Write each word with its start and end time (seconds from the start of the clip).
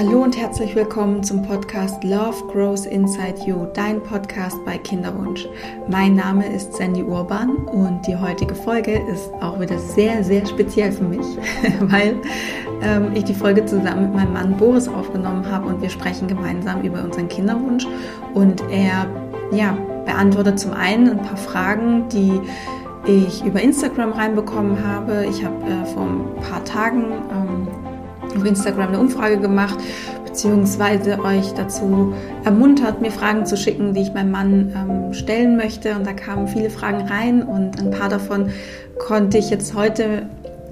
Hallo 0.00 0.22
und 0.22 0.34
herzlich 0.34 0.74
willkommen 0.74 1.22
zum 1.22 1.42
Podcast 1.42 2.02
Love 2.04 2.46
Grows 2.50 2.86
Inside 2.86 3.34
You, 3.44 3.66
dein 3.74 4.02
Podcast 4.02 4.56
bei 4.64 4.78
Kinderwunsch. 4.78 5.46
Mein 5.90 6.14
Name 6.14 6.50
ist 6.50 6.72
Sandy 6.72 7.02
Urban 7.02 7.50
und 7.66 8.06
die 8.06 8.16
heutige 8.16 8.54
Folge 8.54 8.98
ist 9.12 9.30
auch 9.42 9.60
wieder 9.60 9.78
sehr, 9.78 10.24
sehr 10.24 10.46
speziell 10.46 10.90
für 10.90 11.04
mich, 11.04 11.26
weil 11.80 12.16
ähm, 12.80 13.12
ich 13.12 13.24
die 13.24 13.34
Folge 13.34 13.66
zusammen 13.66 14.04
mit 14.04 14.14
meinem 14.14 14.32
Mann 14.32 14.56
Boris 14.56 14.88
aufgenommen 14.88 15.44
habe 15.50 15.68
und 15.68 15.82
wir 15.82 15.90
sprechen 15.90 16.28
gemeinsam 16.28 16.80
über 16.80 17.04
unseren 17.04 17.28
Kinderwunsch 17.28 17.86
und 18.32 18.62
er 18.70 19.06
ja, 19.52 19.76
beantwortet 20.06 20.58
zum 20.58 20.72
einen 20.72 21.10
ein 21.10 21.22
paar 21.22 21.36
Fragen, 21.36 22.08
die 22.08 22.40
ich 23.04 23.44
über 23.44 23.60
Instagram 23.60 24.12
reinbekommen 24.12 24.82
habe. 24.82 25.26
Ich 25.28 25.44
habe 25.44 25.62
äh, 25.66 25.84
vor 25.84 26.04
ein 26.04 26.24
paar 26.40 26.64
Tagen 26.64 27.04
ähm, 27.30 27.89
auf 28.36 28.44
Instagram 28.44 28.88
eine 28.88 28.98
Umfrage 28.98 29.38
gemacht, 29.38 29.78
beziehungsweise 30.24 31.22
euch 31.24 31.52
dazu 31.54 32.14
ermuntert, 32.44 33.00
mir 33.00 33.10
Fragen 33.10 33.46
zu 33.46 33.56
schicken, 33.56 33.94
die 33.94 34.02
ich 34.02 34.14
meinem 34.14 34.30
Mann 34.30 34.72
ähm, 34.74 35.12
stellen 35.12 35.56
möchte. 35.56 35.94
Und 35.96 36.06
da 36.06 36.12
kamen 36.12 36.48
viele 36.48 36.70
Fragen 36.70 37.08
rein 37.08 37.42
und 37.42 37.80
ein 37.80 37.90
paar 37.90 38.08
davon 38.08 38.50
konnte 38.98 39.38
ich 39.38 39.50
jetzt 39.50 39.74
heute 39.74 40.26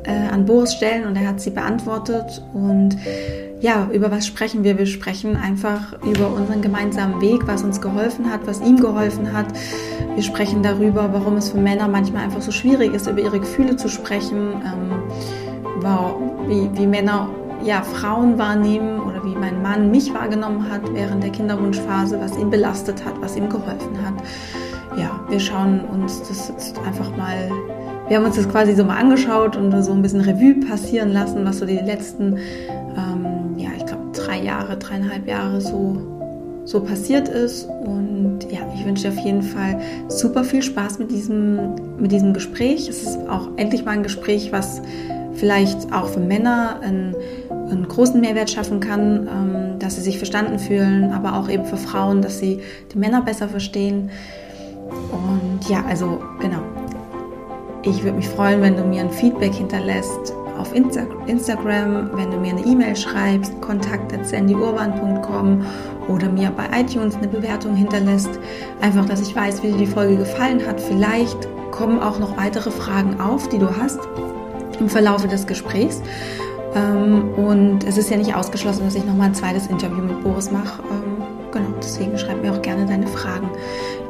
äh, 0.04 0.32
an 0.32 0.46
Boris 0.46 0.74
stellen 0.74 1.06
und 1.06 1.16
er 1.16 1.28
hat 1.28 1.40
sie 1.40 1.50
beantwortet. 1.50 2.42
Und 2.54 2.96
ja, 3.60 3.88
über 3.92 4.10
was 4.10 4.26
sprechen 4.26 4.62
wir? 4.62 4.78
Wir 4.78 4.86
sprechen 4.86 5.36
einfach 5.36 6.00
über 6.04 6.32
unseren 6.32 6.62
gemeinsamen 6.62 7.20
Weg, 7.20 7.46
was 7.46 7.64
uns 7.64 7.80
geholfen 7.80 8.30
hat, 8.30 8.46
was 8.46 8.60
ihm 8.60 8.80
geholfen 8.80 9.32
hat. 9.32 9.46
Wir 10.14 10.22
sprechen 10.22 10.62
darüber, 10.62 11.12
warum 11.12 11.36
es 11.36 11.50
für 11.50 11.58
Männer 11.58 11.88
manchmal 11.88 12.24
einfach 12.24 12.42
so 12.42 12.52
schwierig 12.52 12.94
ist, 12.94 13.08
über 13.08 13.20
ihre 13.20 13.40
Gefühle 13.40 13.76
zu 13.76 13.88
sprechen, 13.88 14.52
ähm, 14.64 15.02
wie, 16.48 16.78
wie 16.78 16.86
Männer 16.86 17.28
ja, 17.68 17.82
Frauen 17.82 18.38
wahrnehmen 18.38 18.98
oder 18.98 19.22
wie 19.24 19.34
mein 19.34 19.60
Mann 19.60 19.90
mich 19.90 20.14
wahrgenommen 20.14 20.70
hat 20.70 20.80
während 20.94 21.22
der 21.22 21.30
Kinderwunschphase, 21.30 22.18
was 22.18 22.34
ihn 22.38 22.48
belastet 22.48 23.04
hat, 23.04 23.20
was 23.20 23.36
ihm 23.36 23.50
geholfen 23.50 24.02
hat. 24.02 24.14
Ja, 24.98 25.20
wir 25.28 25.38
schauen 25.38 25.80
uns 25.80 26.22
das 26.26 26.48
jetzt 26.48 26.78
einfach 26.78 27.14
mal, 27.14 27.50
wir 28.08 28.16
haben 28.16 28.24
uns 28.24 28.36
das 28.36 28.48
quasi 28.48 28.74
so 28.74 28.84
mal 28.84 28.96
angeschaut 28.96 29.54
und 29.54 29.82
so 29.82 29.92
ein 29.92 30.00
bisschen 30.00 30.22
Revue 30.22 30.54
passieren 30.66 31.12
lassen, 31.12 31.44
was 31.44 31.58
so 31.58 31.66
die 31.66 31.76
letzten, 31.76 32.38
ähm, 32.96 33.58
ja, 33.58 33.68
ich 33.76 33.84
glaube 33.84 34.12
drei 34.14 34.40
Jahre, 34.40 34.78
dreieinhalb 34.78 35.28
Jahre 35.28 35.60
so, 35.60 35.98
so 36.64 36.80
passiert 36.80 37.28
ist. 37.28 37.68
Und 37.84 38.50
ja, 38.50 38.60
ich 38.74 38.86
wünsche 38.86 39.10
dir 39.10 39.18
auf 39.18 39.22
jeden 39.22 39.42
Fall 39.42 39.78
super 40.08 40.42
viel 40.42 40.62
Spaß 40.62 41.00
mit 41.00 41.10
diesem, 41.10 41.74
mit 41.98 42.12
diesem 42.12 42.32
Gespräch. 42.32 42.88
Es 42.88 43.02
ist 43.02 43.18
auch 43.28 43.48
endlich 43.56 43.84
mal 43.84 43.90
ein 43.90 44.02
Gespräch, 44.02 44.52
was 44.52 44.80
vielleicht 45.34 45.92
auch 45.92 46.08
für 46.08 46.20
Männer 46.20 46.80
einen, 46.82 47.14
einen 47.70 47.88
großen 47.88 48.20
Mehrwert 48.20 48.50
schaffen 48.50 48.80
kann, 48.80 49.28
ähm, 49.28 49.78
dass 49.78 49.96
sie 49.96 50.02
sich 50.02 50.18
verstanden 50.18 50.58
fühlen, 50.58 51.12
aber 51.12 51.34
auch 51.34 51.48
eben 51.48 51.64
für 51.64 51.76
Frauen, 51.76 52.22
dass 52.22 52.38
sie 52.38 52.60
die 52.92 52.98
Männer 52.98 53.22
besser 53.22 53.48
verstehen. 53.48 54.10
Und 55.12 55.68
ja, 55.68 55.84
also 55.86 56.20
genau. 56.40 56.62
Ich 57.82 58.02
würde 58.02 58.16
mich 58.16 58.28
freuen, 58.28 58.60
wenn 58.60 58.76
du 58.76 58.84
mir 58.84 59.02
ein 59.02 59.10
Feedback 59.10 59.54
hinterlässt 59.54 60.34
auf 60.58 60.74
Insta 60.74 61.06
Instagram, 61.26 62.10
wenn 62.14 62.30
du 62.30 62.36
mir 62.38 62.50
eine 62.50 62.66
E-Mail 62.66 62.94
schreibst, 62.96 63.60
kontakt.sandyurban.com 63.60 65.64
oder 66.08 66.28
mir 66.28 66.50
bei 66.50 66.80
iTunes 66.80 67.14
eine 67.16 67.28
Bewertung 67.28 67.76
hinterlässt. 67.76 68.30
Einfach, 68.80 69.04
dass 69.06 69.20
ich 69.20 69.36
weiß, 69.36 69.62
wie 69.62 69.68
dir 69.68 69.78
die 69.78 69.86
Folge 69.86 70.16
gefallen 70.16 70.66
hat. 70.66 70.80
Vielleicht 70.80 71.48
kommen 71.70 72.00
auch 72.00 72.18
noch 72.18 72.36
weitere 72.36 72.70
Fragen 72.70 73.20
auf, 73.20 73.48
die 73.48 73.58
du 73.58 73.76
hast 73.76 74.00
im 74.80 74.88
Verlaufe 74.88 75.28
des 75.28 75.46
Gesprächs. 75.46 76.02
Ähm, 76.74 77.34
und 77.34 77.84
es 77.84 77.96
ist 77.96 78.10
ja 78.10 78.16
nicht 78.16 78.34
ausgeschlossen, 78.34 78.84
dass 78.84 78.94
ich 78.94 79.04
nochmal 79.04 79.28
ein 79.28 79.34
zweites 79.34 79.66
Interview 79.68 80.02
mit 80.02 80.22
Boris 80.22 80.50
mache. 80.50 80.82
Ähm, 80.90 81.22
genau, 81.52 81.68
deswegen 81.82 82.18
schreib 82.18 82.42
mir 82.42 82.52
auch 82.52 82.62
gerne 82.62 82.86
deine 82.86 83.06
Fragen. 83.06 83.50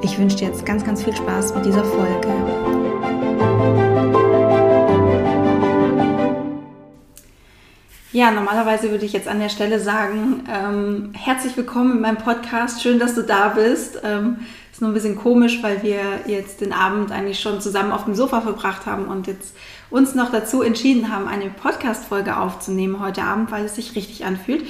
Ich 0.03 0.19
wünsche 0.19 0.37
dir 0.37 0.49
jetzt 0.49 0.65
ganz, 0.66 0.84
ganz 0.84 1.03
viel 1.03 1.15
Spaß 1.15 1.55
mit 1.55 1.66
dieser 1.66 1.84
Folge. 1.84 2.28
Ja, 8.10 8.32
normalerweise 8.32 8.91
würde 8.91 9.05
ich 9.05 9.12
jetzt 9.12 9.28
an 9.28 9.38
der 9.38 9.49
Stelle 9.49 9.78
sagen, 9.78 10.43
ähm, 10.53 11.12
herzlich 11.15 11.56
willkommen 11.56 11.93
in 11.93 12.00
meinem 12.00 12.16
Podcast. 12.16 12.82
Schön, 12.82 12.99
dass 12.99 13.15
du 13.15 13.22
da 13.22 13.50
bist. 13.50 14.00
Ähm, 14.03 14.38
ist 14.78 14.83
nur 14.83 14.93
ein 14.93 14.94
bisschen 14.94 15.16
komisch, 15.16 15.61
weil 15.61 15.83
wir 15.83 16.21
jetzt 16.28 16.61
den 16.61 16.72
Abend 16.72 17.11
eigentlich 17.11 17.41
schon 17.41 17.61
zusammen 17.61 17.91
auf 17.91 18.05
dem 18.05 18.15
Sofa 18.15 18.41
verbracht 18.43 18.87
haben 18.87 19.06
und 19.06 19.27
jetzt 19.27 19.56
uns 19.91 20.15
noch 20.15 20.31
dazu 20.31 20.62
entschieden 20.62 21.12
haben, 21.12 21.27
eine 21.27 21.50
Podcast-Folge 21.50 22.37
aufzunehmen 22.37 23.00
heute 23.00 23.22
Abend, 23.22 23.50
weil 23.50 23.65
es 23.65 23.75
sich 23.75 23.97
richtig 23.97 24.25
anfühlt. 24.25 24.62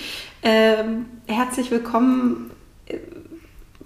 Ähm, 0.42 1.04
herzlich 1.26 1.70
willkommen, 1.70 2.50
äh, 2.86 2.96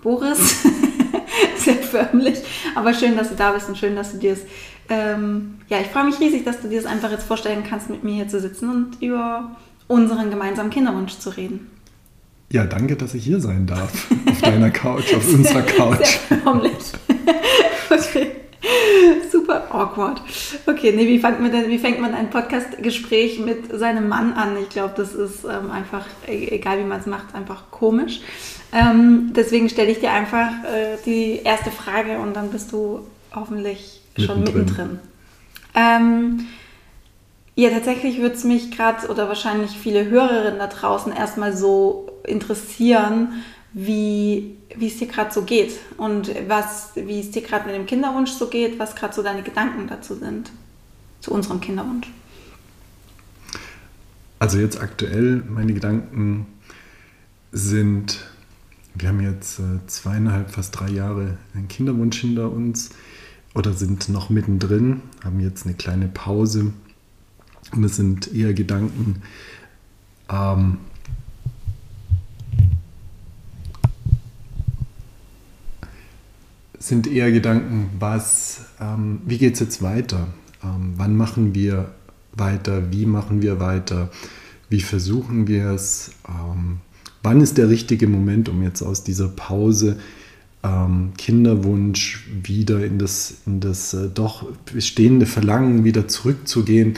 Boris. 0.00 0.64
Sehr 1.56 1.74
förmlich, 1.74 2.38
aber 2.76 2.94
schön, 2.94 3.16
dass 3.16 3.30
du 3.30 3.34
da 3.34 3.50
bist 3.50 3.68
und 3.68 3.76
schön, 3.76 3.96
dass 3.96 4.12
du 4.12 4.18
dir 4.18 4.34
es. 4.34 4.42
Ähm, 4.88 5.58
ja, 5.68 5.80
ich 5.80 5.88
freue 5.88 6.04
mich 6.04 6.20
riesig, 6.20 6.44
dass 6.44 6.60
du 6.60 6.68
dir 6.68 6.78
es 6.78 6.86
einfach 6.86 7.10
jetzt 7.10 7.26
vorstellen 7.26 7.64
kannst, 7.68 7.90
mit 7.90 8.04
mir 8.04 8.14
hier 8.14 8.28
zu 8.28 8.38
sitzen 8.38 8.70
und 8.70 9.02
über 9.02 9.56
unseren 9.88 10.30
gemeinsamen 10.30 10.70
Kinderwunsch 10.70 11.18
zu 11.18 11.30
reden. 11.30 11.68
Ja, 12.52 12.66
danke, 12.66 12.96
dass 12.96 13.14
ich 13.14 13.24
hier 13.24 13.40
sein 13.40 13.64
darf. 13.66 14.08
Auf 14.28 14.42
deiner 14.42 14.70
Couch, 14.70 15.14
auf 15.14 15.26
unserer 15.34 15.62
Couch. 15.62 16.04
Sehr 16.28 16.38
förmlich. 16.38 16.74
okay. 17.90 18.32
Super 19.32 19.74
awkward. 19.74 20.20
Okay, 20.66 20.92
nee, 20.94 21.08
wie 21.08 21.18
fängt 21.18 21.40
man, 21.40 21.50
denn, 21.50 21.70
wie 21.70 21.78
fängt 21.78 21.98
man 21.98 22.12
ein 22.12 22.28
Podcast-Gespräch 22.28 23.40
mit 23.40 23.76
seinem 23.76 24.06
Mann 24.06 24.34
an? 24.34 24.58
Ich 24.60 24.68
glaube, 24.68 24.92
das 24.94 25.14
ist 25.14 25.44
ähm, 25.44 25.70
einfach, 25.70 26.04
e-, 26.28 26.48
egal 26.48 26.78
wie 26.78 26.84
man 26.84 27.00
es 27.00 27.06
macht, 27.06 27.34
einfach 27.34 27.70
komisch. 27.70 28.20
Ähm, 28.70 29.32
deswegen 29.34 29.70
stelle 29.70 29.90
ich 29.90 30.00
dir 30.00 30.12
einfach 30.12 30.50
äh, 30.64 30.98
die 31.06 31.40
erste 31.42 31.70
Frage 31.70 32.18
und 32.18 32.36
dann 32.36 32.50
bist 32.50 32.70
du 32.72 33.00
hoffentlich 33.34 34.02
schon 34.18 34.40
mittendrin. 34.40 34.60
mittendrin. 34.66 35.00
Ähm, 35.74 36.46
ja, 37.54 37.70
tatsächlich 37.70 38.18
würde 38.20 38.34
es 38.34 38.44
mich 38.44 38.70
gerade 38.70 39.08
oder 39.08 39.28
wahrscheinlich 39.28 39.72
viele 39.72 40.08
Hörerinnen 40.08 40.58
da 40.58 40.68
draußen 40.68 41.12
erstmal 41.12 41.54
so 41.54 42.10
interessieren, 42.24 43.42
wie, 43.74 44.56
es 44.80 44.98
dir 44.98 45.06
gerade 45.06 45.32
so 45.32 45.42
geht 45.42 45.78
und 45.96 46.28
wie 46.28 47.20
es 47.20 47.30
dir 47.30 47.42
gerade 47.42 47.66
mit 47.66 47.74
dem 47.74 47.86
Kinderwunsch 47.86 48.30
so 48.30 48.48
geht, 48.48 48.78
was 48.78 48.96
gerade 48.96 49.14
so 49.14 49.22
deine 49.22 49.42
Gedanken 49.42 49.86
dazu 49.86 50.14
sind, 50.14 50.50
zu 51.20 51.32
unserem 51.32 51.60
Kinderwunsch. 51.60 52.08
Also 54.38 54.58
jetzt 54.58 54.80
aktuell, 54.80 55.42
meine 55.48 55.72
Gedanken 55.72 56.46
sind, 57.52 58.26
wir 58.94 59.08
haben 59.08 59.20
jetzt 59.20 59.60
äh, 59.60 59.86
zweieinhalb, 59.86 60.50
fast 60.50 60.78
drei 60.78 60.88
Jahre 60.88 61.38
einen 61.54 61.68
Kinderwunsch 61.68 62.20
hinter 62.20 62.50
uns 62.50 62.90
oder 63.54 63.72
sind 63.72 64.08
noch 64.08 64.30
mittendrin, 64.30 65.02
haben 65.22 65.40
jetzt 65.40 65.66
eine 65.66 65.74
kleine 65.74 66.08
Pause 66.08 66.72
und 67.70 67.84
es 67.84 67.96
sind 67.96 68.34
eher 68.34 68.52
Gedanken, 68.52 69.22
ähm, 70.30 70.78
sind 76.78 77.06
eher 77.06 77.30
Gedanken, 77.30 77.90
was, 77.98 78.62
ähm, 78.80 79.20
wie 79.24 79.38
geht 79.38 79.54
es 79.54 79.60
jetzt 79.60 79.82
weiter? 79.82 80.26
Ähm, 80.64 80.94
wann 80.96 81.16
machen 81.16 81.54
wir 81.54 81.92
weiter? 82.32 82.92
Wie 82.92 83.06
machen 83.06 83.40
wir 83.40 83.60
weiter? 83.60 84.10
Wie 84.68 84.80
versuchen 84.80 85.46
wir 85.46 85.66
es? 85.70 86.10
Ähm, 86.28 86.78
wann 87.22 87.40
ist 87.40 87.56
der 87.58 87.68
richtige 87.68 88.08
Moment, 88.08 88.48
um 88.48 88.62
jetzt 88.62 88.82
aus 88.82 89.04
dieser 89.04 89.28
Pause 89.28 89.98
ähm, 90.64 91.12
Kinderwunsch 91.16 92.26
wieder 92.42 92.84
in 92.84 92.98
das, 92.98 93.34
in 93.46 93.60
das 93.60 93.94
äh, 93.94 94.08
doch 94.08 94.44
bestehende 94.72 95.26
Verlangen 95.26 95.84
wieder 95.84 96.08
zurückzugehen? 96.08 96.94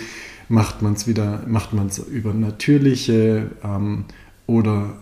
Macht 0.49 0.83
man 0.83 0.95
es 0.95 1.07
wieder, 1.07 1.43
macht 1.47 1.73
man 1.73 1.87
es 1.87 1.99
über 1.99 2.35
natürliche 2.35 3.51
ähm, 3.63 4.05
oder 4.47 4.97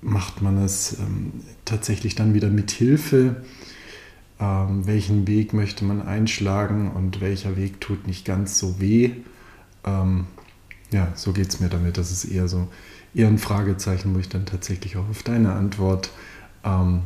macht 0.00 0.42
man 0.42 0.58
es 0.58 0.98
ähm, 0.98 1.32
tatsächlich 1.64 2.14
dann 2.14 2.34
wieder 2.34 2.48
mit 2.48 2.70
Hilfe? 2.70 3.36
ähm, 4.42 4.86
welchen 4.86 5.28
Weg 5.28 5.52
möchte 5.52 5.84
man 5.84 6.02
einschlagen 6.02 6.90
und 6.90 7.20
welcher 7.20 7.56
Weg 7.56 7.80
tut 7.80 8.06
nicht 8.08 8.24
ganz 8.24 8.58
so 8.58 8.80
weh. 8.80 9.12
Ähm, 9.84 10.26
ja, 10.90 11.12
so 11.14 11.32
geht 11.32 11.48
es 11.48 11.60
mir 11.60 11.68
damit. 11.68 11.96
Das 11.96 12.10
ist 12.10 12.24
eher 12.24 12.48
so 12.48 12.68
eher 13.14 13.28
ein 13.28 13.38
Fragezeichen, 13.38 14.14
wo 14.14 14.18
ich 14.18 14.28
dann 14.28 14.44
tatsächlich 14.44 14.96
auch 14.96 15.08
auf 15.08 15.22
deine 15.22 15.52
Antwort 15.52 16.10
ähm, 16.64 17.02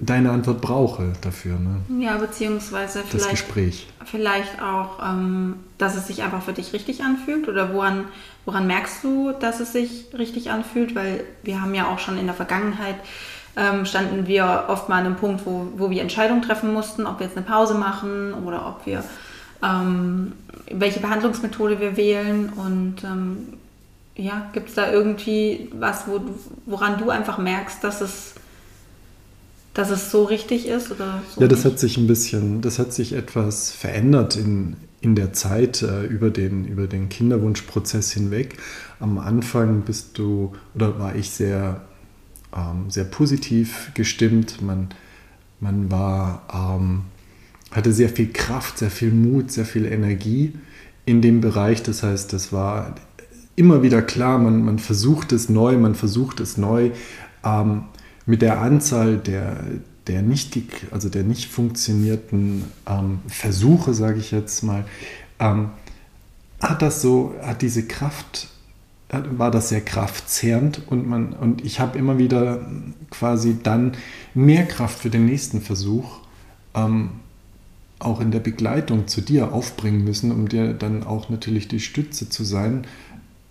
deine 0.00 0.30
Antwort 0.30 0.60
brauche 0.60 1.12
dafür. 1.20 1.56
Ne? 1.58 2.02
Ja, 2.02 2.16
beziehungsweise 2.18 3.00
vielleicht, 3.00 3.14
das 3.14 3.30
Gespräch. 3.30 3.88
vielleicht 4.04 4.60
auch, 4.62 4.98
ähm, 5.02 5.56
dass 5.78 5.96
es 5.96 6.06
sich 6.06 6.22
einfach 6.22 6.42
für 6.42 6.52
dich 6.52 6.72
richtig 6.72 7.02
anfühlt 7.02 7.48
oder 7.48 7.72
woran, 7.72 8.04
woran 8.44 8.66
merkst 8.66 9.02
du, 9.04 9.32
dass 9.32 9.60
es 9.60 9.72
sich 9.72 10.06
richtig 10.16 10.50
anfühlt? 10.50 10.94
Weil 10.94 11.24
wir 11.42 11.62
haben 11.62 11.74
ja 11.74 11.88
auch 11.88 11.98
schon 11.98 12.18
in 12.18 12.26
der 12.26 12.34
Vergangenheit 12.34 12.96
ähm, 13.56 13.84
standen 13.84 14.26
wir 14.26 14.66
oft 14.68 14.88
mal 14.88 14.98
an 14.98 15.06
einem 15.06 15.16
Punkt, 15.16 15.44
wo, 15.44 15.66
wo 15.76 15.90
wir 15.90 16.02
Entscheidungen 16.02 16.42
treffen 16.42 16.72
mussten, 16.72 17.06
ob 17.06 17.18
wir 17.18 17.26
jetzt 17.26 17.36
eine 17.36 17.44
Pause 17.44 17.74
machen 17.74 18.34
oder 18.34 18.66
ob 18.66 18.86
wir 18.86 19.02
ähm, 19.62 20.32
welche 20.70 21.00
Behandlungsmethode 21.00 21.80
wir 21.80 21.96
wählen. 21.96 22.52
Und 22.54 23.02
ähm, 23.04 23.54
ja, 24.16 24.48
gibt 24.52 24.68
es 24.68 24.74
da 24.74 24.90
irgendwie 24.90 25.70
was, 25.72 26.06
wo, 26.06 26.20
woran 26.66 26.98
du 26.98 27.10
einfach 27.10 27.38
merkst, 27.38 27.82
dass 27.82 28.00
es, 28.00 28.34
dass 29.74 29.90
es 29.90 30.10
so 30.10 30.24
richtig 30.24 30.66
ist? 30.66 30.90
Oder 30.90 31.22
so 31.34 31.40
ja, 31.40 31.48
das 31.48 31.64
nicht? 31.64 31.72
hat 31.72 31.78
sich 31.78 31.96
ein 31.96 32.06
bisschen, 32.06 32.60
das 32.60 32.78
hat 32.78 32.92
sich 32.92 33.12
etwas 33.12 33.70
verändert 33.70 34.36
in, 34.36 34.76
in 35.00 35.14
der 35.14 35.32
Zeit 35.32 35.82
äh, 35.82 36.04
über, 36.04 36.30
den, 36.30 36.66
über 36.66 36.86
den 36.86 37.08
Kinderwunschprozess 37.08 38.12
hinweg. 38.12 38.58
Am 38.98 39.18
Anfang 39.18 39.82
bist 39.82 40.18
du, 40.18 40.52
oder 40.74 40.98
war 40.98 41.14
ich 41.14 41.30
sehr, 41.30 41.82
ähm, 42.54 42.90
sehr 42.90 43.04
positiv 43.04 43.92
gestimmt. 43.94 44.60
Man, 44.60 44.88
man 45.60 45.90
war, 45.90 46.42
ähm, 46.52 47.02
hatte 47.70 47.92
sehr 47.92 48.08
viel 48.08 48.32
Kraft, 48.32 48.78
sehr 48.78 48.90
viel 48.90 49.12
Mut, 49.12 49.52
sehr 49.52 49.64
viel 49.64 49.86
Energie 49.86 50.54
in 51.06 51.22
dem 51.22 51.40
Bereich. 51.40 51.82
Das 51.82 52.02
heißt, 52.02 52.32
das 52.32 52.52
war 52.52 52.96
immer 53.56 53.82
wieder 53.82 54.02
klar, 54.02 54.38
man, 54.38 54.64
man 54.64 54.78
versucht 54.78 55.32
es 55.32 55.48
neu, 55.48 55.76
man 55.76 55.94
versucht 55.94 56.40
es 56.40 56.56
neu. 56.56 56.90
Ähm, 57.44 57.84
mit 58.26 58.42
der 58.42 58.60
Anzahl 58.60 59.18
der, 59.18 59.64
der 60.06 60.22
nicht, 60.22 60.56
also 60.90 61.08
der 61.08 61.24
nicht 61.24 61.50
funktionierten 61.50 62.64
ähm, 62.86 63.20
Versuche, 63.26 63.94
sage 63.94 64.18
ich 64.18 64.30
jetzt 64.30 64.62
mal, 64.62 64.84
ähm, 65.38 65.70
hat 66.60 66.82
das 66.82 67.00
so, 67.00 67.34
hat 67.42 67.62
diese 67.62 67.86
Kraft, 67.86 68.48
war 69.08 69.50
das 69.50 69.70
sehr 69.70 69.80
kraftzehrend 69.80 70.86
und 70.88 71.08
man, 71.08 71.32
und 71.32 71.64
ich 71.64 71.80
habe 71.80 71.98
immer 71.98 72.18
wieder 72.18 72.66
quasi 73.10 73.56
dann 73.62 73.92
mehr 74.34 74.66
Kraft 74.66 75.00
für 75.00 75.10
den 75.10 75.26
nächsten 75.26 75.60
Versuch 75.60 76.20
ähm, 76.74 77.10
auch 77.98 78.20
in 78.20 78.30
der 78.30 78.40
Begleitung 78.40 79.08
zu 79.08 79.20
dir 79.20 79.52
aufbringen 79.52 80.04
müssen, 80.04 80.32
um 80.32 80.48
dir 80.48 80.72
dann 80.72 81.04
auch 81.04 81.28
natürlich 81.28 81.68
die 81.68 81.80
Stütze 81.80 82.28
zu 82.28 82.44
sein 82.44 82.86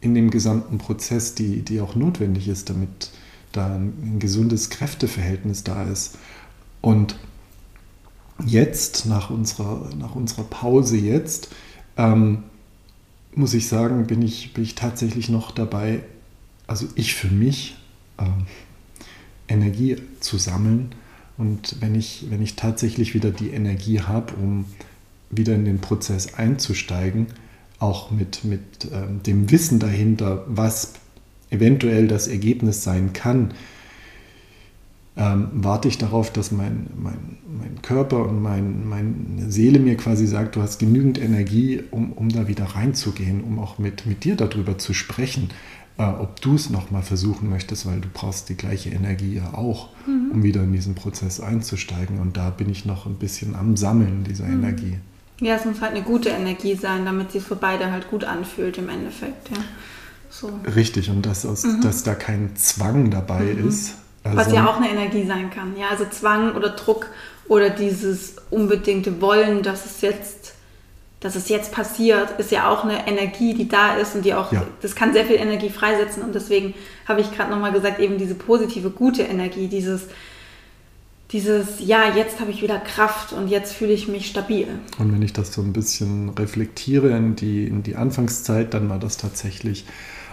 in 0.02 0.16
dem 0.16 0.32
gesamten 0.32 0.78
Prozess, 0.78 1.36
die, 1.36 1.62
die 1.62 1.82
auch 1.82 1.96
notwendig 1.96 2.48
ist, 2.48 2.70
damit 2.70 3.12
da 3.52 3.76
ein 3.76 4.20
gesundes 4.20 4.70
Kräfteverhältnis 4.70 5.64
da 5.64 5.84
ist. 5.84 6.18
Und 6.82 7.16
jetzt, 8.46 9.06
nach 9.06 9.30
unserer, 9.30 9.90
nach 9.98 10.16
unserer 10.16 10.44
Pause 10.44 10.98
jetzt, 10.98 11.50
ähm, 11.98 12.44
muss 13.36 13.54
ich 13.54 13.68
sagen, 13.68 14.08
bin 14.08 14.22
ich, 14.22 14.54
bin 14.54 14.64
ich 14.64 14.76
tatsächlich 14.76 15.30
noch 15.30 15.52
dabei, 15.52 16.04
also 16.68 16.88
ich 16.96 17.16
für 17.16 17.30
mich, 17.30 17.78
ähm, 18.18 18.46
Energie 19.48 19.98
zu 20.20 20.38
sammeln. 20.38 20.94
Und 21.38 21.78
wenn 21.80 21.96
ich, 21.96 22.28
wenn 22.30 22.42
ich 22.42 22.56
tatsächlich 22.56 23.14
wieder 23.14 23.32
die 23.32 23.52
Energie 23.52 24.02
habe, 24.02 24.34
um 24.36 24.66
wieder 25.30 25.56
in 25.56 25.66
den 25.66 25.80
Prozess 25.80 26.34
einzusteigen, 26.34 27.28
auch 27.80 28.12
mit, 28.12 28.44
mit 28.44 28.90
ähm, 28.92 29.24
dem 29.24 29.50
Wissen 29.52 29.80
dahinter, 29.80 30.44
was 30.48 30.94
eventuell 31.50 32.08
das 32.08 32.28
Ergebnis 32.28 32.84
sein 32.84 33.14
kann, 33.14 33.54
ähm, 35.20 35.50
warte 35.52 35.88
ich 35.88 35.98
darauf, 35.98 36.32
dass 36.32 36.52
mein, 36.52 36.88
mein, 36.96 37.38
mein 37.46 37.82
Körper 37.82 38.26
und 38.28 38.42
mein, 38.42 38.88
meine 38.88 39.52
Seele 39.52 39.80
mir 39.80 39.98
quasi 39.98 40.26
sagt, 40.26 40.56
du 40.56 40.62
hast 40.62 40.80
genügend 40.80 41.20
Energie, 41.20 41.84
um, 41.92 42.14
um 42.14 42.30
da 42.30 42.48
wieder 42.48 42.64
reinzugehen, 42.64 43.44
um 43.44 43.60
auch 43.60 43.80
mit, 43.80 44.06
mit 44.06 44.24
dir 44.24 44.36
darüber 44.36 44.78
zu 44.78 44.94
sprechen, 44.94 45.50
äh, 45.98 46.04
ob 46.04 46.40
du 46.40 46.56
es 46.56 46.70
nochmal 46.70 47.04
versuchen 47.04 47.50
möchtest, 47.50 47.86
weil 47.86 48.00
du 48.00 48.08
brauchst 48.14 48.48
die 48.48 48.56
gleiche 48.56 48.92
Energie 48.92 49.36
ja 49.36 49.54
auch, 49.54 49.90
mhm. 50.08 50.32
um 50.32 50.44
wieder 50.44 50.64
in 50.64 50.72
diesen 50.72 50.96
Prozess 50.96 51.42
einzusteigen. 51.42 52.20
Und 52.20 52.38
da 52.38 52.50
bin 52.50 52.70
ich 52.70 52.86
noch 52.86 53.06
ein 53.06 53.16
bisschen 53.16 53.56
am 53.56 53.76
Sammeln 53.76 54.24
dieser 54.24 54.46
mhm. 54.46 54.64
Energie. 54.64 54.96
Ja, 55.42 55.56
es 55.56 55.66
muss 55.66 55.82
halt 55.82 55.96
eine 55.96 56.04
gute 56.04 56.30
Energie 56.30 56.76
sein, 56.76 57.04
damit 57.04 57.34
sie 57.34 57.42
für 57.42 57.58
beide 57.58 57.92
halt 57.92 58.10
gut 58.10 58.24
anfühlt 58.24 58.78
im 58.78 58.88
Endeffekt. 58.88 59.50
Ja. 59.50 59.58
So. 60.30 60.52
Richtig, 60.76 61.10
und 61.10 61.26
dass, 61.26 61.46
aus, 61.46 61.64
mhm. 61.64 61.82
dass 61.82 62.04
da 62.04 62.16
kein 62.16 62.56
Zwang 62.56 63.10
dabei 63.10 63.42
mhm. 63.42 63.68
ist. 63.68 63.96
Also 64.24 64.38
Was 64.38 64.52
ja 64.52 64.68
auch 64.68 64.78
eine 64.78 64.90
Energie 64.90 65.26
sein 65.26 65.50
kann. 65.50 65.76
Ja, 65.78 65.90
also 65.90 66.06
Zwang 66.06 66.56
oder 66.56 66.70
Druck 66.70 67.08
oder 67.48 67.70
dieses 67.70 68.36
unbedingte 68.50 69.22
Wollen, 69.22 69.64
dass 69.64 69.86
es 69.86 70.02
jetzt, 70.02 70.54
dass 71.20 71.36
es 71.36 71.50
jetzt 71.50 71.72
passiert, 71.72 72.40
ist 72.40 72.52
ja 72.52 72.70
auch 72.70 72.84
eine 72.84 73.08
Energie, 73.08 73.54
die 73.54 73.68
da 73.68 73.96
ist 73.96 74.16
und 74.16 74.24
die 74.24 74.34
auch, 74.34 74.52
ja. 74.52 74.66
das 74.82 74.96
kann 74.96 75.14
sehr 75.14 75.26
viel 75.26 75.38
Energie 75.38 75.70
freisetzen. 75.70 76.22
Und 76.22 76.36
deswegen 76.36 76.74
habe 77.08 77.22
ich 77.22 77.32
gerade 77.36 77.50
nochmal 77.50 77.72
gesagt, 77.72 78.00
eben 78.00 78.18
diese 78.18 78.36
positive, 78.36 78.92
gute 78.92 79.24
Energie, 79.24 79.68
dieses 79.68 80.08
dieses, 81.32 81.80
ja, 81.80 82.16
jetzt 82.16 82.40
habe 82.40 82.50
ich 82.50 82.62
wieder 82.62 82.80
Kraft 82.80 83.34
und 83.34 83.50
jetzt 83.50 83.74
fühle 83.74 83.94
ich 83.94 84.08
mich 84.08 84.28
stabil. 84.28 84.68
Und 84.98 85.14
wenn 85.14 85.22
ich 85.22 85.32
das 85.32 85.54
so 85.54 85.62
ein 85.62 85.74
bisschen 85.74 86.30
reflektiere 86.30 87.16
in 87.16 87.36
die, 87.36 87.66
in 87.66 87.84
die 87.84 87.96
Anfangszeit, 87.96 88.74
dann 88.74 88.90
war 88.90 88.98
das 88.98 89.18
tatsächlich 89.18 89.86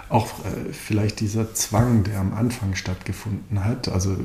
auch 0.09 0.45
äh, 0.45 0.73
vielleicht 0.73 1.21
dieser 1.21 1.55
Zwang, 1.55 2.05
der 2.05 2.21
am 2.21 2.35
Anfang 2.35 2.75
stattgefunden 2.75 3.65
hat. 3.65 3.89
Also 3.89 4.17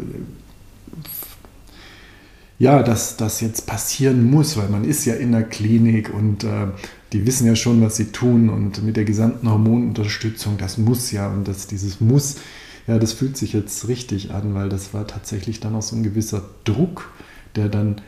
ja, 2.60 2.84
dass 2.84 3.18
das 3.18 3.42
jetzt 3.42 3.66
passieren 3.66 4.30
muss, 4.30 4.56
weil 4.58 4.70
man 4.70 4.84
ist 4.84 5.06
ja 5.06 5.16
in 5.16 5.32
der 5.32 5.44
Klinik 5.44 6.14
und 6.14 6.44
äh, 6.44 6.68
die 7.12 7.26
wissen 7.26 7.48
ja 7.48 7.56
schon, 7.56 7.82
was 7.82 7.98
sie 7.98 8.12
tun 8.12 8.50
und 8.50 8.84
mit 8.84 8.98
der 8.98 9.06
gesamten 9.06 9.50
Hormonunterstützung, 9.50 10.58
das 10.58 10.78
muss 10.78 11.12
ja 11.12 11.28
und 11.28 11.48
das, 11.48 11.68
dieses 11.68 12.00
Muss 12.00 12.38
ja, 12.88 12.98
das 12.98 13.14
fühlt 13.14 13.38
sich 13.38 13.54
jetzt 13.54 13.88
richtig 13.88 14.32
an, 14.32 14.54
weil 14.54 14.70
das 14.70 14.94
war 14.94 15.08
tatsächlich 15.08 15.60
dann 15.60 15.76
auch 15.76 15.82
so 15.82 15.96
ein 15.96 16.04
gewisser 16.04 16.44
Druck, 16.64 17.12
der 17.56 17.70
dann 17.70 18.02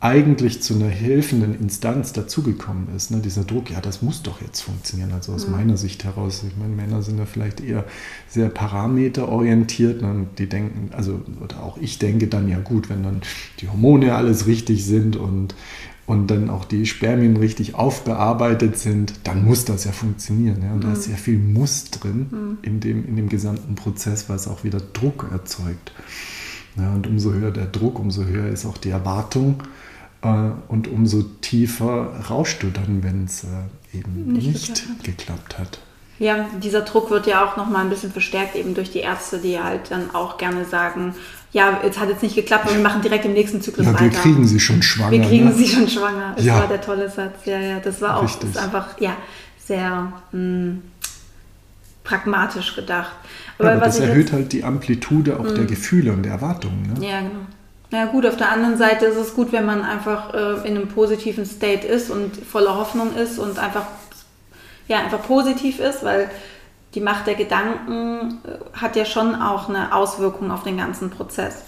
eigentlich 0.00 0.62
zu 0.62 0.74
einer 0.74 0.88
helfenden 0.88 1.58
Instanz 1.58 2.12
dazugekommen 2.12 2.94
ist. 2.94 3.10
Ne? 3.10 3.18
Dieser 3.18 3.42
Druck, 3.42 3.70
ja, 3.70 3.80
das 3.80 4.00
muss 4.00 4.22
doch 4.22 4.40
jetzt 4.40 4.60
funktionieren. 4.60 5.12
Also 5.12 5.32
aus 5.32 5.46
mhm. 5.46 5.52
meiner 5.52 5.76
Sicht 5.76 6.04
heraus, 6.04 6.44
ich 6.46 6.56
meine, 6.56 6.74
Männer 6.74 7.02
sind 7.02 7.18
ja 7.18 7.26
vielleicht 7.26 7.60
eher 7.60 7.84
sehr 8.28 8.48
parameterorientiert 8.48 10.02
ne? 10.02 10.10
und 10.10 10.38
die 10.38 10.48
denken, 10.48 10.90
also, 10.94 11.20
oder 11.42 11.64
auch 11.64 11.78
ich 11.78 11.98
denke 11.98 12.28
dann, 12.28 12.48
ja 12.48 12.60
gut, 12.60 12.88
wenn 12.88 13.02
dann 13.02 13.22
die 13.58 13.68
Hormone 13.68 14.14
alles 14.14 14.46
richtig 14.46 14.84
sind 14.84 15.16
und 15.16 15.54
und 16.06 16.28
dann 16.28 16.48
auch 16.48 16.64
die 16.64 16.86
Spermien 16.86 17.36
richtig 17.36 17.74
aufbearbeitet 17.74 18.78
sind, 18.78 19.12
dann 19.24 19.44
muss 19.44 19.66
das 19.66 19.84
ja 19.84 19.92
funktionieren. 19.92 20.62
Ja? 20.62 20.72
Und 20.72 20.78
mhm. 20.78 20.80
da 20.80 20.92
ist 20.92 21.00
mhm. 21.00 21.10
sehr 21.10 21.18
viel 21.18 21.38
Muss 21.38 21.90
drin 21.90 22.26
mhm. 22.30 22.58
in, 22.62 22.80
dem, 22.80 23.06
in 23.06 23.16
dem 23.16 23.28
gesamten 23.28 23.74
Prozess, 23.74 24.30
was 24.30 24.48
auch 24.48 24.64
wieder 24.64 24.80
Druck 24.80 25.28
erzeugt. 25.30 25.92
Ja, 26.76 26.94
und 26.94 27.06
umso 27.06 27.34
höher 27.34 27.50
der 27.50 27.66
Druck, 27.66 27.98
umso 27.98 28.24
höher 28.24 28.48
ist 28.48 28.64
auch 28.64 28.78
die 28.78 28.88
Erwartung 28.88 29.62
und 30.20 30.88
umso 30.88 31.22
tiefer 31.40 32.24
rauschst 32.28 32.62
du 32.62 32.70
dann, 32.70 33.02
wenn 33.04 33.24
es 33.24 33.44
äh, 33.44 33.96
eben 33.96 34.32
nicht, 34.32 34.68
nicht 34.68 35.04
geklappt, 35.04 35.58
hat. 35.58 35.78
Ja, 36.18 36.46
dieser 36.60 36.80
Druck 36.80 37.10
wird 37.10 37.28
ja 37.28 37.44
auch 37.44 37.56
nochmal 37.56 37.82
ein 37.84 37.90
bisschen 37.90 38.10
verstärkt 38.10 38.56
eben 38.56 38.74
durch 38.74 38.90
die 38.90 38.98
Ärzte, 38.98 39.38
die 39.38 39.60
halt 39.60 39.90
dann 39.90 40.12
auch 40.14 40.36
gerne 40.36 40.64
sagen, 40.64 41.14
ja, 41.52 41.80
es 41.88 41.98
hat 41.98 42.08
jetzt 42.08 42.22
nicht 42.22 42.34
geklappt, 42.34 42.66
aber 42.66 42.74
wir 42.74 42.82
machen 42.82 43.00
direkt 43.02 43.24
im 43.24 43.32
nächsten 43.32 43.62
Zyklus 43.62 43.86
ja, 43.86 43.94
weiter. 43.94 44.04
Wir 44.04 44.10
kriegen 44.10 44.46
sie 44.46 44.58
schon 44.58 44.82
schwanger. 44.82 45.12
Wir 45.12 45.22
kriegen 45.22 45.44
ne? 45.44 45.54
sie 45.54 45.68
schon 45.68 45.88
schwanger. 45.88 46.32
Das 46.34 46.44
ja. 46.44 46.56
war 46.56 46.66
der 46.66 46.80
tolle 46.80 47.08
Satz. 47.08 47.44
Ja, 47.44 47.58
ja, 47.60 47.78
das 47.78 48.00
war 48.00 48.16
auch 48.18 48.38
das 48.38 48.56
einfach, 48.56 49.00
ja, 49.00 49.16
sehr 49.64 50.12
mh, 50.32 50.38
hm, 50.40 50.82
pragmatisch 52.02 52.74
gedacht. 52.74 53.12
Aber, 53.58 53.68
ja, 53.68 53.76
aber 53.76 53.86
das 53.86 54.00
erhöht 54.00 54.26
jetzt, 54.26 54.32
halt 54.32 54.52
die 54.52 54.64
Amplitude 54.64 55.38
auch 55.38 55.44
mh. 55.44 55.50
der 55.50 55.58
hm. 55.58 55.66
Gefühle 55.68 56.12
und 56.12 56.24
der 56.24 56.32
Erwartungen. 56.32 56.94
Ne? 56.98 57.06
Ja, 57.06 57.20
genau. 57.20 57.46
Na 57.90 58.04
gut, 58.06 58.26
auf 58.26 58.36
der 58.36 58.52
anderen 58.52 58.76
Seite 58.76 59.06
ist 59.06 59.16
es 59.16 59.34
gut, 59.34 59.50
wenn 59.52 59.64
man 59.64 59.82
einfach 59.82 60.34
äh, 60.34 60.68
in 60.68 60.76
einem 60.76 60.88
positiven 60.88 61.46
State 61.46 61.86
ist 61.86 62.10
und 62.10 62.36
voller 62.36 62.76
Hoffnung 62.76 63.14
ist 63.16 63.38
und 63.38 63.58
einfach, 63.58 63.86
ja, 64.88 64.98
einfach 64.98 65.22
positiv 65.22 65.80
ist, 65.80 66.04
weil 66.04 66.30
die 66.94 67.00
Macht 67.00 67.26
der 67.26 67.34
Gedanken 67.34 68.40
äh, 68.44 68.78
hat 68.78 68.96
ja 68.96 69.06
schon 69.06 69.34
auch 69.34 69.68
eine 69.68 69.94
Auswirkung 69.94 70.50
auf 70.50 70.64
den 70.64 70.76
ganzen 70.76 71.10
Prozess. 71.10 71.64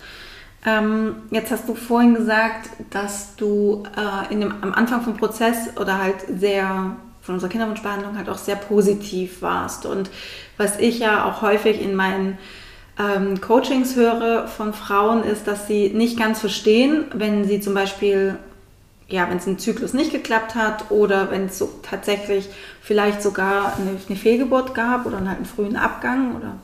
Ähm, 0.67 1.17
jetzt 1.31 1.51
hast 1.51 1.67
du 1.69 1.75
vorhin 1.75 2.15
gesagt, 2.15 2.69
dass 2.91 3.35
du 3.37 3.85
äh, 3.97 4.31
in 4.33 4.41
dem, 4.41 4.55
am 4.61 4.75
Anfang 4.75 5.01
vom 5.01 5.17
Prozess 5.17 5.77
oder 5.79 5.99
halt 5.99 6.17
sehr 6.39 6.97
von 7.23 7.35
unserer 7.35 7.51
Kinderwunschbehandlung 7.51 8.17
halt 8.17 8.29
auch 8.29 8.39
sehr 8.39 8.57
positiv 8.57 9.41
warst. 9.41 9.87
Und 9.87 10.11
was 10.59 10.79
ich 10.79 10.99
ja 10.99 11.25
auch 11.25 11.43
häufig 11.43 11.81
in 11.81 11.95
meinen 11.95 12.39
ähm, 13.01 13.41
Coachings 13.41 13.97
höre 13.97 14.47
von 14.47 14.75
Frauen, 14.75 15.25
ist, 15.25 15.47
dass 15.47 15.67
sie 15.67 15.89
nicht 15.89 16.19
ganz 16.19 16.41
verstehen, 16.41 17.07
wenn 17.15 17.45
sie 17.45 17.61
zum 17.61 17.75
Beispiel 17.75 18.37
ja, 19.11 19.29
wenn 19.29 19.39
es 19.39 19.47
ein 19.47 19.59
Zyklus 19.59 19.93
nicht 19.93 20.13
geklappt 20.13 20.55
hat 20.55 20.91
oder 20.91 21.31
wenn 21.31 21.47
es 21.47 21.59
so 21.59 21.69
tatsächlich 21.83 22.49
vielleicht 22.81 23.23
sogar 23.23 23.77
eine, 23.77 23.99
eine 24.09 24.17
Fehlgeburt 24.17 24.75
gab 24.75 25.05
oder 25.05 25.17
halt 25.19 25.37
einen 25.37 25.47
frühen 25.47 25.77
Abgang 25.77 26.37
oder 26.37 26.55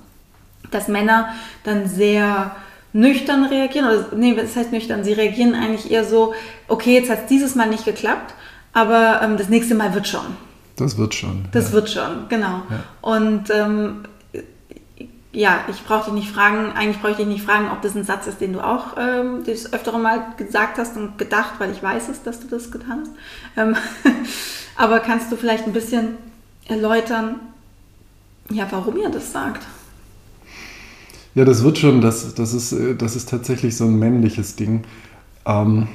dass 0.70 0.88
Männer 0.88 1.30
dann 1.64 1.88
sehr 1.88 2.54
nüchtern 2.92 3.44
reagieren, 3.44 3.88
oder 3.88 4.16
nee, 4.16 4.34
das 4.34 4.56
heißt 4.56 4.72
nüchtern, 4.72 5.04
sie 5.04 5.12
reagieren 5.12 5.54
eigentlich 5.54 5.90
eher 5.90 6.04
so, 6.04 6.34
okay, 6.68 6.94
jetzt 6.94 7.10
hat 7.10 7.22
es 7.22 7.26
dieses 7.26 7.54
Mal 7.54 7.68
nicht 7.68 7.84
geklappt, 7.84 8.34
aber 8.72 9.20
ähm, 9.22 9.36
das 9.36 9.48
nächste 9.48 9.74
Mal 9.74 9.92
wird 9.94 10.08
schon. 10.08 10.36
Das 10.76 10.96
wird 10.96 11.14
schon. 11.14 11.46
Das 11.52 11.68
ja. 11.68 11.72
wird 11.72 11.90
schon, 11.90 12.28
genau. 12.28 12.62
Ja. 12.70 12.84
Und 13.00 13.50
ähm, 13.50 14.04
ja, 15.36 15.60
ich 15.68 15.84
brauche 15.84 16.06
dich 16.06 16.14
nicht 16.14 16.30
fragen, 16.30 16.72
eigentlich 16.72 16.98
brauche 16.98 17.10
ich 17.10 17.18
dich 17.18 17.26
nicht 17.26 17.44
fragen, 17.44 17.70
ob 17.70 17.82
das 17.82 17.94
ein 17.94 18.04
Satz 18.04 18.26
ist, 18.26 18.40
den 18.40 18.54
du 18.54 18.60
auch 18.60 18.96
ähm, 18.98 19.44
das 19.44 19.70
öftere 19.70 19.98
Mal 19.98 20.32
gesagt 20.38 20.78
hast 20.78 20.96
und 20.96 21.18
gedacht, 21.18 21.54
weil 21.58 21.70
ich 21.72 21.82
weiß 21.82 22.08
es, 22.08 22.22
dass 22.22 22.40
du 22.40 22.48
das 22.48 22.70
getan 22.70 23.02
hast. 23.02 23.10
Ähm, 23.58 23.76
aber 24.76 25.00
kannst 25.00 25.30
du 25.30 25.36
vielleicht 25.36 25.66
ein 25.66 25.74
bisschen 25.74 26.16
erläutern, 26.68 27.40
Ja, 28.48 28.66
warum 28.70 28.96
ihr 28.96 29.10
das 29.10 29.30
sagt. 29.30 29.62
Ja, 31.34 31.44
das 31.44 31.62
wird 31.62 31.76
schon, 31.76 32.00
das, 32.00 32.34
das, 32.34 32.54
ist, 32.54 32.72
äh, 32.72 32.94
das 32.94 33.14
ist 33.14 33.28
tatsächlich 33.28 33.76
so 33.76 33.84
ein 33.84 33.98
männliches 33.98 34.56
Ding. 34.56 34.84
Ähm, 35.44 35.86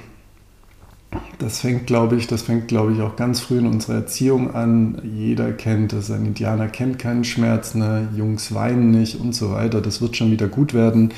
das 1.40 1.62
fängt, 1.62 1.88
glaube 1.88 2.16
ich, 2.16 2.28
das 2.28 2.44
fängt, 2.44 2.68
glaube 2.68 2.94
ich, 2.94 3.02
auch 3.02 3.16
ganz 3.16 3.40
früh 3.40 3.58
in 3.58 3.66
unserer 3.66 3.96
Erziehung 3.96 4.54
an. 4.54 5.02
Jeder 5.04 5.52
kennt 5.52 5.92
es, 5.94 6.12
ein 6.12 6.26
Indianer 6.26 6.68
kennt 6.68 7.00
keinen 7.00 7.24
Schmerz, 7.24 7.76
ne? 7.76 8.08
Jungs 8.16 8.54
weinen 8.54 8.92
nicht 8.92 9.20
und 9.20 9.34
so 9.34 9.52
weiter. 9.52 9.82
Das 9.82 10.02
wird 10.02 10.16
schon 10.16 10.32
wieder 10.32 10.48
gut 10.48 10.74
werden. 10.74 11.12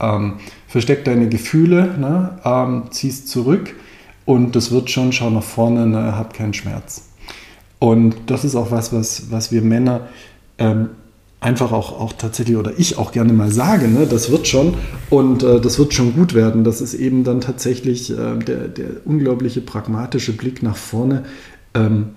Ähm, 0.00 0.34
versteck 0.66 1.04
deine 1.04 1.28
Gefühle, 1.28 1.96
ne? 1.98 2.38
ähm, 2.44 2.84
ziehst 2.90 3.28
zurück 3.28 3.74
und 4.24 4.56
das 4.56 4.70
wird 4.70 4.90
schon, 4.90 5.12
schau 5.12 5.30
nach 5.30 5.42
vorne, 5.42 5.86
ne? 5.86 6.16
hab 6.16 6.34
keinen 6.34 6.54
Schmerz. 6.54 7.08
Und 7.78 8.16
das 8.26 8.44
ist 8.44 8.56
auch 8.56 8.70
was, 8.70 8.92
was, 8.92 9.30
was 9.30 9.52
wir 9.52 9.62
Männer 9.62 10.08
ähm, 10.58 10.90
einfach 11.44 11.72
auch, 11.72 12.00
auch 12.00 12.14
tatsächlich 12.14 12.56
oder 12.56 12.72
ich 12.78 12.96
auch 12.96 13.12
gerne 13.12 13.34
mal 13.34 13.52
sage, 13.52 13.86
ne, 13.86 14.06
das 14.06 14.30
wird 14.30 14.48
schon 14.48 14.74
und 15.10 15.42
äh, 15.42 15.60
das 15.60 15.78
wird 15.78 15.92
schon 15.92 16.14
gut 16.14 16.32
werden. 16.34 16.64
Das 16.64 16.80
ist 16.80 16.94
eben 16.94 17.22
dann 17.22 17.42
tatsächlich 17.42 18.10
äh, 18.10 18.38
der, 18.38 18.68
der 18.68 18.86
unglaubliche 19.04 19.60
pragmatische 19.60 20.32
Blick 20.32 20.62
nach 20.62 20.76
vorne, 20.76 21.24
ähm, 21.74 22.10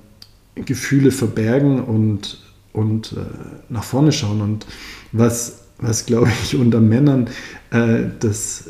Gefühle 0.55 1.12
verbergen 1.12 1.84
und, 1.84 2.39
und 2.72 3.13
äh, 3.13 3.17
nach 3.69 3.84
vorne 3.84 4.13
schauen. 4.13 4.41
Und 4.41 4.65
was, 5.12 5.65
was 5.77 6.05
glaube 6.05 6.31
ich 6.43 6.55
unter 6.55 6.79
Männern 6.79 7.27
äh, 7.72 8.05
das, 8.22 8.63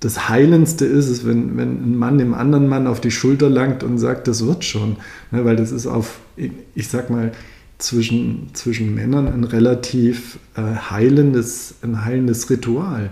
das 0.00 0.30
Heilendste 0.30 0.86
ist, 0.86 1.08
ist, 1.08 1.26
wenn, 1.26 1.58
wenn 1.58 1.92
ein 1.92 1.96
Mann 1.96 2.16
dem 2.16 2.32
anderen 2.32 2.68
Mann 2.68 2.86
auf 2.86 3.02
die 3.02 3.10
Schulter 3.10 3.50
langt 3.50 3.82
und 3.82 3.98
sagt, 3.98 4.28
das 4.28 4.46
wird 4.46 4.64
schon. 4.64 4.96
Ne, 5.30 5.44
weil 5.44 5.56
das 5.56 5.72
ist 5.72 5.86
auf, 5.86 6.20
ich 6.36 6.88
sag 6.88 7.10
mal, 7.10 7.32
zwischen, 7.78 8.50
zwischen 8.54 8.94
Männern 8.94 9.28
ein 9.28 9.44
relativ 9.44 10.38
äh, 10.56 10.62
heilendes, 10.90 11.76
ein 11.82 12.04
heilendes 12.04 12.50
Ritual, 12.50 13.10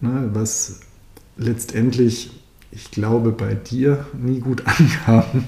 ne, 0.00 0.30
was 0.32 0.80
letztendlich, 1.36 2.30
ich 2.70 2.90
glaube, 2.90 3.32
bei 3.32 3.54
dir 3.54 4.06
nie 4.12 4.40
gut 4.40 4.62
ankam. 4.66 5.44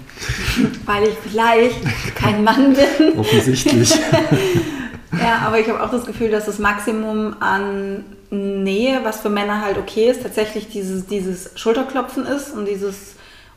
Weil 0.86 1.08
ich 1.08 1.14
vielleicht 1.22 2.16
kein 2.16 2.42
Mann 2.42 2.74
bin. 2.74 3.12
Offensichtlich. 3.18 3.90
ja, 5.12 5.38
aber 5.46 5.60
ich 5.60 5.68
habe 5.68 5.82
auch 5.82 5.90
das 5.90 6.06
Gefühl, 6.06 6.30
dass 6.30 6.46
das 6.46 6.58
Maximum 6.58 7.36
an 7.40 8.04
Nähe, 8.30 9.00
was 9.04 9.20
für 9.20 9.30
Männer 9.30 9.60
halt 9.60 9.78
okay 9.78 10.10
ist, 10.10 10.22
tatsächlich 10.22 10.68
dieses, 10.68 11.06
dieses 11.06 11.50
Schulterklopfen 11.54 12.26
ist 12.26 12.52
und 12.52 12.66
dieses 12.66 13.14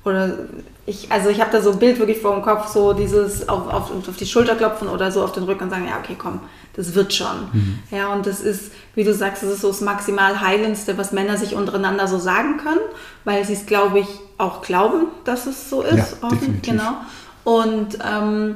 oder 0.07 0.33
ich, 0.85 1.11
also 1.11 1.29
ich 1.29 1.41
habe 1.41 1.51
da 1.51 1.61
so 1.61 1.71
ein 1.71 1.79
Bild 1.79 1.99
wirklich 1.99 2.19
vor 2.19 2.33
dem 2.33 2.41
Kopf, 2.41 2.67
so 2.67 2.93
dieses 2.93 3.49
auf, 3.49 3.67
auf, 3.67 3.91
auf 3.91 4.17
die 4.17 4.25
Schulter 4.25 4.55
klopfen 4.55 4.87
oder 4.87 5.11
so 5.11 5.23
auf 5.23 5.33
den 5.33 5.43
Rücken 5.43 5.65
und 5.65 5.69
sagen, 5.69 5.85
ja, 5.85 5.99
okay, 5.99 6.15
komm, 6.17 6.39
das 6.75 6.95
wird 6.95 7.13
schon. 7.13 7.49
Mhm. 7.51 7.79
Ja, 7.91 8.13
und 8.13 8.25
das 8.25 8.39
ist, 8.39 8.71
wie 8.95 9.03
du 9.03 9.13
sagst, 9.13 9.43
das 9.43 9.51
ist 9.51 9.61
so 9.61 9.67
das 9.67 9.81
maximal 9.81 10.39
Heilendste, 10.39 10.97
was 10.97 11.11
Männer 11.11 11.37
sich 11.37 11.55
untereinander 11.55 12.07
so 12.07 12.17
sagen 12.17 12.57
können, 12.57 12.79
weil 13.25 13.43
sie 13.43 13.53
es, 13.53 13.65
glaube 13.65 13.99
ich, 13.99 14.07
auch 14.37 14.61
glauben, 14.61 15.07
dass 15.25 15.45
es 15.45 15.69
so 15.69 15.81
ist. 15.81 16.17
Ja, 16.21 16.29
definitiv. 16.29 16.71
Genau. 16.71 16.93
Und 17.43 17.99
ähm, 18.09 18.55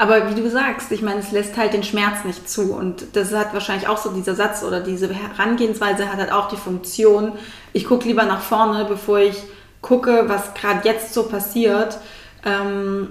aber 0.00 0.30
wie 0.30 0.40
du 0.40 0.48
sagst, 0.48 0.90
ich 0.92 1.02
meine, 1.02 1.20
es 1.20 1.30
lässt 1.30 1.58
halt 1.58 1.74
den 1.74 1.82
Schmerz 1.82 2.24
nicht 2.24 2.48
zu. 2.48 2.72
Und 2.72 3.04
das 3.14 3.34
hat 3.34 3.52
wahrscheinlich 3.52 3.86
auch 3.86 3.98
so 3.98 4.10
dieser 4.10 4.34
Satz 4.34 4.62
oder 4.62 4.80
diese 4.80 5.10
Herangehensweise 5.12 6.10
hat 6.10 6.16
halt 6.16 6.32
auch 6.32 6.48
die 6.48 6.56
Funktion, 6.56 7.32
ich 7.74 7.84
gucke 7.84 8.08
lieber 8.08 8.24
nach 8.24 8.40
vorne, 8.40 8.86
bevor 8.86 9.18
ich 9.18 9.36
gucke, 9.80 10.24
was 10.26 10.54
gerade 10.54 10.86
jetzt 10.86 11.14
so 11.14 11.24
passiert, 11.24 11.98
ähm, 12.44 13.08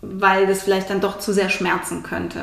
weil 0.00 0.46
das 0.46 0.62
vielleicht 0.62 0.90
dann 0.90 1.00
doch 1.00 1.18
zu 1.18 1.32
sehr 1.32 1.50
schmerzen 1.50 2.02
könnte. 2.02 2.40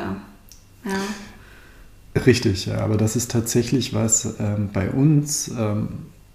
Ja. 0.85 2.21
Richtig, 2.25 2.67
ja, 2.67 2.79
aber 2.79 2.95
das 2.95 3.15
ist 3.15 3.31
tatsächlich 3.31 3.93
was 3.93 4.35
ähm, 4.39 4.69
bei 4.71 4.89
uns, 4.89 5.49
ähm, 5.49 5.89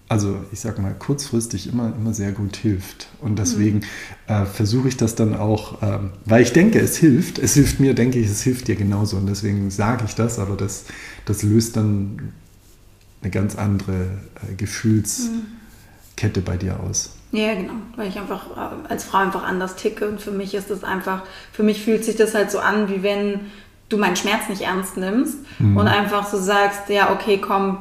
also 0.09 0.37
ich 0.51 0.59
sag 0.59 0.77
mal, 0.77 0.93
kurzfristig 0.93 1.67
immer, 1.67 1.93
immer 1.95 2.13
sehr 2.13 2.33
gut 2.33 2.55
hilft. 2.55 3.07
Und 3.19 3.39
deswegen 3.39 3.77
mhm. 3.77 3.83
äh, 4.33 4.45
versuche 4.45 4.89
ich 4.89 4.97
das 4.97 5.15
dann 5.15 5.35
auch, 5.35 5.81
ähm, 5.81 6.11
weil 6.25 6.43
ich 6.43 6.53
denke, 6.53 6.79
es 6.79 6.97
hilft. 6.97 7.39
Es 7.39 7.55
hilft 7.55 7.79
mir, 7.79 7.95
denke 7.95 8.19
ich, 8.19 8.27
es 8.27 8.43
hilft 8.43 8.67
dir 8.67 8.75
genauso. 8.75 9.17
Und 9.17 9.25
deswegen 9.27 9.71
sage 9.71 10.03
ich 10.05 10.13
das, 10.13 10.37
aber 10.37 10.55
das, 10.55 10.85
das 11.25 11.41
löst 11.41 11.77
dann 11.77 12.33
eine 13.21 13.31
ganz 13.31 13.55
andere 13.55 14.19
äh, 14.47 14.53
Gefühls. 14.55 15.29
Mhm 15.29 15.60
Kette 16.21 16.41
bei 16.41 16.55
dir 16.55 16.79
aus? 16.79 17.15
Ja, 17.31 17.55
genau, 17.55 17.73
weil 17.95 18.09
ich 18.09 18.17
einfach 18.19 18.45
äh, 18.55 18.89
als 18.89 19.05
Frau 19.05 19.17
einfach 19.17 19.43
anders 19.43 19.75
ticke 19.75 20.07
und 20.07 20.21
für 20.21 20.29
mich 20.29 20.53
ist 20.53 20.69
das 20.69 20.83
einfach, 20.83 21.23
für 21.51 21.63
mich 21.63 21.83
fühlt 21.83 22.05
sich 22.05 22.15
das 22.15 22.35
halt 22.35 22.51
so 22.51 22.59
an, 22.59 22.89
wie 22.89 23.01
wenn 23.01 23.39
du 23.89 23.97
meinen 23.97 24.15
Schmerz 24.15 24.47
nicht 24.47 24.61
ernst 24.61 24.97
nimmst 24.97 25.39
mhm. 25.57 25.77
und 25.77 25.87
einfach 25.87 26.27
so 26.27 26.37
sagst, 26.37 26.89
ja, 26.89 27.11
okay, 27.11 27.39
komm, 27.39 27.79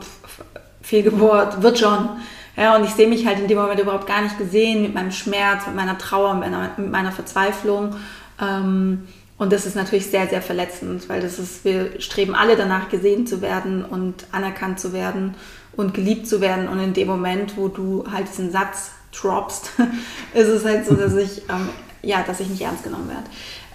Fehlgeburt, 0.81 1.61
wird 1.61 1.79
schon. 1.79 2.09
Ja, 2.57 2.77
und 2.77 2.85
ich 2.85 2.91
sehe 2.91 3.09
mich 3.09 3.27
halt 3.27 3.41
in 3.41 3.49
dem 3.49 3.59
Moment 3.59 3.79
überhaupt 3.79 4.07
gar 4.07 4.23
nicht 4.23 4.39
gesehen 4.39 4.83
mit 4.83 4.95
meinem 4.95 5.13
Schmerz, 5.13 5.67
mit 5.67 5.77
meiner 5.77 5.99
Trauer, 5.99 6.35
mit 6.35 6.91
meiner, 6.91 7.13
Verzweiflung. 7.13 7.97
Ähm, 8.41 9.07
und 9.37 9.53
das 9.53 9.67
ist 9.67 9.77
natürlich 9.77 10.07
sehr, 10.07 10.29
sehr 10.29 10.43
verletzend, 10.43 11.09
weil 11.09 11.21
das 11.21 11.39
ist, 11.39 11.65
wir 11.65 12.01
streben 12.01 12.35
alle 12.35 12.57
danach, 12.57 12.89
gesehen 12.89 13.27
zu 13.27 13.43
werden 13.43 13.85
und 13.85 14.27
anerkannt 14.33 14.81
zu 14.81 14.93
werden 14.95 15.35
und 15.77 15.95
geliebt 15.95 16.27
zu 16.27 16.41
werden. 16.41 16.69
Und 16.69 16.81
in 16.81 16.93
dem 16.93 17.09
Moment, 17.09 17.57
wo 17.57 17.69
du 17.69 18.05
halt 18.11 18.29
diesen 18.29 18.53
Satz 18.53 18.91
droppst, 19.13 19.73
ist 20.35 20.49
es 20.49 20.65
halt 20.65 20.87
so, 20.87 20.95
dass 20.95 21.15
ich, 21.17 21.43
ähm, 21.49 21.69
ja, 22.03 22.23
dass 22.23 22.41
ich 22.41 22.49
nicht 22.49 22.63
ernst 22.63 22.85
genommen 22.85 23.09
werde. 23.09 23.25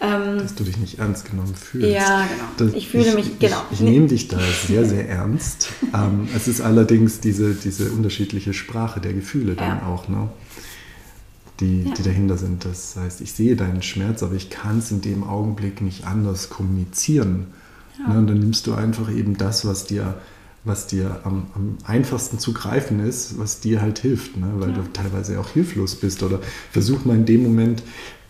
Ähm, 0.01 0.39
dass 0.39 0.55
du 0.55 0.63
dich 0.63 0.77
nicht 0.77 0.99
ernst 0.99 1.29
genommen 1.29 1.55
fühlst. 1.55 1.87
Ja, 1.87 2.25
genau. 2.25 2.49
Das, 2.57 2.73
ich 2.73 2.89
fühle 2.89 3.07
ich, 3.07 3.15
mich, 3.15 3.39
genau. 3.39 3.61
Ich, 3.71 3.79
ich 3.79 3.85
nehme 3.85 4.07
dich 4.07 4.27
da 4.27 4.39
sehr, 4.67 4.85
sehr 4.85 5.07
ernst. 5.07 5.69
ähm, 5.93 6.27
es 6.35 6.47
ist 6.47 6.61
allerdings 6.61 7.21
diese, 7.21 7.53
diese 7.53 7.91
unterschiedliche 7.91 8.53
Sprache 8.53 8.99
der 8.99 9.13
Gefühle 9.13 9.55
dann 9.55 9.79
ja. 9.79 9.87
auch, 9.87 10.09
ne? 10.09 10.29
Die, 11.61 11.83
ja. 11.83 11.93
die 11.93 12.03
dahinter 12.03 12.37
sind. 12.37 12.65
Das 12.65 12.97
heißt, 12.97 13.21
ich 13.21 13.31
sehe 13.31 13.55
deinen 13.55 13.81
Schmerz, 13.81 14.21
aber 14.23 14.35
ich 14.35 14.49
kann 14.49 14.79
es 14.79 14.91
in 14.91 14.99
dem 14.99 15.23
Augenblick 15.23 15.81
nicht 15.81 16.05
anders 16.05 16.49
kommunizieren. 16.49 17.47
Ja. 17.97 18.09
Ne? 18.13 18.19
Und 18.19 18.27
dann 18.27 18.39
nimmst 18.39 18.67
du 18.67 18.73
einfach 18.73 19.09
eben 19.09 19.37
das, 19.37 19.65
was 19.65 19.85
dir 19.85 20.15
was 20.65 20.87
dir 20.87 21.21
am, 21.23 21.47
am, 21.55 21.77
einfachsten 21.85 22.39
zu 22.39 22.53
greifen 22.53 22.99
ist, 22.99 23.37
was 23.37 23.59
dir 23.59 23.81
halt 23.81 23.99
hilft, 23.99 24.35
ne? 24.37 24.47
weil 24.57 24.71
ja. 24.71 24.75
du 24.77 24.81
teilweise 24.91 25.39
auch 25.39 25.49
hilflos 25.49 25.95
bist. 25.95 26.23
Oder 26.23 26.39
versuch 26.71 27.05
mal 27.05 27.15
in 27.15 27.25
dem 27.25 27.43
Moment 27.43 27.83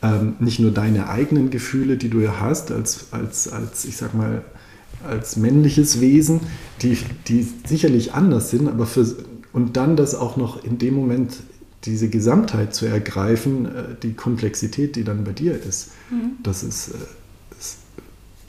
ähm, 0.03 0.35
nicht 0.39 0.59
nur 0.59 0.71
deine 0.71 1.09
eigenen 1.09 1.49
Gefühle, 1.49 1.97
die 1.97 2.09
du 2.09 2.19
ja 2.19 2.39
hast, 2.39 2.71
als, 2.71 3.07
als, 3.11 3.47
als 3.47 3.85
ich 3.85 3.97
sag 3.97 4.13
mal, 4.13 4.43
als 5.07 5.37
männliches 5.37 6.01
Wesen, 6.01 6.41
die, 6.81 6.97
die 7.27 7.47
sicherlich 7.65 8.13
anders 8.13 8.49
sind, 8.49 8.67
aber 8.67 8.85
für, 8.85 9.05
und 9.53 9.77
dann 9.77 9.95
das 9.95 10.13
auch 10.13 10.35
noch 10.35 10.63
in 10.63 10.77
dem 10.77 10.93
Moment 10.93 11.37
diese 11.85 12.09
Gesamtheit 12.09 12.73
zu 12.73 12.85
ergreifen, 12.85 13.65
äh, 13.65 13.83
die 14.01 14.13
Komplexität, 14.13 14.95
die 14.95 15.03
dann 15.03 15.23
bei 15.23 15.31
dir 15.31 15.61
ist. 15.61 15.91
Mhm. 16.09 16.31
Das 16.43 16.63
ist. 16.63 16.89
Äh, 16.89 16.97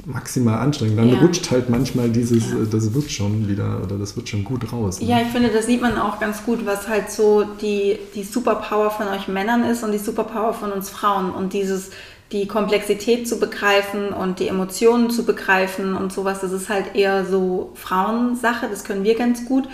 maximal 0.07 0.59
anstrengend. 0.61 0.99
Dann 0.99 1.09
ja. 1.09 1.19
rutscht 1.19 1.51
halt 1.51 1.69
manchmal 1.69 2.09
dieses, 2.09 2.51
ja. 2.51 2.57
das 2.71 2.95
wird 2.95 3.11
schon 3.11 3.49
wieder 3.49 3.83
oder 3.83 3.99
das 3.99 4.17
wird 4.17 4.29
schon 4.29 4.45
gut 4.45 4.73
raus. 4.73 5.01
Ne? 5.01 5.09
Ja, 5.09 5.21
ich 5.21 5.29
finde, 5.29 5.51
das 5.51 5.67
sieht 5.67 5.83
man 5.83 5.99
auch 5.99 6.21
ganz 6.21 6.45
gut, 6.45 6.65
was 6.65 6.89
halt 6.89 7.11
so 7.11 7.45
die, 7.61 7.99
die 8.15 8.23
Superpower 8.23 8.91
von 8.91 9.09
euch 9.09 9.29
Männern 9.29 9.65
ist 9.65 9.83
und 9.83 9.93
die 9.93 9.99
Superpower 9.99 10.55
von 10.55 10.73
uns 10.73 10.89
Frauen 10.89 11.31
und 11.33 11.53
dieses 11.53 11.91
die 12.33 12.49
Komplexität 12.49 13.29
zu 13.29 13.39
begreifen 13.39 14.09
und 14.09 14.41
die 14.41 14.49
Emotionen 14.49 15.11
zu 15.11 15.25
begreifen 15.25 15.97
und 15.97 16.13
sowas, 16.13 16.41
das 16.41 16.51
ist 16.51 16.69
halt 16.69 16.97
eher 16.97 17.25
so 17.25 17.71
Frauensache, 17.75 18.67
das 18.69 18.83
können 18.83 19.05
wir 19.05 19.15
ganz 19.15 19.45
gut. 19.45 19.69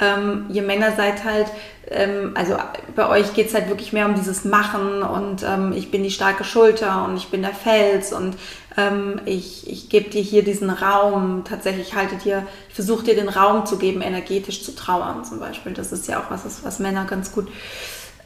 Ähm, 0.00 0.46
ihr 0.50 0.62
Männer 0.62 0.92
seid 0.96 1.24
halt, 1.24 1.46
ähm, 1.88 2.32
also 2.34 2.56
bei 2.94 3.08
euch 3.08 3.34
geht 3.34 3.48
es 3.48 3.54
halt 3.54 3.68
wirklich 3.68 3.92
mehr 3.92 4.06
um 4.06 4.14
dieses 4.14 4.44
Machen 4.44 5.02
und 5.02 5.42
ähm, 5.42 5.72
ich 5.72 5.90
bin 5.90 6.04
die 6.04 6.10
starke 6.10 6.44
Schulter 6.44 7.06
und 7.06 7.16
ich 7.16 7.28
bin 7.28 7.42
der 7.42 7.54
Fels 7.54 8.12
und 8.12 8.36
ähm, 8.76 9.20
ich, 9.24 9.70
ich 9.70 9.88
gebe 9.88 10.10
dir 10.10 10.22
hier 10.22 10.44
diesen 10.44 10.70
Raum, 10.70 11.44
tatsächlich 11.44 11.94
halte 11.94 12.16
dir, 12.16 12.46
ich 12.68 12.74
versuche 12.74 13.04
dir 13.04 13.14
den 13.14 13.28
Raum 13.28 13.66
zu 13.66 13.78
geben, 13.78 14.02
energetisch 14.02 14.62
zu 14.62 14.74
trauern 14.74 15.24
zum 15.24 15.40
Beispiel. 15.40 15.72
Das 15.72 15.92
ist 15.92 16.06
ja 16.08 16.20
auch 16.20 16.30
was, 16.30 16.44
was 16.62 16.78
Männer 16.78 17.06
ganz 17.06 17.32
gut 17.32 17.48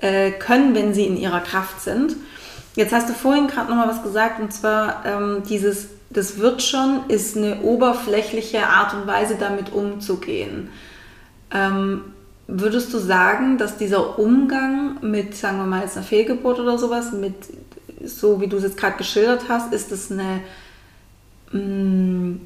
äh, 0.01 0.33
können, 0.33 0.75
wenn 0.75 0.93
sie 0.95 1.07
in 1.07 1.17
ihrer 1.17 1.41
Kraft 1.41 1.81
sind. 1.81 2.17
Jetzt 2.75 2.93
hast 2.93 3.09
du 3.09 3.13
vorhin 3.15 3.47
gerade 3.47 3.69
nochmal 3.69 3.89
was 3.89 4.03
gesagt 4.03 4.41
und 4.41 4.53
zwar 4.53 5.05
ähm, 5.05 5.43
dieses, 5.49 5.89
das 6.11 6.39
wird 6.39 6.63
schon, 6.63 7.05
ist 7.09 7.37
eine 7.37 7.63
oberflächliche 7.63 8.67
Art 8.67 8.95
und 8.95 9.07
Weise 9.07 9.37
damit 9.39 9.73
umzugehen. 9.73 10.71
Ähm, 11.53 12.03
würdest 12.47 12.93
du 12.93 12.99
sagen, 12.99 13.59
dass 13.59 13.77
dieser 13.77 14.19
Umgang 14.19 14.99
mit, 15.03 15.37
sagen 15.37 15.59
wir 15.59 15.67
mal, 15.67 15.83
jetzt 15.83 15.97
einer 15.97 16.07
Fehlgeburt 16.07 16.59
oder 16.59 16.79
sowas, 16.79 17.13
mit 17.13 17.35
so 18.05 18.41
wie 18.41 18.47
du 18.47 18.57
es 18.57 18.63
jetzt 18.63 18.77
gerade 18.77 18.97
geschildert 18.97 19.49
hast, 19.49 19.73
ist 19.73 19.93
es 19.93 20.11
eine, 20.11 20.41
mh, 21.53 21.61
mm, 21.61 22.41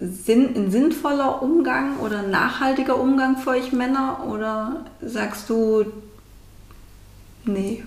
Sinn, 0.00 0.54
ein 0.56 0.70
sinnvoller 0.70 1.42
Umgang 1.42 1.98
oder 2.00 2.20
ein 2.20 2.30
nachhaltiger 2.30 2.98
Umgang 2.98 3.38
für 3.38 3.50
euch 3.50 3.72
Männer? 3.72 4.24
Oder 4.28 4.84
sagst 5.00 5.48
du, 5.48 5.84
nee? 7.44 7.82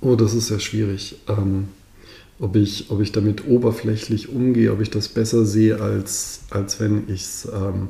Oh, 0.00 0.16
das 0.16 0.34
ist 0.34 0.48
sehr 0.48 0.60
schwierig. 0.60 1.20
Ähm, 1.28 1.68
ob 2.38 2.56
ich, 2.56 2.90
ob 2.90 3.00
ich 3.00 3.12
damit 3.12 3.46
oberflächlich 3.46 4.28
umgehe, 4.28 4.72
ob 4.72 4.80
ich 4.80 4.90
das 4.90 5.08
besser 5.08 5.44
sehe, 5.44 5.80
als, 5.80 6.40
als 6.50 6.80
wenn 6.80 7.04
ich 7.08 7.22
es 7.22 7.48
ähm, 7.52 7.88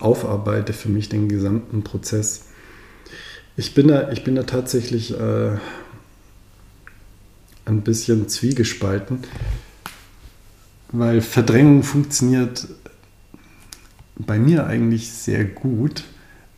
aufarbeite 0.00 0.72
für 0.72 0.88
mich 0.88 1.08
den 1.08 1.28
gesamten 1.28 1.82
Prozess. 1.82 2.46
Ich 3.56 3.74
bin 3.74 3.88
da, 3.88 4.10
ich 4.10 4.24
bin 4.24 4.34
da 4.36 4.42
tatsächlich 4.42 5.12
äh, 5.18 5.56
ein 7.66 7.82
bisschen 7.82 8.28
zwiegespalten, 8.28 9.18
weil 10.92 11.20
Verdrängung 11.20 11.82
funktioniert 11.82 12.66
bei 14.16 14.38
mir 14.38 14.66
eigentlich 14.66 15.12
sehr 15.12 15.44
gut, 15.44 16.04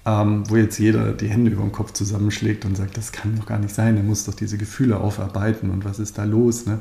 ähm, 0.06 0.48
wo 0.48 0.56
jetzt 0.56 0.78
jeder 0.78 1.12
die 1.12 1.28
Hände 1.28 1.50
über 1.50 1.62
den 1.62 1.72
Kopf 1.72 1.92
zusammenschlägt 1.92 2.64
und 2.64 2.76
sagt, 2.76 2.96
das 2.96 3.10
kann 3.10 3.36
doch 3.36 3.46
gar 3.46 3.58
nicht 3.58 3.74
sein, 3.74 3.96
er 3.96 4.02
muss 4.02 4.24
doch 4.24 4.34
diese 4.34 4.58
Gefühle 4.58 5.00
aufarbeiten 5.00 5.70
und 5.70 5.84
was 5.84 5.98
ist 5.98 6.18
da 6.18 6.24
los. 6.24 6.66
Ne? 6.66 6.80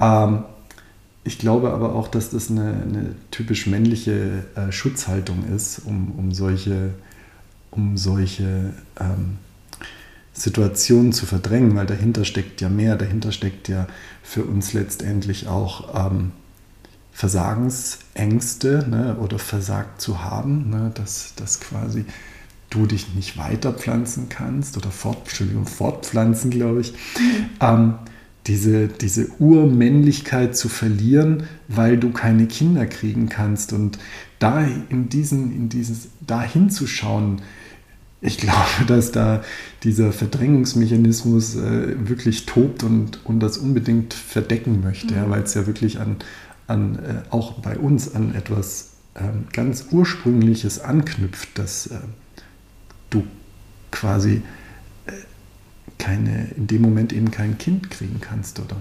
Ähm, 0.00 0.44
ich 1.24 1.38
glaube 1.38 1.72
aber 1.72 1.94
auch, 1.94 2.08
dass 2.08 2.30
das 2.30 2.50
eine, 2.50 2.82
eine 2.82 3.14
typisch 3.30 3.66
männliche 3.66 4.44
äh, 4.56 4.72
Schutzhaltung 4.72 5.44
ist, 5.54 5.80
um, 5.84 6.12
um 6.18 6.32
solche, 6.32 6.94
um 7.70 7.96
solche 7.96 8.72
ähm, 8.98 9.38
Situationen 10.32 11.12
zu 11.12 11.26
verdrängen, 11.26 11.74
weil 11.76 11.86
dahinter 11.86 12.24
steckt 12.24 12.60
ja 12.60 12.68
mehr, 12.68 12.96
dahinter 12.96 13.32
steckt 13.32 13.68
ja 13.68 13.86
für 14.22 14.44
uns 14.44 14.72
letztendlich 14.72 15.46
auch 15.46 16.10
ähm, 16.10 16.32
Versagensängste 17.12 18.86
ne, 18.88 19.16
oder 19.20 19.38
versagt 19.38 20.00
zu 20.00 20.24
haben, 20.24 20.70
ne, 20.70 20.90
dass, 20.94 21.34
dass 21.36 21.60
quasi 21.60 22.06
du 22.70 22.86
dich 22.86 23.14
nicht 23.14 23.36
weiterpflanzen 23.36 24.30
kannst 24.30 24.78
oder 24.78 24.90
fort, 24.90 25.28
fortpflanzen, 25.66 26.50
glaube 26.50 26.80
ich. 26.80 26.92
Mhm. 26.92 27.46
Ähm, 27.60 27.94
diese, 28.46 28.88
diese 28.88 29.28
Urmännlichkeit 29.38 30.56
zu 30.56 30.68
verlieren, 30.68 31.44
weil 31.68 31.96
du 31.96 32.10
keine 32.10 32.46
Kinder 32.46 32.86
kriegen 32.86 33.28
kannst. 33.28 33.72
Und 33.72 33.98
da 34.38 34.64
in 34.88 35.08
diesen, 35.08 35.54
in 35.54 35.68
dieses, 35.68 36.08
da 36.20 36.42
hinzuschauen, 36.42 37.42
ich 38.22 38.38
glaube, 38.38 38.56
dass 38.86 39.12
da 39.12 39.44
dieser 39.82 40.12
Verdrängungsmechanismus 40.12 41.56
äh, 41.56 42.08
wirklich 42.08 42.46
tobt 42.46 42.82
und, 42.84 43.24
und 43.24 43.40
das 43.40 43.58
unbedingt 43.58 44.14
verdecken 44.14 44.80
möchte, 44.80 45.12
mhm. 45.12 45.20
ja, 45.20 45.30
weil 45.30 45.42
es 45.42 45.54
ja 45.54 45.66
wirklich 45.66 45.98
an, 46.00 46.16
an 46.66 46.98
äh, 47.00 47.22
auch 47.30 47.60
bei 47.60 47.76
uns 47.76 48.14
an 48.14 48.34
etwas 48.34 48.92
äh, 49.14 49.20
ganz 49.52 49.88
Ursprüngliches 49.90 50.80
anknüpft, 50.80 51.58
dass 51.58 51.88
äh, 51.88 51.98
du 53.10 53.24
quasi 53.90 54.40
keine, 55.98 56.48
in 56.56 56.66
dem 56.66 56.82
Moment 56.82 57.12
eben 57.12 57.30
kein 57.30 57.58
Kind 57.58 57.90
kriegen 57.90 58.20
kannst 58.20 58.58
oder 58.58 58.76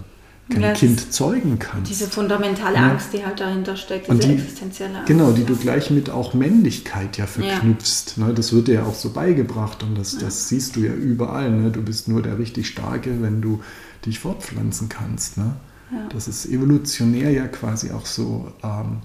kein 0.52 0.62
ja, 0.62 0.74
Kind 0.74 1.12
zeugen 1.14 1.58
kannst. 1.60 1.90
Diese 1.90 2.08
fundamentale 2.08 2.76
ja. 2.76 2.92
Angst, 2.92 3.14
die 3.14 3.26
halt 3.26 3.40
dahinter 3.40 3.76
steckt, 3.76 4.12
diese 4.12 4.28
die, 4.28 4.34
existenzielle 4.34 4.96
Angst. 4.96 5.08
Genau, 5.08 5.32
die 5.32 5.44
du 5.44 5.56
gleich 5.56 5.90
mit 5.90 6.10
auch 6.10 6.34
Männlichkeit 6.34 7.18
ja 7.18 7.26
verknüpfst. 7.26 8.18
Ja. 8.18 8.28
Ne? 8.28 8.34
Das 8.34 8.54
wird 8.54 8.68
dir 8.68 8.76
ja 8.76 8.84
auch 8.84 8.96
so 8.96 9.12
beigebracht 9.12 9.84
und 9.84 9.98
das, 9.98 10.18
das 10.18 10.50
siehst 10.50 10.76
du 10.76 10.82
ja 10.82 10.94
überall. 10.94 11.52
Ne? 11.52 11.72
Du 11.72 11.82
bist 11.82 12.08
nur 12.08 12.22
der 12.22 12.38
richtig 12.38 12.68
Starke, 12.68 13.22
wenn 13.22 13.42
du 13.42 13.62
dich 14.06 14.20
fortpflanzen 14.20 14.90
kannst. 14.90 15.38
Ne? 15.38 15.56
Das 16.10 16.28
ist 16.28 16.46
evolutionär 16.46 17.32
ja 17.32 17.48
quasi 17.48 17.92
auch 17.92 18.06
so, 18.06 18.52
ähm, 18.64 18.98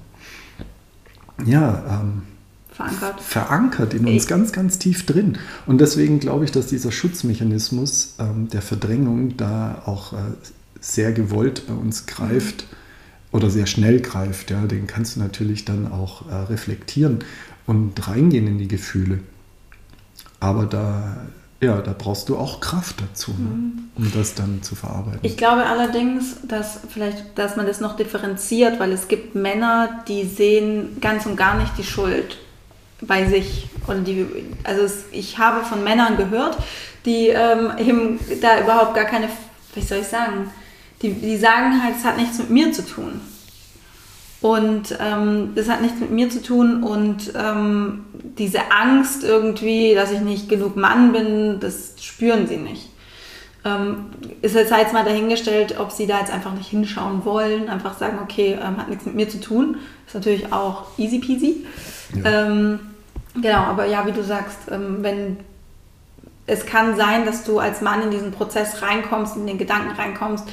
ja, 1.44 2.00
ähm, 2.00 2.22
verankert. 2.70 3.20
verankert 3.20 3.94
in 3.94 4.06
uns 4.06 4.26
ganz, 4.26 4.52
ganz 4.52 4.78
tief 4.78 5.06
drin. 5.06 5.38
Und 5.66 5.80
deswegen 5.80 6.20
glaube 6.20 6.44
ich, 6.44 6.52
dass 6.52 6.66
dieser 6.68 6.92
Schutzmechanismus 6.92 8.14
ähm, 8.18 8.48
der 8.48 8.62
Verdrängung 8.62 9.36
da 9.36 9.82
auch 9.86 10.12
äh, 10.12 10.16
sehr 10.80 11.12
gewollt 11.12 11.66
bei 11.66 11.74
uns 11.74 12.06
greift 12.06 12.66
oder 13.32 13.50
sehr 13.50 13.66
schnell 13.66 14.00
greift. 14.00 14.50
Ja, 14.50 14.66
den 14.66 14.86
kannst 14.86 15.16
du 15.16 15.20
natürlich 15.20 15.64
dann 15.64 15.90
auch 15.90 16.28
äh, 16.28 16.34
reflektieren 16.34 17.20
und 17.66 18.08
reingehen 18.08 18.46
in 18.46 18.58
die 18.58 18.68
Gefühle. 18.68 19.20
Aber 20.40 20.66
da, 20.66 21.16
ja, 21.60 21.80
da 21.80 21.94
brauchst 21.96 22.28
du 22.28 22.36
auch 22.36 22.60
Kraft 22.60 23.00
dazu, 23.00 23.32
ne, 23.32 23.38
mhm. 23.38 23.72
um 23.96 24.12
das 24.12 24.34
dann 24.34 24.62
zu 24.62 24.74
verarbeiten. 24.74 25.20
Ich 25.22 25.36
glaube 25.36 25.64
allerdings, 25.66 26.36
dass 26.46 26.80
vielleicht, 26.88 27.38
dass 27.38 27.56
man 27.56 27.66
das 27.66 27.80
noch 27.80 27.96
differenziert, 27.96 28.78
weil 28.78 28.92
es 28.92 29.08
gibt 29.08 29.34
Männer, 29.34 30.04
die 30.08 30.24
sehen 30.24 30.98
ganz 31.00 31.26
und 31.26 31.36
gar 31.36 31.58
nicht 31.58 31.76
die 31.78 31.84
Schuld 31.84 32.38
bei 33.00 33.28
sich. 33.28 33.68
Und 33.86 34.06
die, 34.06 34.26
also 34.64 34.82
es, 34.82 35.04
ich 35.12 35.38
habe 35.38 35.64
von 35.64 35.82
Männern 35.82 36.16
gehört, 36.16 36.58
die 37.04 37.28
ähm, 37.28 37.72
eben 37.78 38.18
da 38.40 38.60
überhaupt 38.60 38.94
gar 38.94 39.04
keine, 39.04 39.28
wie 39.74 39.80
soll 39.80 39.98
ich 39.98 40.08
sagen, 40.08 40.50
die, 41.02 41.12
die 41.12 41.36
sagen 41.36 41.82
halt, 41.82 41.96
es 41.98 42.04
hat 42.04 42.16
nichts 42.16 42.38
mit 42.38 42.50
mir 42.50 42.72
zu 42.72 42.84
tun. 42.84 43.20
Und 44.40 44.96
ähm, 45.00 45.52
das 45.54 45.68
hat 45.68 45.80
nichts 45.82 45.98
mit 45.98 46.10
mir 46.10 46.28
zu 46.28 46.42
tun 46.42 46.82
und 46.82 47.32
ähm, 47.34 48.04
diese 48.38 48.70
Angst 48.70 49.24
irgendwie, 49.24 49.94
dass 49.94 50.12
ich 50.12 50.20
nicht 50.20 50.48
genug 50.48 50.76
Mann 50.76 51.12
bin, 51.12 51.58
das 51.58 51.94
spüren 52.00 52.46
sie 52.46 52.58
nicht. 52.58 52.90
Ähm, 53.64 54.06
ist 54.42 54.54
jetzt 54.54 54.72
halt 54.72 54.92
mal 54.92 55.04
dahingestellt, 55.04 55.80
ob 55.80 55.90
sie 55.90 56.06
da 56.06 56.20
jetzt 56.20 56.32
einfach 56.32 56.52
nicht 56.52 56.68
hinschauen 56.68 57.24
wollen, 57.24 57.68
einfach 57.68 57.98
sagen, 57.98 58.18
okay, 58.22 58.56
ähm, 58.62 58.76
hat 58.76 58.88
nichts 58.88 59.06
mit 59.06 59.16
mir 59.16 59.28
zu 59.28 59.40
tun. 59.40 59.78
Ist 60.06 60.14
natürlich 60.14 60.52
auch 60.52 60.84
easy 60.98 61.18
peasy. 61.18 61.66
Ja. 62.22 62.46
Ähm, 62.46 62.78
genau, 63.34 63.58
aber 63.58 63.86
ja, 63.86 64.06
wie 64.06 64.12
du 64.12 64.22
sagst, 64.22 64.58
ähm, 64.70 64.98
wenn 65.00 65.38
es 66.46 66.64
kann 66.64 66.96
sein, 66.96 67.26
dass 67.26 67.42
du 67.42 67.58
als 67.58 67.80
Mann 67.80 68.02
in 68.02 68.10
diesen 68.12 68.30
Prozess 68.30 68.82
reinkommst, 68.82 69.36
in 69.36 69.48
den 69.48 69.58
Gedanken 69.58 69.96
reinkommst, 69.96 70.44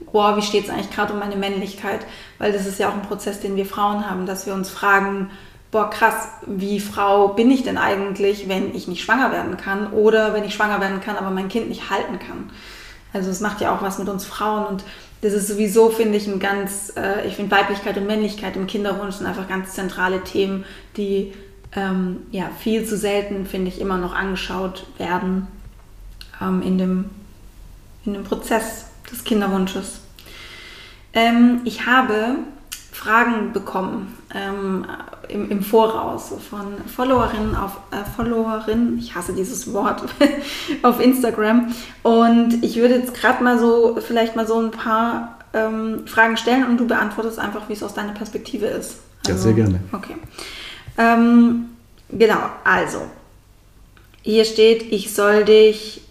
boah, 0.00 0.36
wie 0.36 0.42
steht 0.42 0.64
es 0.64 0.70
eigentlich 0.70 0.90
gerade 0.90 1.12
um 1.12 1.18
meine 1.18 1.36
Männlichkeit? 1.36 2.00
Weil 2.38 2.52
das 2.52 2.66
ist 2.66 2.78
ja 2.78 2.88
auch 2.88 2.94
ein 2.94 3.02
Prozess, 3.02 3.40
den 3.40 3.56
wir 3.56 3.66
Frauen 3.66 4.08
haben, 4.08 4.26
dass 4.26 4.46
wir 4.46 4.54
uns 4.54 4.70
fragen, 4.70 5.30
boah, 5.70 5.90
krass, 5.90 6.28
wie 6.46 6.80
Frau 6.80 7.28
bin 7.28 7.50
ich 7.50 7.62
denn 7.62 7.78
eigentlich, 7.78 8.48
wenn 8.48 8.74
ich 8.74 8.88
nicht 8.88 9.02
schwanger 9.02 9.32
werden 9.32 9.56
kann 9.56 9.92
oder 9.92 10.32
wenn 10.32 10.44
ich 10.44 10.54
schwanger 10.54 10.80
werden 10.80 11.00
kann, 11.00 11.16
aber 11.16 11.30
mein 11.30 11.48
Kind 11.48 11.68
nicht 11.68 11.90
halten 11.90 12.18
kann. 12.18 12.50
Also 13.12 13.30
es 13.30 13.40
macht 13.40 13.60
ja 13.60 13.74
auch 13.74 13.82
was 13.82 13.98
mit 13.98 14.08
uns 14.08 14.24
Frauen 14.24 14.66
und 14.66 14.84
das 15.20 15.32
ist 15.32 15.48
sowieso, 15.48 15.90
finde 15.90 16.16
ich, 16.16 16.26
ein 16.28 16.38
ganz, 16.38 16.92
äh, 16.96 17.26
ich 17.26 17.34
finde 17.34 17.50
Weiblichkeit 17.50 17.96
und 17.96 18.06
Männlichkeit 18.06 18.54
im 18.56 18.66
Kinderwunsch 18.66 19.16
sind 19.16 19.26
einfach 19.26 19.48
ganz 19.48 19.72
zentrale 19.72 20.22
Themen, 20.22 20.64
die 20.96 21.32
ähm, 21.74 22.18
ja 22.30 22.50
viel 22.60 22.84
zu 22.84 22.96
selten, 22.96 23.44
finde 23.46 23.68
ich, 23.68 23.80
immer 23.80 23.98
noch 23.98 24.14
angeschaut 24.14 24.86
werden 24.96 25.48
ähm, 26.40 26.62
in, 26.62 26.78
dem, 26.78 27.10
in 28.04 28.14
dem 28.14 28.24
Prozess 28.24 28.87
des 29.10 29.24
Kinderwunsches. 29.24 30.00
Ähm, 31.12 31.60
ich 31.64 31.86
habe 31.86 32.36
Fragen 32.92 33.52
bekommen 33.52 34.18
ähm, 34.34 34.84
im, 35.28 35.50
im, 35.50 35.62
Voraus 35.62 36.32
von 36.50 36.78
Followerinnen 36.88 37.54
auf 37.54 37.78
äh, 37.92 38.04
Followerinnen, 38.16 38.98
ich 38.98 39.14
hasse 39.14 39.32
dieses 39.32 39.72
Wort, 39.72 40.02
auf 40.82 41.00
Instagram. 41.00 41.72
Und 42.02 42.62
ich 42.64 42.76
würde 42.76 42.96
jetzt 42.96 43.14
gerade 43.14 43.42
mal 43.44 43.58
so, 43.58 43.98
vielleicht 44.00 44.34
mal 44.34 44.46
so 44.46 44.60
ein 44.60 44.72
paar 44.72 45.38
ähm, 45.54 46.06
Fragen 46.06 46.36
stellen 46.36 46.66
und 46.66 46.78
du 46.78 46.86
beantwortest 46.86 47.38
einfach, 47.38 47.68
wie 47.68 47.74
es 47.74 47.82
aus 47.82 47.94
deiner 47.94 48.12
Perspektive 48.12 48.66
ist. 48.66 48.98
Also, 49.26 49.32
ja, 49.32 49.36
sehr 49.36 49.52
gerne. 49.52 49.80
Okay. 49.92 50.16
Ähm, 50.96 51.66
genau, 52.10 52.50
also, 52.64 53.02
hier 54.22 54.44
steht, 54.44 54.92
ich 54.92 55.14
soll 55.14 55.44
dich 55.44 56.02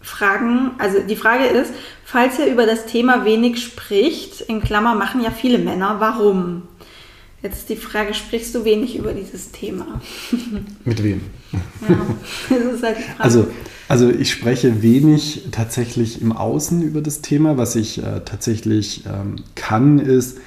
fragen, 0.00 0.72
also 0.78 1.00
die 1.00 1.16
Frage 1.16 1.44
ist, 1.44 1.72
falls 2.12 2.38
ihr 2.38 2.46
über 2.46 2.66
das 2.66 2.84
Thema 2.84 3.24
wenig 3.24 3.62
spricht, 3.62 4.42
in 4.42 4.60
Klammer 4.60 4.94
machen 4.94 5.22
ja 5.22 5.30
viele 5.30 5.58
Männer, 5.58 5.96
warum? 5.98 6.62
Jetzt 7.42 7.60
ist 7.60 7.70
die 7.70 7.76
Frage, 7.76 8.12
sprichst 8.12 8.54
du 8.54 8.66
wenig 8.66 8.96
über 8.96 9.14
dieses 9.14 9.50
Thema? 9.50 10.00
Mit 10.84 11.02
wem? 11.02 11.22
Ja, 11.88 11.96
das 12.50 12.74
ist 12.74 12.82
halt 12.82 12.98
die 12.98 13.02
Frage. 13.02 13.18
Also, 13.18 13.46
also 13.88 14.10
ich 14.10 14.30
spreche 14.30 14.82
wenig 14.82 15.48
tatsächlich 15.52 16.20
im 16.20 16.32
Außen 16.32 16.82
über 16.82 17.00
das 17.00 17.22
Thema. 17.22 17.56
Was 17.56 17.76
ich 17.76 17.98
äh, 17.98 18.20
tatsächlich 18.24 19.04
ähm, 19.06 19.36
kann, 19.54 19.98
ist 19.98 20.38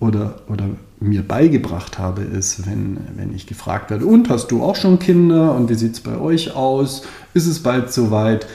oder, 0.00 0.42
oder 0.48 0.68
mir 1.00 1.22
beigebracht 1.22 1.98
habe, 1.98 2.22
ist, 2.22 2.66
wenn, 2.66 2.98
wenn 3.16 3.34
ich 3.34 3.46
gefragt 3.46 3.90
werde, 3.90 4.04
und 4.04 4.28
hast 4.28 4.48
du 4.48 4.62
auch 4.62 4.76
schon 4.76 4.98
Kinder 4.98 5.54
und 5.54 5.70
wie 5.70 5.74
sieht 5.74 5.94
es 5.94 6.00
bei 6.00 6.18
euch 6.18 6.54
aus? 6.54 7.02
Ist 7.34 7.46
es 7.46 7.62
bald 7.62 7.92
soweit? 7.92 8.46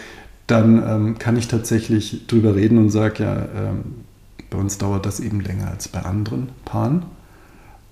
Dann 0.48 0.84
ähm, 0.88 1.18
kann 1.20 1.38
ich 1.38 1.48
tatsächlich 1.48 2.28
drüber 2.28 2.56
reden 2.56 2.78
und 2.78 2.90
sage, 2.90 3.24
ja, 3.24 3.48
ähm, 3.56 4.04
bei 4.50 4.58
uns 4.58 4.78
dauert 4.78 5.06
das 5.06 5.20
eben 5.20 5.42
länger 5.42 5.70
als 5.70 5.88
bei 5.88 6.02
anderen 6.02 6.50
Paaren. 6.66 7.06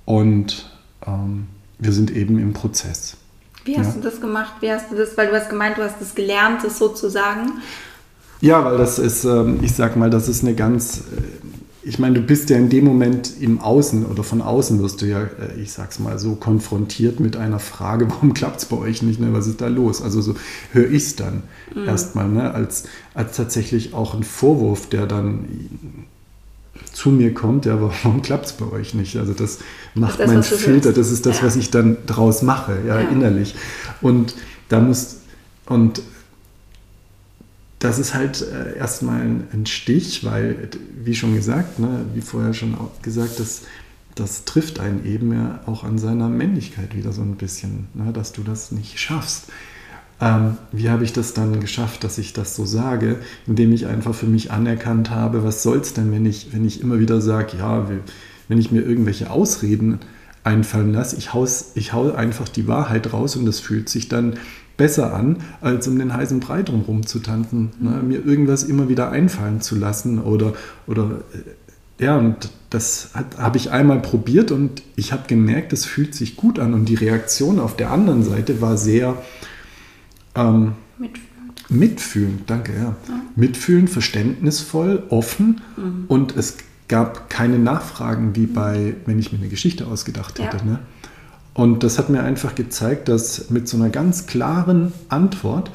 Und 0.06 0.72
ähm, 1.08 1.48
wir 1.80 1.92
sind 1.92 2.12
eben 2.12 2.38
im 2.40 2.54
Prozess. 2.54 3.18
Wie 3.64 3.78
hast 3.78 3.96
ja. 3.96 4.02
du 4.02 4.02
das 4.02 4.22
gemacht? 4.22 4.54
Wie 4.60 4.72
hast 4.72 4.92
du 4.92 4.96
das, 4.96 5.18
weil 5.18 5.28
du 5.28 5.36
hast 5.36 5.50
gemeint, 5.50 5.78
du 5.78 5.84
hast 5.84 6.00
das 6.00 6.16
gelernt, 6.16 6.64
das 6.64 6.78
sozusagen. 6.78 7.62
Ja, 8.42 8.66
weil 8.66 8.78
das 8.78 8.98
ist, 9.00 9.24
ähm, 9.24 9.60
ich 9.62 9.74
sag 9.74 9.96
mal, 9.96 10.10
das 10.10 10.28
ist 10.28 10.44
eine 10.44 10.56
ganz, 10.56 10.98
äh, 10.98 11.51
ich 11.84 11.98
meine, 11.98 12.16
du 12.16 12.22
bist 12.22 12.50
ja 12.50 12.58
in 12.58 12.70
dem 12.70 12.86
Moment 12.86 13.34
im 13.40 13.60
Außen 13.60 14.06
oder 14.06 14.24
von 14.24 14.42
außen 14.42 14.82
wirst 14.82 15.02
du 15.02 15.08
ja, 15.08 15.24
äh, 15.24 15.60
ich 15.62 15.72
sag's 15.72 16.00
mal 16.00 16.20
so, 16.20 16.36
konfrontiert 16.36 17.20
mit 17.20 17.36
einer 17.36 17.60
Frage, 17.60 18.08
warum 18.10 18.34
klappt 18.34 18.62
es 18.62 18.66
bei 18.66 18.78
euch 18.78 19.02
nicht, 19.02 19.20
ne? 19.20 19.34
was 19.34 19.48
ist 19.48 19.62
da 19.62 19.68
los? 19.68 20.02
Also 20.02 20.22
so 20.22 20.36
höre 20.74 20.90
ich 20.90 21.04
es 21.04 21.16
dann 21.16 21.44
mhm. 21.74 21.88
erstmal, 21.88 22.30
ne? 22.30 22.54
als, 22.54 22.84
als 23.14 23.36
tatsächlich 23.36 23.94
auch 23.94 24.14
ein 24.14 24.24
Vorwurf, 24.24 24.90
der 24.90 25.08
dann 25.08 25.46
zu 26.94 27.10
mir 27.10 27.34
kommt, 27.34 27.66
ja, 27.66 27.80
warum 27.82 28.22
klappt 28.22 28.46
es 28.48 28.54
bei 28.54 28.70
euch 28.70 28.94
nicht? 28.94 29.18
Also 29.18 29.34
das 29.34 29.60
macht 29.96 30.20
das, 30.20 30.32
mein 30.32 30.44
Filter, 30.44 30.94
das 30.94 31.12
ist 31.12 31.26
das, 31.26 31.40
ja. 31.40 31.46
was 31.46 31.56
ich 31.56 31.72
dann 31.72 31.98
draus 32.06 32.42
mache, 32.42 32.80
ja, 32.88 33.00
ja, 33.00 33.10
innerlich. 33.10 33.56
Und 34.02 34.36
da 34.70 34.80
muss, 34.80 35.18
und 35.66 36.02
das 37.82 37.98
ist 37.98 38.14
halt 38.14 38.42
äh, 38.42 38.78
erstmal 38.78 39.22
ein, 39.22 39.66
Stich, 39.66 40.24
weil, 40.24 40.70
wie 41.04 41.16
schon 41.16 41.36
gesagt, 41.36 41.80
ne, 41.80 42.06
wie 42.14 42.22
vorher 42.22 42.54
schon 42.54 42.78
gesagt, 43.02 43.40
das, 43.40 43.64
das 44.14 44.46
trifft 44.46 44.80
einen 44.80 45.04
eben 45.06 45.34
ja 45.34 45.62
auch 45.66 45.84
an 45.84 45.98
seiner 45.98 46.30
Männlichkeit 46.30 46.96
wieder 46.96 47.12
so 47.12 47.24
ein 47.24 47.36
bisschen, 47.38 47.88
ne, 47.96 48.14
dass 48.14 48.34
du 48.34 48.44
das 48.44 48.72
nicht 48.72 49.00
schaffst. 49.00 49.46
Ähm, 50.22 50.60
wie 50.72 50.92
habe 50.92 51.04
ich 51.04 51.12
das 51.12 51.34
dann 51.34 51.60
geschafft, 51.60 52.04
dass 52.04 52.20
ich 52.20 52.34
das 52.34 52.56
so 52.56 52.66
sage, 52.66 53.18
indem 53.48 53.74
ich 53.74 53.88
einfach 53.88 54.14
für 54.14 54.28
mich 54.28 54.52
anerkannt 54.52 55.10
habe, 55.10 55.44
was 55.44 55.64
soll 55.64 55.80
es 55.80 55.96
denn, 55.96 56.12
wenn 56.12 56.28
ich, 56.28 56.54
wenn 56.54 56.64
ich 56.64 56.82
immer 56.82 57.00
wieder 57.00 57.20
sage, 57.20 57.58
ja, 57.58 57.90
wenn 58.48 58.60
ich 58.60 58.72
mir 58.72 58.82
irgendwelche 58.82 59.32
Ausreden 59.32 59.98
einfallen 60.44 60.94
lasse, 60.94 61.16
ich, 61.18 61.34
haus, 61.34 61.72
ich 61.74 61.94
hau 61.94 62.12
einfach 62.12 62.48
die 62.48 62.68
Wahrheit 62.68 63.12
raus 63.12 63.36
und 63.36 63.48
das 63.48 63.60
fühlt 63.60 63.90
sich 63.90 64.08
dann 64.08 64.36
besser 64.82 65.14
an, 65.14 65.38
als 65.62 65.88
um 65.88 66.00
den 66.00 66.12
heißen 66.12 66.40
Brei 66.40 66.64
drumherum 66.64 67.06
zu 67.06 67.20
tanzen. 67.20 67.70
Ne? 67.80 67.92
Mhm. 67.92 68.08
Mir 68.08 68.26
irgendwas 68.26 68.64
immer 68.64 68.90
wieder 68.90 69.12
einfallen 69.12 69.62
zu 69.62 69.76
lassen 69.76 70.18
oder, 70.18 70.54
oder 70.88 71.22
äh, 72.00 72.04
ja, 72.04 72.18
und 72.18 72.50
das 72.72 73.12
habe 73.38 73.58
ich 73.58 73.70
einmal 73.70 74.00
probiert 74.02 74.52
und 74.52 74.82
ich 74.96 75.12
habe 75.12 75.28
gemerkt, 75.28 75.72
es 75.72 75.86
fühlt 75.86 76.16
sich 76.16 76.36
gut 76.36 76.58
an 76.58 76.74
und 76.74 76.86
die 76.86 76.96
Reaktion 76.96 77.60
auf 77.60 77.76
der 77.76 77.92
anderen 77.92 78.24
Seite 78.24 78.60
war 78.60 78.76
sehr 78.76 79.22
ähm, 80.34 80.72
mitfühlend. 80.98 81.70
mitfühlend, 81.70 82.42
danke, 82.48 82.74
ja. 82.74 82.80
ja. 82.80 82.96
Mitfühlend, 83.36 83.88
verständnisvoll, 83.92 85.04
offen 85.10 85.62
mhm. 85.78 86.06
und 86.08 86.36
es 86.36 86.58
gab 86.88 87.30
keine 87.30 87.60
Nachfragen 87.60 88.36
wie 88.36 88.48
bei, 88.48 88.96
wenn 89.06 89.20
ich 89.20 89.32
mir 89.32 89.38
eine 89.38 89.50
Geschichte 89.50 89.86
ausgedacht 89.86 90.40
hätte. 90.40 90.58
Ja. 90.58 90.64
Ne? 90.64 90.80
Und 91.54 91.84
das 91.84 92.00
hat 92.00 92.10
mir 92.10 92.24
einfach 92.24 92.56
gezeigt, 92.56 93.10
dass 93.10 93.50
mit 93.50 93.68
so 93.68 93.78
einer 93.78 93.90
ganz 93.90 94.26
klaren 94.26 94.94
Antwort 95.10 95.70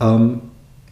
ähm, 0.00 0.40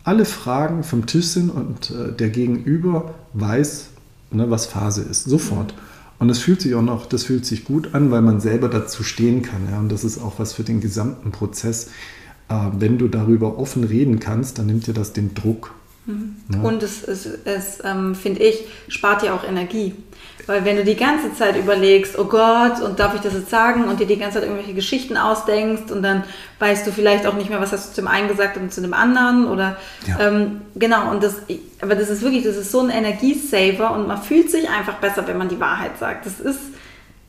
alle 0.05 0.25
Fragen 0.25 0.85
vom 0.85 1.07
Tisch 1.07 1.27
sind 1.27 1.51
und 1.51 1.91
äh, 1.91 2.13
der 2.13 2.31
Gegenüber 2.31 3.15
weiß, 3.35 3.89
ne, 4.31 4.51
was 4.51 4.67
Phase 4.67 5.03
ist, 5.03 5.25
sofort. 5.25 5.75
Und 6.19 6.29
das 6.29 6.39
fühlt 6.39 6.61
sich 6.63 6.75
auch 6.75 6.83
noch, 6.83 7.07
das 7.07 7.25
fühlt 7.25 7.45
sich 7.45 7.65
gut 7.65 7.95
an, 7.95 8.11
weil 8.11 8.23
man 8.23 8.41
selber 8.41 8.69
dazu 8.69 9.03
stehen 9.03 9.43
kann. 9.43 9.69
Ja? 9.71 9.79
Und 9.79 9.91
das 9.91 10.05
ist 10.05 10.19
auch 10.19 10.39
was 10.39 10.53
für 10.53 10.63
den 10.63 10.81
gesamten 10.81 11.33
Prozess. 11.33 11.89
Äh, 12.49 12.55
wenn 12.79 12.99
du 12.99 13.09
darüber 13.09 13.59
offen 13.59 13.85
reden 13.85 14.21
kannst, 14.21 14.59
dann 14.59 14.67
nimmt 14.67 14.87
dir 14.87 14.95
das 14.95 15.13
den 15.13 15.35
Druck. 15.35 15.75
Mhm. 16.07 16.37
Ja. 16.53 16.61
Und 16.61 16.83
es, 16.83 17.03
es, 17.03 17.27
es 17.45 17.79
ähm, 17.85 18.15
finde 18.15 18.43
ich, 18.43 18.67
spart 18.89 19.23
dir 19.23 19.35
auch 19.35 19.45
Energie. 19.45 19.95
Weil 20.47 20.65
wenn 20.65 20.77
du 20.77 20.85
die 20.85 20.97
ganze 20.97 21.33
Zeit 21.35 21.57
überlegst, 21.57 22.19
oh 22.19 22.25
Gott, 22.25 22.81
und 22.81 22.99
darf 22.99 23.15
ich 23.15 23.21
das 23.21 23.33
jetzt 23.33 23.51
sagen, 23.51 23.85
und 23.85 24.01
dir 24.01 24.07
die 24.07 24.19
ganze 24.19 24.39
Zeit 24.39 24.45
irgendwelche 24.45 24.75
Geschichten 24.75 25.17
ausdenkst 25.17 25.91
und 25.91 26.03
dann 26.03 26.25
weißt 26.59 26.87
du 26.87 26.93
vielleicht 26.93 27.27
auch 27.27 27.35
nicht 27.35 27.51
mehr, 27.51 27.61
was 27.61 27.73
hast 27.73 27.91
du 27.91 27.95
zum 28.03 28.09
einen 28.09 28.29
gesagt 28.29 28.57
und 28.57 28.73
zu 28.73 28.81
dem 28.81 28.95
anderen 28.95 29.47
oder 29.49 29.77
ja. 30.07 30.21
ähm, 30.21 30.63
genau, 30.75 31.11
und 31.11 31.23
das, 31.23 31.37
aber 31.81 31.95
das 31.95 32.11
ist 32.11 32.23
wirklich, 32.23 32.45
das 32.45 32.57
ist 32.57 32.71
so 32.71 32.81
ein 32.81 32.91
Energiesaver 32.91 33.93
und 33.93 34.07
man 34.07 34.21
fühlt 34.23 34.51
sich 34.51 34.69
einfach 34.69 34.95
besser, 34.95 35.27
wenn 35.27 35.39
man 35.39 35.49
die 35.49 35.61
Wahrheit 35.61 35.99
sagt. 35.99 36.27
Das 36.27 36.41
ist, 36.41 36.61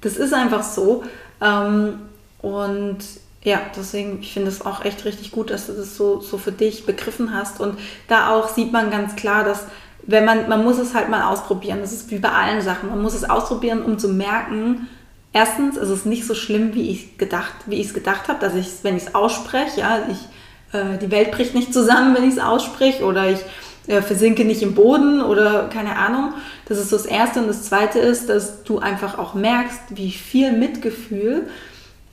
das 0.01 0.17
ist 0.17 0.34
einfach 0.34 0.63
so. 0.63 1.04
Ähm, 1.41 1.99
und 2.41 2.99
ja, 3.45 3.62
deswegen, 3.78 4.19
ich 4.21 4.34
finde 4.34 4.49
es 4.49 4.65
auch 4.65 4.84
echt 4.84 5.06
richtig 5.06 5.32
gut, 5.32 5.51
dass 5.51 5.67
du 5.67 5.73
das 5.73 5.95
so, 5.95 6.19
so 6.19 6.38
für 6.38 6.51
dich 6.51 6.86
begriffen 6.86 7.34
hast. 7.34 7.60
Und 7.60 7.78
da 8.08 8.32
auch 8.32 8.49
sieht 8.49 8.71
man 8.71 8.89
ganz 8.89 9.15
klar, 9.15 9.43
dass 9.43 9.65
wenn 10.08 10.26
man, 10.26 10.48
man 10.48 10.63
muss 10.63 10.78
es 10.78 10.94
halt 10.94 11.10
mal 11.10 11.24
ausprobieren. 11.24 11.80
Das 11.82 11.91
ist 11.91 12.12
wie 12.12 12.20
bei 12.20 12.30
allen 12.30 12.62
Sachen. 12.62 12.89
Man 12.89 13.02
muss 13.02 13.13
es 13.13 13.30
ausprobieren, 13.30 13.82
um 13.82 13.98
zu 13.98 14.10
merken, 14.10 14.88
erstens 15.34 15.78
ist 15.78 15.89
es 15.89 16.06
nicht 16.06 16.26
so 16.26 16.36
schlimm, 16.36 16.74
wie 16.74 16.89
ich 16.89 17.10
es 17.20 17.94
gedacht 17.94 18.28
habe, 18.28 18.39
dass 18.39 18.56
ich, 18.56 18.68
wenn 18.84 18.98
ich 18.98 19.04
es 19.04 19.15
ausspreche, 19.15 19.82
ja, 19.82 20.00
ich, 20.10 20.78
äh, 20.78 20.98
die 20.98 21.12
Welt 21.12 21.32
bricht 21.32 21.56
nicht 21.56 21.74
zusammen, 21.74 22.15
wenn 22.15 22.24
ich 22.24 22.36
es 22.36 22.39
ausspreche, 22.39 23.04
oder 23.04 23.30
ich 23.30 23.39
äh, 23.88 24.02
versinke 24.02 24.46
nicht 24.46 24.62
im 24.62 24.76
Boden 24.76 25.22
oder 25.22 25.70
keine 25.70 25.98
Ahnung. 25.98 26.34
Das 26.68 26.78
ist 26.78 26.89
so 26.89 26.98
das 26.98 27.06
Erste. 27.06 27.41
Und 27.41 27.48
das 27.48 27.63
Zweite 27.63 28.00
ist, 28.00 28.30
dass 28.30 28.63
du 28.63 28.80
einfach 28.80 29.18
auch 29.18 29.34
merkst, 29.34 29.80
wie 29.89 30.12
viel 30.12 30.52
Mitgefühl 30.52 31.48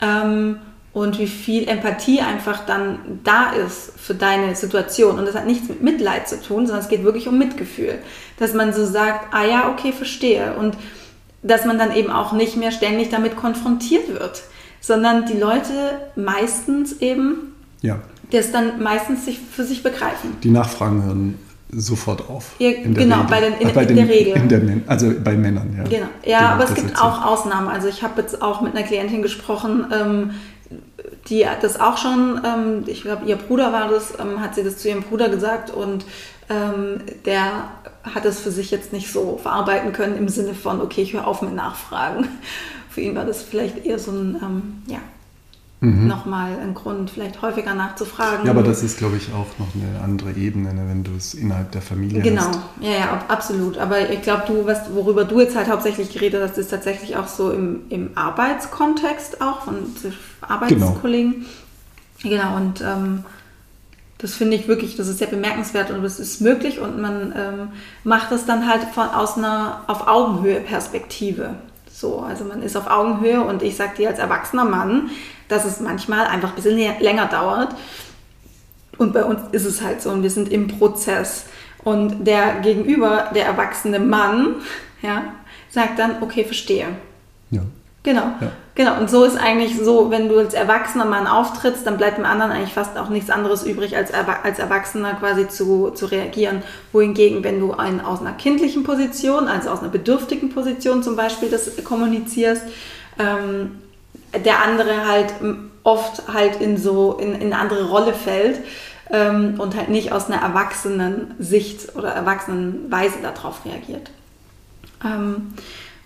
ähm, 0.01 0.57
und 0.93 1.17
wie 1.17 1.27
viel 1.27 1.67
Empathie 1.67 2.21
einfach 2.21 2.65
dann 2.65 3.19
da 3.23 3.51
ist 3.51 3.93
für 3.97 4.13
deine 4.13 4.55
Situation. 4.55 5.17
Und 5.17 5.25
das 5.25 5.35
hat 5.35 5.47
nichts 5.47 5.67
mit 5.67 5.81
Mitleid 5.81 6.29
zu 6.29 6.39
tun, 6.39 6.67
sondern 6.67 6.83
es 6.83 6.89
geht 6.89 7.03
wirklich 7.03 7.27
um 7.27 7.37
Mitgefühl. 7.37 7.95
Dass 8.37 8.53
man 8.53 8.73
so 8.73 8.85
sagt, 8.85 9.33
ah 9.33 9.43
ja, 9.43 9.71
okay, 9.71 9.91
verstehe. 9.91 10.55
Und 10.55 10.77
dass 11.41 11.65
man 11.65 11.79
dann 11.79 11.95
eben 11.95 12.11
auch 12.11 12.31
nicht 12.31 12.57
mehr 12.57 12.71
ständig 12.71 13.09
damit 13.09 13.35
konfrontiert 13.35 14.07
wird, 14.09 14.43
sondern 14.81 15.25
die 15.25 15.37
Leute 15.37 15.73
meistens 16.15 17.01
eben 17.01 17.55
ja. 17.81 17.99
das 18.31 18.51
dann 18.51 18.81
meistens 18.81 19.25
sich 19.25 19.39
für 19.39 19.63
sich 19.63 19.81
begreifen. 19.81 20.37
Die 20.43 20.51
Nachfragen 20.51 21.03
hören 21.03 21.39
sofort 21.75 22.29
auf. 22.29 22.51
Ja, 22.59 22.71
genau, 22.71 23.23
bei, 23.23 23.41
den, 23.41 23.53
in, 23.53 23.73
bei 23.73 23.83
in 23.83 23.95
der 23.95 24.07
Regel. 24.07 24.47
Der, 24.47 24.61
also 24.85 25.11
bei 25.23 25.35
Männern, 25.35 25.73
ja. 25.75 25.83
Genau. 25.83 26.09
Ja, 26.23 26.49
aber 26.51 26.65
es 26.65 26.75
gibt 26.75 27.01
auch 27.01 27.25
Ausnahmen. 27.25 27.67
Also 27.67 27.87
ich 27.87 28.03
habe 28.03 28.21
jetzt 28.21 28.41
auch 28.43 28.61
mit 28.61 28.75
einer 28.75 28.85
Klientin 28.85 29.23
gesprochen, 29.23 29.85
ähm, 29.91 30.31
die 31.29 31.47
hat 31.47 31.63
das 31.63 31.79
auch 31.79 31.97
schon, 31.97 32.41
ähm, 32.45 32.83
ich 32.85 33.03
glaube, 33.03 33.25
ihr 33.25 33.37
Bruder 33.37 33.71
war 33.71 33.89
das, 33.89 34.13
ähm, 34.19 34.41
hat 34.41 34.55
sie 34.55 34.63
das 34.63 34.77
zu 34.77 34.89
ihrem 34.89 35.03
Bruder 35.03 35.29
gesagt 35.29 35.71
und 35.71 36.05
ähm, 36.49 37.01
der 37.25 37.69
hat 38.03 38.25
es 38.25 38.39
für 38.39 38.51
sich 38.51 38.71
jetzt 38.71 38.91
nicht 38.91 39.11
so 39.11 39.39
verarbeiten 39.41 39.93
können 39.93 40.17
im 40.17 40.27
Sinne 40.27 40.53
von, 40.53 40.81
okay, 40.81 41.01
ich 41.01 41.13
höre 41.13 41.25
auf 41.25 41.41
mit 41.41 41.55
Nachfragen. 41.55 42.27
Für 42.89 43.01
ihn 43.01 43.15
war 43.15 43.25
das 43.25 43.41
vielleicht 43.41 43.87
eher 43.87 43.97
so 43.97 44.11
ein, 44.11 44.37
ähm, 44.39 44.83
ja, 44.85 44.99
mhm. 45.79 46.07
nochmal 46.07 46.59
ein 46.59 46.75
Grund, 46.75 47.09
vielleicht 47.09 47.41
häufiger 47.41 47.73
nachzufragen. 47.73 48.45
Ja, 48.45 48.51
aber 48.51 48.61
das 48.61 48.83
ist, 48.83 48.99
glaube 48.99 49.17
ich, 49.17 49.29
auch 49.33 49.47
noch 49.57 49.73
eine 49.73 50.03
andere 50.03 50.31
Ebene, 50.33 50.75
ne, 50.75 50.85
wenn 50.87 51.03
du 51.03 51.11
es 51.17 51.33
innerhalb 51.33 51.71
der 51.71 51.81
Familie 51.81 52.21
genau. 52.21 52.41
hast. 52.41 52.59
Genau, 52.79 52.91
ja, 52.91 52.99
ja, 52.99 53.25
absolut. 53.29 53.79
Aber 53.79 54.11
ich 54.11 54.21
glaube, 54.21 54.43
du, 54.45 54.67
was, 54.67 54.93
worüber 54.93 55.25
du 55.25 55.39
jetzt 55.39 55.55
halt 55.55 55.69
hauptsächlich 55.69 56.11
geredet 56.13 56.43
hast, 56.43 56.59
ist 56.59 56.69
tatsächlich 56.69 57.17
auch 57.17 57.27
so 57.27 57.51
im, 57.51 57.81
im 57.89 58.11
Arbeitskontext 58.13 59.41
auch 59.41 59.61
von 59.61 59.77
Arbeitskollegen. 60.49 61.45
Genau, 62.21 62.35
genau 62.35 62.55
und 62.57 62.81
ähm, 62.81 63.25
das 64.23 64.35
finde 64.35 64.55
ich 64.55 64.69
wirklich, 64.69 64.95
das 64.95 65.09
ist 65.09 65.17
sehr 65.17 65.27
bemerkenswert 65.27 65.91
und 65.91 66.03
es 66.05 66.17
ist 66.17 66.39
möglich 66.39 66.79
und 66.79 67.01
man 67.01 67.33
ähm, 67.35 67.67
macht 68.05 68.31
das 68.31 68.45
dann 68.45 68.69
halt 68.69 68.83
von, 68.93 69.09
aus 69.09 69.37
einer 69.37 69.81
auf 69.87 70.07
Augenhöhe 70.07 70.61
Perspektive. 70.61 71.55
So, 71.91 72.19
also 72.19 72.45
man 72.45 72.63
ist 72.63 72.77
auf 72.77 72.87
Augenhöhe 72.87 73.41
und 73.41 73.61
ich 73.61 73.75
sage 73.75 73.97
dir 73.97 74.09
als 74.09 74.19
erwachsener 74.19 74.63
Mann, 74.63 75.09
dass 75.49 75.65
es 75.65 75.81
manchmal 75.81 76.25
einfach 76.25 76.49
ein 76.49 76.55
bisschen 76.55 76.77
länger 76.77 77.25
dauert. 77.25 77.75
Und 78.97 79.13
bei 79.13 79.25
uns 79.25 79.41
ist 79.51 79.65
es 79.65 79.81
halt 79.81 80.01
so 80.01 80.09
und 80.09 80.23
wir 80.23 80.29
sind 80.29 80.49
im 80.49 80.69
Prozess. 80.69 81.45
Und 81.83 82.25
der 82.25 82.61
Gegenüber, 82.61 83.29
der 83.35 83.45
erwachsene 83.45 83.99
Mann, 83.99 84.55
ja, 85.01 85.33
sagt 85.69 85.99
dann, 85.99 86.23
okay, 86.23 86.45
verstehe. 86.45 86.87
Ja. 87.51 87.61
Genau. 88.03 88.21
Ja. 88.41 88.51
Genau. 88.75 88.99
Und 88.99 89.09
so 89.09 89.23
ist 89.23 89.37
eigentlich 89.37 89.77
so, 89.77 90.11
wenn 90.11 90.27
du 90.29 90.37
als 90.37 90.53
erwachsener 90.53 91.05
Mann 91.05 91.27
auftrittst, 91.27 91.85
dann 91.87 91.97
bleibt 91.97 92.17
dem 92.17 92.25
anderen 92.25 92.51
eigentlich 92.51 92.73
fast 92.73 92.97
auch 92.97 93.09
nichts 93.09 93.29
anderes 93.29 93.63
übrig, 93.63 93.95
als, 93.95 94.11
als 94.11 94.59
Erwachsener 94.59 95.13
quasi 95.13 95.47
zu, 95.47 95.91
zu 95.91 96.07
reagieren. 96.07 96.63
Wohingegen, 96.91 97.43
wenn 97.43 97.59
du 97.59 97.73
ein, 97.73 98.01
aus 98.01 98.19
einer 98.19 98.33
kindlichen 98.33 98.83
Position, 98.83 99.47
also 99.47 99.69
aus 99.69 99.79
einer 99.79 99.89
bedürftigen 99.89 100.49
Position 100.49 101.03
zum 101.03 101.15
Beispiel 101.15 101.49
das 101.49 101.71
kommunizierst, 101.83 102.63
ähm, 103.19 103.79
der 104.43 104.63
andere 104.63 105.07
halt 105.07 105.33
oft 105.83 106.33
halt 106.33 106.59
in 106.59 106.77
so 106.77 107.13
in, 107.13 107.35
in 107.35 107.53
eine 107.53 107.59
andere 107.59 107.89
Rolle 107.89 108.13
fällt 108.13 108.59
ähm, 109.11 109.59
und 109.59 109.75
halt 109.75 109.89
nicht 109.89 110.11
aus 110.11 110.29
einer 110.29 110.41
erwachsenen 110.41 111.35
Sicht 111.39 111.95
oder 111.95 112.09
erwachsenen 112.09 112.91
Weise 112.91 113.17
darauf 113.21 113.65
reagiert. 113.65 114.09
Ähm, 115.05 115.53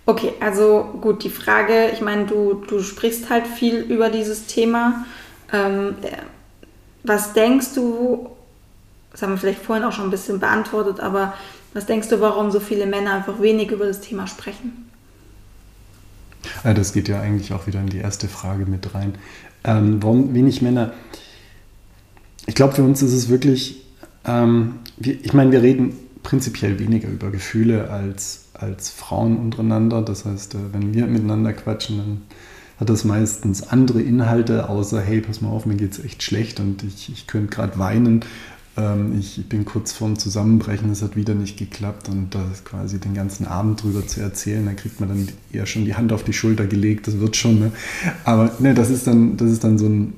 okay, 0.08 0.32
also 0.40 0.88
gut, 1.02 1.22
die 1.22 1.30
Frage, 1.30 1.90
ich 1.92 2.00
meine, 2.00 2.24
du, 2.24 2.54
du 2.66 2.82
sprichst 2.82 3.28
halt 3.28 3.46
viel 3.46 3.76
über 3.76 4.08
dieses 4.08 4.46
Thema. 4.46 5.04
Ähm, 5.52 5.96
was 7.04 7.34
denkst 7.34 7.74
du, 7.74 8.30
das 9.12 9.22
haben 9.22 9.32
wir 9.32 9.38
vielleicht 9.38 9.62
vorhin 9.62 9.84
auch 9.84 9.92
schon 9.92 10.06
ein 10.06 10.10
bisschen 10.10 10.40
beantwortet, 10.40 11.00
aber 11.00 11.34
was 11.74 11.84
denkst 11.84 12.08
du, 12.08 12.20
warum 12.20 12.50
so 12.50 12.58
viele 12.58 12.86
Männer 12.86 13.12
einfach 13.12 13.40
wenig 13.42 13.70
über 13.70 13.86
das 13.86 14.00
Thema 14.00 14.26
sprechen? 14.26 14.90
Ja, 16.64 16.72
das 16.72 16.94
geht 16.94 17.08
ja 17.08 17.20
eigentlich 17.20 17.52
auch 17.52 17.66
wieder 17.66 17.80
in 17.80 17.90
die 17.90 17.98
erste 17.98 18.28
Frage 18.28 18.64
mit 18.64 18.94
rein. 18.94 19.14
Ähm, 19.64 20.02
warum 20.02 20.32
wenig 20.34 20.62
Männer? 20.62 20.94
Ich 22.46 22.54
glaube, 22.54 22.74
für 22.74 22.82
uns 22.82 23.02
ist 23.02 23.12
es 23.12 23.28
wirklich, 23.28 23.84
ähm, 24.24 24.76
wir, 24.96 25.22
ich 25.22 25.34
meine, 25.34 25.52
wir 25.52 25.60
reden, 25.60 25.94
prinzipiell 26.22 26.78
weniger 26.78 27.08
über 27.08 27.30
Gefühle 27.30 27.90
als, 27.90 28.44
als 28.54 28.90
Frauen 28.90 29.36
untereinander. 29.36 30.02
Das 30.02 30.24
heißt, 30.24 30.54
äh, 30.54 30.58
wenn 30.72 30.94
wir 30.94 31.06
miteinander 31.06 31.52
quatschen, 31.52 31.98
dann 31.98 32.20
hat 32.78 32.88
das 32.90 33.04
meistens 33.04 33.68
andere 33.68 34.00
Inhalte, 34.00 34.68
außer, 34.68 35.00
hey, 35.00 35.20
pass 35.20 35.40
mal 35.40 35.50
auf, 35.50 35.66
mir 35.66 35.74
geht 35.74 35.92
es 35.92 36.04
echt 36.04 36.22
schlecht 36.22 36.60
und 36.60 36.84
ich, 36.84 37.10
ich 37.12 37.26
könnte 37.26 37.54
gerade 37.54 37.78
weinen. 37.78 38.24
Ähm, 38.76 39.18
ich, 39.18 39.48
bin 39.48 39.64
kurz 39.64 39.92
vorm 39.92 40.18
Zusammenbrechen, 40.18 40.90
es 40.90 41.02
hat 41.02 41.16
wieder 41.16 41.34
nicht 41.34 41.58
geklappt 41.58 42.08
und 42.08 42.34
das 42.34 42.64
quasi 42.64 43.00
den 43.00 43.14
ganzen 43.14 43.46
Abend 43.46 43.82
drüber 43.82 44.06
zu 44.06 44.20
erzählen, 44.20 44.64
da 44.64 44.74
kriegt 44.74 45.00
man 45.00 45.08
dann 45.08 45.28
eher 45.52 45.66
schon 45.66 45.84
die 45.84 45.96
Hand 45.96 46.12
auf 46.12 46.22
die 46.22 46.32
Schulter 46.32 46.66
gelegt, 46.66 47.08
das 47.08 47.18
wird 47.18 47.36
schon. 47.36 47.58
Ne? 47.58 47.72
Aber 48.24 48.54
ne, 48.60 48.74
das 48.74 48.90
ist 48.90 49.06
dann, 49.08 49.36
das 49.36 49.50
ist 49.50 49.64
dann 49.64 49.78
so 49.78 49.86
ein, 49.86 50.12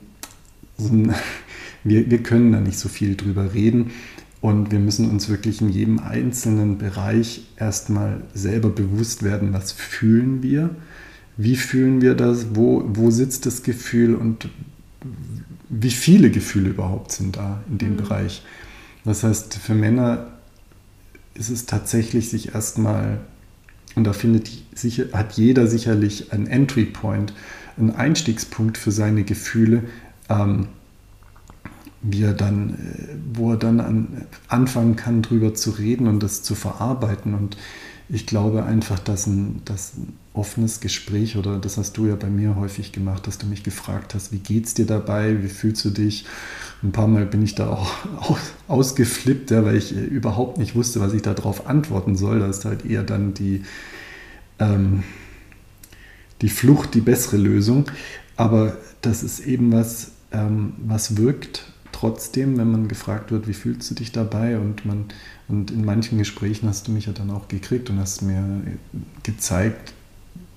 so 0.77 0.93
ein 0.93 1.15
wir, 1.85 2.11
wir 2.11 2.23
können 2.23 2.53
da 2.53 2.61
nicht 2.61 2.79
so 2.79 2.91
viel 2.91 3.17
drüber 3.17 3.55
reden. 3.55 3.93
Und 4.40 4.70
wir 4.70 4.79
müssen 4.79 5.11
uns 5.11 5.29
wirklich 5.29 5.61
in 5.61 5.68
jedem 5.68 5.98
einzelnen 5.98 6.79
Bereich 6.79 7.42
erstmal 7.57 8.22
selber 8.33 8.70
bewusst 8.70 9.22
werden, 9.22 9.53
was 9.53 9.72
fühlen 9.72 10.42
wir, 10.42 10.70
wie 11.37 11.57
fühlen 11.57 12.00
wir 12.00 12.14
das, 12.14 12.55
wo, 12.55 12.85
wo 12.87 13.11
sitzt 13.11 13.46
das 13.46 13.62
Gefühl 13.62 14.14
und 14.14 14.48
wie 15.68 15.90
viele 15.90 16.31
Gefühle 16.31 16.70
überhaupt 16.70 17.12
sind 17.12 17.37
da 17.37 17.62
in 17.70 17.79
dem 17.79 17.92
mhm. 17.92 17.96
Bereich. 17.98 18.42
Das 19.05 19.22
heißt, 19.22 19.55
für 19.55 19.74
Männer 19.74 20.26
ist 21.35 21.50
es 21.50 21.66
tatsächlich 21.66 22.29
sich 22.29 22.55
erstmal, 22.55 23.20
und 23.94 24.05
da 24.05 24.12
findet 24.12 24.50
sicher, 24.74 25.05
hat 25.12 25.33
jeder 25.35 25.66
sicherlich 25.66 26.33
einen 26.33 26.46
Entry 26.46 26.85
Point, 26.85 27.33
einen 27.79 27.90
Einstiegspunkt 27.90 28.76
für 28.76 28.90
seine 28.90 29.24
Gefühle, 29.24 29.85
ähm, 30.29 30.66
wie 32.03 32.23
er 32.23 32.33
dann, 32.33 32.71
äh, 32.75 33.17
wo 33.35 33.53
er 33.53 33.57
dann 33.57 33.81
an, 33.81 34.27
anfangen 34.49 34.97
kann, 34.97 35.23
drüber 35.23 35.55
zu 35.55 35.71
reden 35.71 36.07
und 36.07 36.23
das 36.23 36.43
zu 36.43 36.55
verarbeiten. 36.55 37.35
Und 37.35 37.57
ich 38.09 38.27
glaube 38.27 38.65
einfach, 38.65 38.99
dass 38.99 39.27
ein, 39.27 39.63
dass 39.65 39.97
ein 39.97 40.15
offenes 40.33 40.81
Gespräch, 40.81 41.37
oder 41.37 41.59
das 41.59 41.77
hast 41.77 41.97
du 41.97 42.07
ja 42.07 42.17
bei 42.17 42.29
mir 42.29 42.57
häufig 42.57 42.93
gemacht, 42.93 43.27
dass 43.27 43.39
du 43.39 43.47
mich 43.47 43.63
gefragt 43.63 44.15
hast, 44.15 44.33
wie 44.33 44.39
geht's 44.39 44.75
dir 44.75 44.87
dabei, 44.87 45.43
wie 45.43 45.49
fühlst 45.49 45.85
du 45.85 45.91
dich? 45.91 46.25
Ein 46.83 46.93
paar 46.93 47.09
Mal 47.09 47.27
bin 47.27 47.43
ich 47.43 47.55
da 47.55 47.69
auch 47.69 47.93
ausgeflippt, 48.69 49.51
ja, 49.51 49.65
weil 49.65 49.77
ich 49.77 49.95
äh, 49.95 50.01
überhaupt 50.01 50.59
nicht 50.59 50.75
wusste, 50.75 51.01
was 51.01 51.13
ich 51.13 51.23
darauf 51.23 51.67
antworten 51.67 52.17
soll. 52.17 52.41
Da 52.41 52.47
ist 52.47 52.65
halt 52.65 52.87
eher 52.87 53.03
dann 53.03 53.35
die, 53.35 53.63
ähm, 54.59 55.03
die 56.41 56.49
Flucht 56.49 56.95
die 56.95 57.03
bessere 57.03 57.37
Lösung. 57.37 57.85
Aber 58.37 58.77
das 59.03 59.23
ist 59.23 59.41
eben 59.41 59.73
was, 59.73 60.13
ähm, 60.33 60.73
was 60.79 61.19
wirkt 61.19 61.67
trotzdem, 62.01 62.57
wenn 62.57 62.71
man 62.71 62.89
gefragt 62.89 63.31
wird, 63.31 63.47
wie 63.47 63.53
fühlst 63.53 63.91
du 63.91 63.95
dich 63.95 64.11
dabei? 64.11 64.59
Und, 64.59 64.87
man, 64.87 65.05
und 65.49 65.71
in 65.71 65.85
manchen 65.85 66.17
Gesprächen 66.17 66.67
hast 66.67 66.89
du 66.89 66.93
mich 66.93 67.07
ja 67.07 67.13
dann 67.13 67.31
auch 67.31 67.49
gekriegt 67.49 67.91
und 67.91 67.99
hast 67.99 68.23
mir 68.23 68.43
gezeigt, 69.23 69.93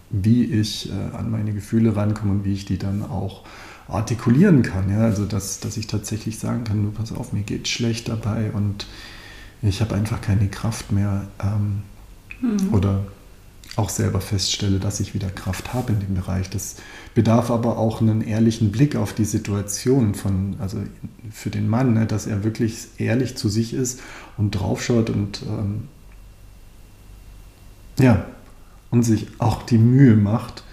wie 0.09 0.45
ich 0.45 0.89
äh, 0.89 1.15
an 1.15 1.31
meine 1.31 1.53
Gefühle 1.53 1.95
rankomme 1.95 2.31
und 2.31 2.45
wie 2.45 2.53
ich 2.53 2.65
die 2.65 2.77
dann 2.77 3.03
auch 3.03 3.43
artikulieren 3.89 4.61
kann. 4.61 4.89
Ja? 4.89 4.99
Also, 4.99 5.25
dass, 5.25 5.59
dass 5.59 5.75
ich 5.75 5.87
tatsächlich 5.87 6.39
sagen 6.39 6.63
kann, 6.63 6.81
du 6.81 6.91
pass 6.91 7.11
auf, 7.11 7.33
mir 7.33 7.43
geht 7.43 7.67
schlecht 7.67 8.07
dabei 8.07 8.51
und 8.51 8.87
ich 9.61 9.81
habe 9.81 9.95
einfach 9.95 10.21
keine 10.21 10.47
Kraft 10.47 10.93
mehr. 10.93 11.27
Ähm, 11.41 11.81
mhm. 12.41 12.73
Oder 12.73 13.03
auch 13.75 13.89
selber 13.89 14.21
feststelle, 14.21 14.79
dass 14.79 14.99
ich 14.99 15.13
wieder 15.13 15.29
Kraft 15.29 15.73
habe 15.73 15.93
in 15.93 15.99
dem 15.99 16.13
Bereich. 16.13 16.49
Das 16.49 16.75
bedarf 17.15 17.49
aber 17.49 17.77
auch 17.77 18.01
einen 18.01 18.21
ehrlichen 18.21 18.71
Blick 18.71 18.95
auf 18.95 19.13
die 19.13 19.25
Situation 19.25 20.13
von, 20.13 20.55
also 20.59 20.77
für 21.31 21.49
den 21.49 21.67
Mann, 21.67 21.93
ne, 21.93 22.05
dass 22.05 22.27
er 22.27 22.43
wirklich 22.43 22.87
ehrlich 22.97 23.35
zu 23.35 23.49
sich 23.49 23.73
ist 23.73 23.99
und 24.37 24.51
draufschaut 24.51 25.09
und 25.09 25.41
ähm, 25.47 25.87
ja, 27.99 28.25
und 28.91 29.03
sich 29.03 29.27
auch 29.39 29.63
die 29.63 29.77
Mühe 29.79 30.15
macht, 30.15 30.63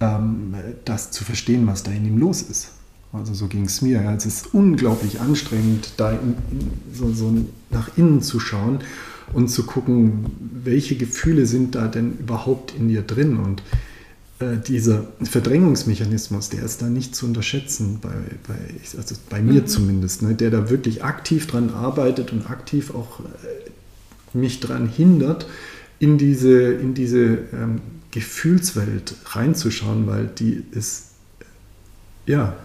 ähm, 0.00 0.54
das 0.84 1.10
zu 1.10 1.24
verstehen, 1.24 1.66
was 1.66 1.82
da 1.82 1.92
in 1.92 2.06
ihm 2.06 2.18
los 2.18 2.42
ist. 2.42 2.72
Also 3.12 3.32
so 3.32 3.46
ging 3.46 3.64
es 3.64 3.80
mir. 3.80 4.02
Ja. 4.02 4.12
Es 4.14 4.26
ist 4.26 4.52
unglaublich 4.52 5.20
anstrengend, 5.20 5.92
da 5.96 6.10
in, 6.10 6.36
in, 6.50 6.70
so, 6.92 7.12
so 7.12 7.32
nach 7.70 7.96
innen 7.96 8.20
zu 8.20 8.40
schauen 8.40 8.80
und 9.32 9.48
zu 9.48 9.64
gucken, 9.64 10.26
welche 10.64 10.96
Gefühle 10.96 11.46
sind 11.46 11.74
da 11.74 11.88
denn 11.88 12.18
überhaupt 12.18 12.74
in 12.78 12.88
dir 12.88 13.02
drin. 13.02 13.38
Und 13.38 13.62
äh, 14.40 14.56
dieser 14.58 15.06
Verdrängungsmechanismus, 15.22 16.50
der 16.50 16.64
ist 16.64 16.82
da 16.82 16.86
nicht 16.86 17.14
zu 17.14 17.26
unterschätzen, 17.26 17.98
bei, 18.00 18.14
bei, 18.46 18.98
also 18.98 19.14
bei 19.30 19.40
mir 19.40 19.62
mhm. 19.62 19.66
zumindest, 19.66 20.22
ne, 20.22 20.34
der 20.34 20.50
da 20.50 20.70
wirklich 20.70 21.04
aktiv 21.04 21.46
dran 21.46 21.70
arbeitet 21.70 22.32
und 22.32 22.50
aktiv 22.50 22.94
auch 22.94 23.20
äh, 23.20 24.36
mich 24.36 24.60
daran 24.60 24.88
hindert, 24.88 25.46
in 25.98 26.18
diese, 26.18 26.72
in 26.72 26.94
diese 26.94 27.38
ähm, 27.52 27.80
Gefühlswelt 28.10 29.14
reinzuschauen, 29.26 30.06
weil 30.06 30.26
die 30.26 30.62
ist, 30.72 31.10
ja, 32.26 32.56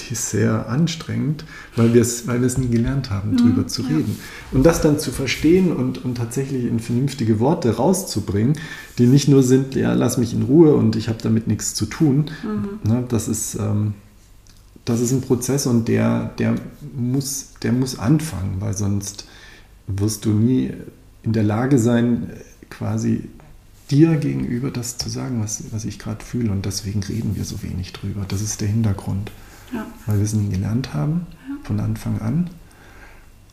die 0.00 0.12
ist 0.12 0.30
sehr 0.30 0.68
anstrengend, 0.68 1.44
weil 1.74 1.92
wir 1.92 2.02
es 2.02 2.26
weil 2.26 2.38
nie 2.38 2.68
gelernt 2.68 3.10
haben, 3.10 3.32
mhm, 3.32 3.36
drüber 3.36 3.66
zu 3.66 3.82
ja. 3.82 3.88
reden. 3.88 4.18
Und 4.52 4.64
das 4.64 4.80
dann 4.80 4.98
zu 4.98 5.10
verstehen 5.10 5.72
und, 5.72 6.04
und 6.04 6.16
tatsächlich 6.16 6.64
in 6.64 6.78
vernünftige 6.78 7.40
Worte 7.40 7.76
rauszubringen, 7.76 8.56
die 8.98 9.06
nicht 9.06 9.28
nur 9.28 9.42
sind, 9.42 9.74
ja, 9.74 9.92
lass 9.94 10.18
mich 10.18 10.32
in 10.32 10.42
Ruhe 10.42 10.74
und 10.74 10.94
ich 10.96 11.08
habe 11.08 11.18
damit 11.20 11.48
nichts 11.48 11.74
zu 11.74 11.86
tun. 11.86 12.30
Mhm. 12.44 12.90
Ne, 12.90 13.04
das, 13.08 13.26
ist, 13.26 13.56
ähm, 13.56 13.94
das 14.84 15.00
ist 15.00 15.10
ein 15.10 15.20
Prozess 15.20 15.66
und 15.66 15.88
der, 15.88 16.30
der, 16.38 16.54
muss, 16.96 17.48
der 17.62 17.72
muss 17.72 17.98
anfangen, 17.98 18.56
weil 18.60 18.76
sonst 18.76 19.26
wirst 19.88 20.24
du 20.24 20.30
nie 20.30 20.72
in 21.22 21.32
der 21.32 21.42
Lage 21.42 21.78
sein, 21.78 22.30
quasi 22.70 23.24
dir 23.90 24.16
gegenüber 24.16 24.70
das 24.70 24.98
zu 24.98 25.08
sagen, 25.08 25.40
was, 25.42 25.64
was 25.70 25.84
ich 25.84 25.98
gerade 25.98 26.24
fühle. 26.24 26.50
Und 26.50 26.66
deswegen 26.66 27.02
reden 27.02 27.36
wir 27.36 27.44
so 27.44 27.62
wenig 27.62 27.92
drüber. 27.92 28.24
Das 28.26 28.42
ist 28.42 28.60
der 28.60 28.68
Hintergrund. 28.68 29.30
Ja. 29.72 29.86
Weil 30.06 30.16
wir 30.16 30.24
es 30.24 30.34
nie 30.34 30.48
gelernt 30.48 30.94
haben, 30.94 31.26
ja. 31.48 31.56
von 31.62 31.80
Anfang 31.80 32.20
an. 32.20 32.50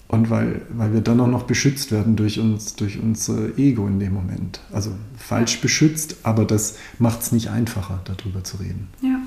Und 0.08 0.30
weil, 0.30 0.62
weil 0.69 0.93
wir 0.93 1.02
dann 1.02 1.19
auch 1.21 1.28
noch 1.28 1.43
beschützt 1.43 1.91
werden 1.91 2.15
durch, 2.15 2.39
uns, 2.39 2.76
durch 2.76 2.99
unser 2.99 3.58
Ego 3.58 3.88
in 3.88 3.99
dem 3.99 4.13
Moment. 4.13 4.60
Also 4.71 4.91
falsch 5.17 5.60
beschützt, 5.60 6.17
aber 6.21 6.45
das 6.45 6.78
macht 6.99 7.21
es 7.21 7.32
nicht 7.32 7.49
einfacher, 7.49 7.99
darüber 8.06 8.43
zu 8.43 8.58
reden. 8.58 8.89
Ja. 9.02 9.17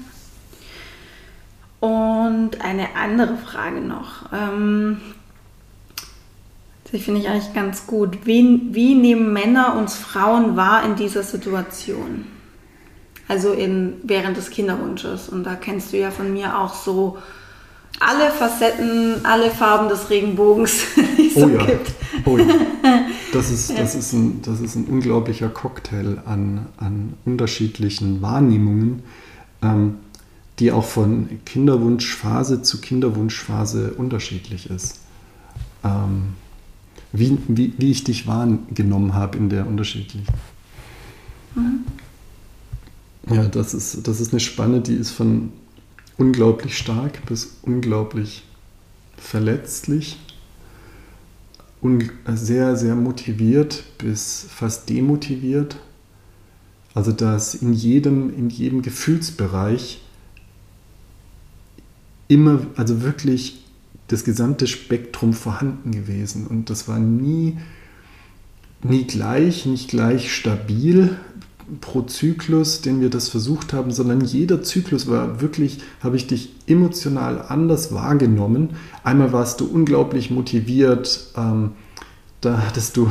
Und 1.80 2.60
eine 2.60 2.94
andere 2.94 3.36
Frage 3.36 3.80
noch. 3.80 4.32
Ähm, 4.32 4.98
die 6.92 7.00
finde 7.00 7.20
ich 7.20 7.28
eigentlich 7.28 7.52
ganz 7.52 7.86
gut. 7.86 8.24
Wie, 8.24 8.60
wie 8.70 8.94
nehmen 8.94 9.32
Männer 9.32 9.76
uns 9.76 9.96
Frauen 9.96 10.56
wahr 10.56 10.84
in 10.84 10.94
dieser 10.94 11.24
Situation? 11.24 12.26
Also 13.28 13.52
in, 13.52 13.94
während 14.02 14.36
des 14.36 14.50
Kinderwunsches. 14.50 15.28
Und 15.28 15.44
da 15.44 15.54
kennst 15.56 15.92
du 15.92 15.98
ja 15.98 16.10
von 16.10 16.32
mir 16.32 16.58
auch 16.58 16.74
so 16.74 17.18
alle 17.98 18.30
Facetten, 18.30 19.24
alle 19.24 19.50
Farben 19.50 19.88
des 19.88 20.10
Regenbogens, 20.10 20.80
die 21.18 21.28
es 21.28 21.36
oh 21.36 21.40
so 21.40 21.48
ja. 21.48 21.64
gibt. 21.64 21.92
Oh 22.24 22.38
ja. 22.38 22.46
Das 23.32 23.50
ist, 23.50 23.76
das, 23.76 23.94
ist 23.94 24.12
ein, 24.14 24.40
das 24.40 24.60
ist 24.60 24.76
ein 24.76 24.86
unglaublicher 24.86 25.50
Cocktail 25.50 26.22
an, 26.24 26.66
an 26.78 27.14
unterschiedlichen 27.26 28.22
Wahrnehmungen, 28.22 29.02
ähm, 29.60 29.96
die 30.58 30.72
auch 30.72 30.84
von 30.84 31.28
Kinderwunschphase 31.44 32.62
zu 32.62 32.80
Kinderwunschphase 32.80 33.92
unterschiedlich 33.94 34.70
ist. 34.70 35.00
Ähm, 35.84 36.34
wie, 37.12 37.36
wie, 37.48 37.74
wie 37.76 37.90
ich 37.90 38.04
dich 38.04 38.26
wahrgenommen 38.26 39.12
habe 39.12 39.36
in 39.36 39.50
der 39.50 39.66
unterschiedlichen. 39.66 40.26
Mhm. 41.54 41.84
Ja, 43.30 43.44
das 43.44 43.74
ist, 43.74 44.06
das 44.06 44.20
ist 44.20 44.32
eine 44.32 44.40
Spanne, 44.40 44.80
die 44.80 44.94
ist 44.94 45.10
von 45.10 45.52
unglaublich 46.16 46.78
stark 46.78 47.24
bis 47.26 47.56
unglaublich 47.62 48.44
verletzlich, 49.16 50.18
un 51.80 52.10
sehr, 52.34 52.76
sehr 52.76 52.94
motiviert 52.94 53.84
bis 53.98 54.46
fast 54.48 54.88
demotiviert. 54.88 55.76
Also 56.94 57.12
dass 57.12 57.54
in 57.54 57.74
jedem, 57.74 58.34
in 58.34 58.48
jedem 58.48 58.80
Gefühlsbereich 58.80 60.00
immer, 62.28 62.66
also 62.76 63.02
wirklich 63.02 63.62
das 64.08 64.24
gesamte 64.24 64.66
Spektrum 64.66 65.32
vorhanden 65.32 65.92
gewesen. 65.92 66.46
Und 66.46 66.70
das 66.70 66.88
war 66.88 66.98
nie, 66.98 67.58
nie 68.82 69.04
gleich, 69.04 69.66
nicht 69.66 69.88
gleich 69.88 70.32
stabil, 70.34 71.16
pro 71.80 72.02
Zyklus, 72.02 72.80
den 72.80 73.00
wir 73.00 73.10
das 73.10 73.28
versucht 73.28 73.72
haben, 73.72 73.90
sondern 73.90 74.20
jeder 74.20 74.62
Zyklus 74.62 75.08
war 75.08 75.40
wirklich, 75.40 75.80
habe 76.00 76.16
ich 76.16 76.26
dich 76.26 76.50
emotional 76.66 77.44
anders 77.48 77.92
wahrgenommen. 77.92 78.70
Einmal 79.02 79.32
warst 79.32 79.60
du 79.60 79.66
unglaublich 79.66 80.30
motiviert, 80.30 81.32
ähm, 81.36 81.72
da 82.40 82.62
hattest 82.66 82.96
du 82.96 83.10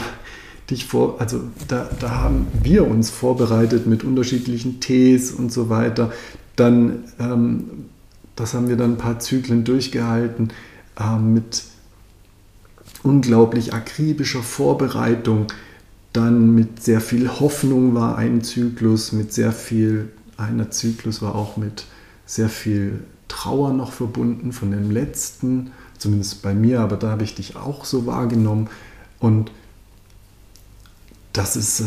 dich 0.70 0.86
vor, 0.86 1.20
also 1.20 1.42
da, 1.68 1.90
da 2.00 2.12
haben 2.12 2.48
wir 2.64 2.88
uns 2.88 3.10
vorbereitet 3.10 3.88
mit 3.88 4.04
unterschiedlichen 4.04 4.80
Tees 4.80 5.32
und 5.32 5.52
so 5.52 5.70
weiter. 5.70 6.12
Dann, 6.56 7.04
ähm, 7.20 7.66
das 8.36 8.54
haben 8.54 8.70
wir 8.70 8.78
dann 8.78 8.94
ein 8.94 8.98
paar 8.98 9.20
Zyklen 9.20 9.64
durchgehalten 9.64 10.50
äh, 11.00 11.18
mit 11.18 11.64
unglaublich 13.04 13.74
akribischer 13.74 14.42
Vorbereitung, 14.42 15.48
dann 16.16 16.56
mit 16.56 16.82
sehr 16.84 17.02
viel 17.02 17.30
Hoffnung 17.30 17.94
war 17.94 18.18
ein 18.18 18.42
Zyklus, 18.42 19.12
mit 19.12 19.34
sehr 19.34 19.52
viel, 19.52 20.10
einer 20.38 20.72
Zyklus 20.72 21.22
war 21.22 21.36
auch 21.36 21.58
mit 21.58 21.86
sehr 22.26 22.50
viel 22.50 23.04
Trauer 23.28 23.74
noch 23.74 23.92
verbunden 23.92 24.52
von 24.54 24.72
dem 24.72 24.92
letzten, 24.92 25.72
zumindest 25.98 26.42
bei 26.42 26.54
mir, 26.54 26.82
aber 26.82 26.96
da 26.96 27.10
habe 27.12 27.24
ich 27.24 27.36
dich 27.36 27.56
auch 27.56 27.86
so 27.86 28.06
wahrgenommen. 28.06 28.70
Und 29.20 29.52
das 31.34 31.56
ist, 31.58 31.82
äh, 31.82 31.86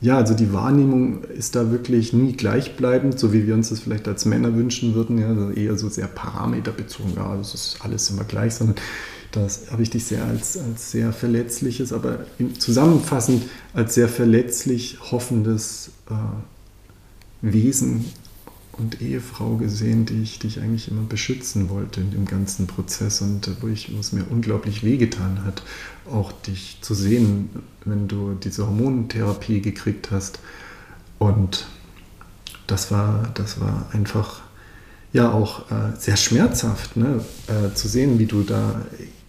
ja, 0.00 0.18
also 0.18 0.34
die 0.34 0.52
Wahrnehmung 0.52 1.24
ist 1.24 1.56
da 1.56 1.70
wirklich 1.70 2.12
nie 2.12 2.34
gleichbleibend, 2.34 3.18
so 3.18 3.32
wie 3.32 3.46
wir 3.46 3.54
uns 3.54 3.70
das 3.70 3.80
vielleicht 3.80 4.08
als 4.08 4.26
Männer 4.26 4.54
wünschen 4.54 4.94
würden, 4.94 5.18
ja, 5.18 5.28
also 5.28 5.50
eher 5.50 5.78
so 5.78 5.88
sehr 5.88 6.06
parameterbezogen, 6.06 7.14
ja, 7.16 7.34
das 7.36 7.54
ist 7.54 7.78
alles 7.80 8.10
immer 8.10 8.24
gleich, 8.24 8.54
sondern 8.54 8.76
das 9.32 9.70
habe 9.70 9.82
ich 9.82 9.90
dich 9.90 10.06
sehr 10.06 10.24
als, 10.24 10.56
als 10.56 10.90
sehr 10.90 11.12
verletzliches, 11.12 11.92
aber 11.92 12.20
zusammenfassend 12.58 13.44
als 13.74 13.94
sehr 13.94 14.08
verletzlich 14.08 14.98
hoffendes 15.10 15.90
äh, 16.10 16.14
Wesen 17.42 18.06
und 18.78 19.02
Ehefrau 19.02 19.56
gesehen, 19.56 20.06
die 20.06 20.22
ich, 20.22 20.38
die 20.38 20.46
ich 20.46 20.60
eigentlich 20.60 20.88
immer 20.90 21.02
beschützen 21.02 21.68
wollte 21.68 22.00
in 22.00 22.10
dem 22.10 22.24
ganzen 22.24 22.66
Prozess 22.66 23.20
und 23.20 23.50
wo, 23.60 23.68
ich, 23.68 23.94
wo 23.94 23.98
es 23.98 24.12
mir 24.12 24.24
unglaublich 24.30 24.84
wehgetan 24.84 25.44
hat, 25.44 25.62
auch 26.10 26.32
dich 26.32 26.78
zu 26.80 26.94
sehen, 26.94 27.50
wenn 27.84 28.08
du 28.08 28.34
diese 28.34 28.66
Hormontherapie 28.66 29.60
gekriegt 29.60 30.10
hast. 30.10 30.38
Und 31.18 31.66
das 32.66 32.90
war, 32.90 33.30
das 33.34 33.60
war 33.60 33.88
einfach 33.92 34.42
ja 35.12 35.32
auch 35.32 35.70
äh, 35.70 35.96
sehr 35.98 36.16
schmerzhaft, 36.16 36.96
ne? 36.96 37.24
Äh, 37.48 37.74
zu 37.74 37.88
sehen, 37.88 38.18
wie 38.18 38.26
du 38.26 38.42
da 38.42 38.82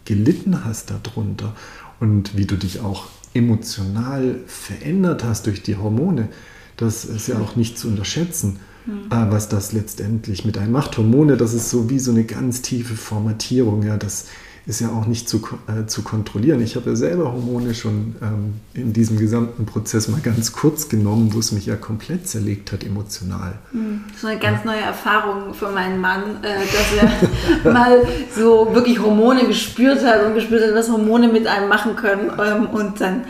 gelitten 0.10 0.66
hast 0.66 0.90
darunter 0.90 1.56
und 2.00 2.36
wie 2.36 2.46
du 2.46 2.56
dich 2.56 2.80
auch 2.80 3.08
emotional 3.36 4.40
verändert 4.48 5.24
hast 5.24 5.46
durch 5.46 5.62
die 5.62 5.78
Hormone. 5.78 6.30
Das 6.78 7.06
ist 7.06 7.28
ja 7.28 7.38
auch 7.38 7.56
nicht 7.56 7.78
zu 7.78 7.88
unterschätzen. 7.88 8.60
Mhm. 8.86 9.08
was 9.10 9.50
das 9.50 9.74
letztendlich 9.74 10.46
mit 10.46 10.58
einem 10.58 10.72
macht. 10.72 10.98
Hormone, 10.98 11.36
das 11.36 11.54
ist 11.54 11.70
so 11.70 11.90
wie 11.90 12.00
so 12.00 12.12
eine 12.12 12.24
ganz 12.24 12.62
tiefe 12.62 12.96
Formatierung. 12.96 13.84
Ja, 13.84 13.98
das 13.98 14.28
ist 14.70 14.82
ja 14.82 14.90
auch 14.90 15.08
nicht 15.08 15.28
zu, 15.28 15.42
äh, 15.68 15.88
zu 15.88 16.04
kontrollieren. 16.04 16.62
Ich 16.62 16.76
habe 16.76 16.92
ja 16.92 16.96
selber 16.96 17.34
Hormone 17.34 17.74
schon 17.74 18.16
ähm, 18.22 18.54
in 18.76 18.94
diesem 18.94 19.18
gesamten 19.18 19.66
Prozess 19.66 20.08
mal 20.08 20.22
ganz 20.22 20.54
kurz 20.54 20.88
genommen, 20.88 21.34
wo 21.34 21.40
es 21.40 21.52
mich 21.52 21.66
ja 21.66 21.76
komplett 21.76 22.28
zerlegt 22.28 22.72
hat 22.72 22.84
emotional. 22.84 23.56
Mhm. 23.72 24.02
So 24.16 24.28
eine 24.28 24.40
ganz 24.40 24.64
neue 24.66 24.82
Erfahrung 24.82 25.56
für 25.56 25.70
meinen 25.70 26.00
Mann, 26.00 26.44
äh, 26.44 26.60
dass 26.60 27.64
er 27.64 27.72
mal 27.74 28.04
so 28.36 28.70
wirklich 28.72 29.02
Hormone 29.02 29.48
gespürt 29.48 30.06
hat 30.06 30.24
und 30.24 30.36
gespürt 30.36 30.62
hat, 30.62 30.76
was 30.76 30.92
Hormone 30.92 31.30
mit 31.30 31.48
einem 31.48 31.68
machen 31.68 31.96
können. 31.96 32.32
Ähm, 32.40 32.68
und 32.68 33.02
dann 33.02 33.24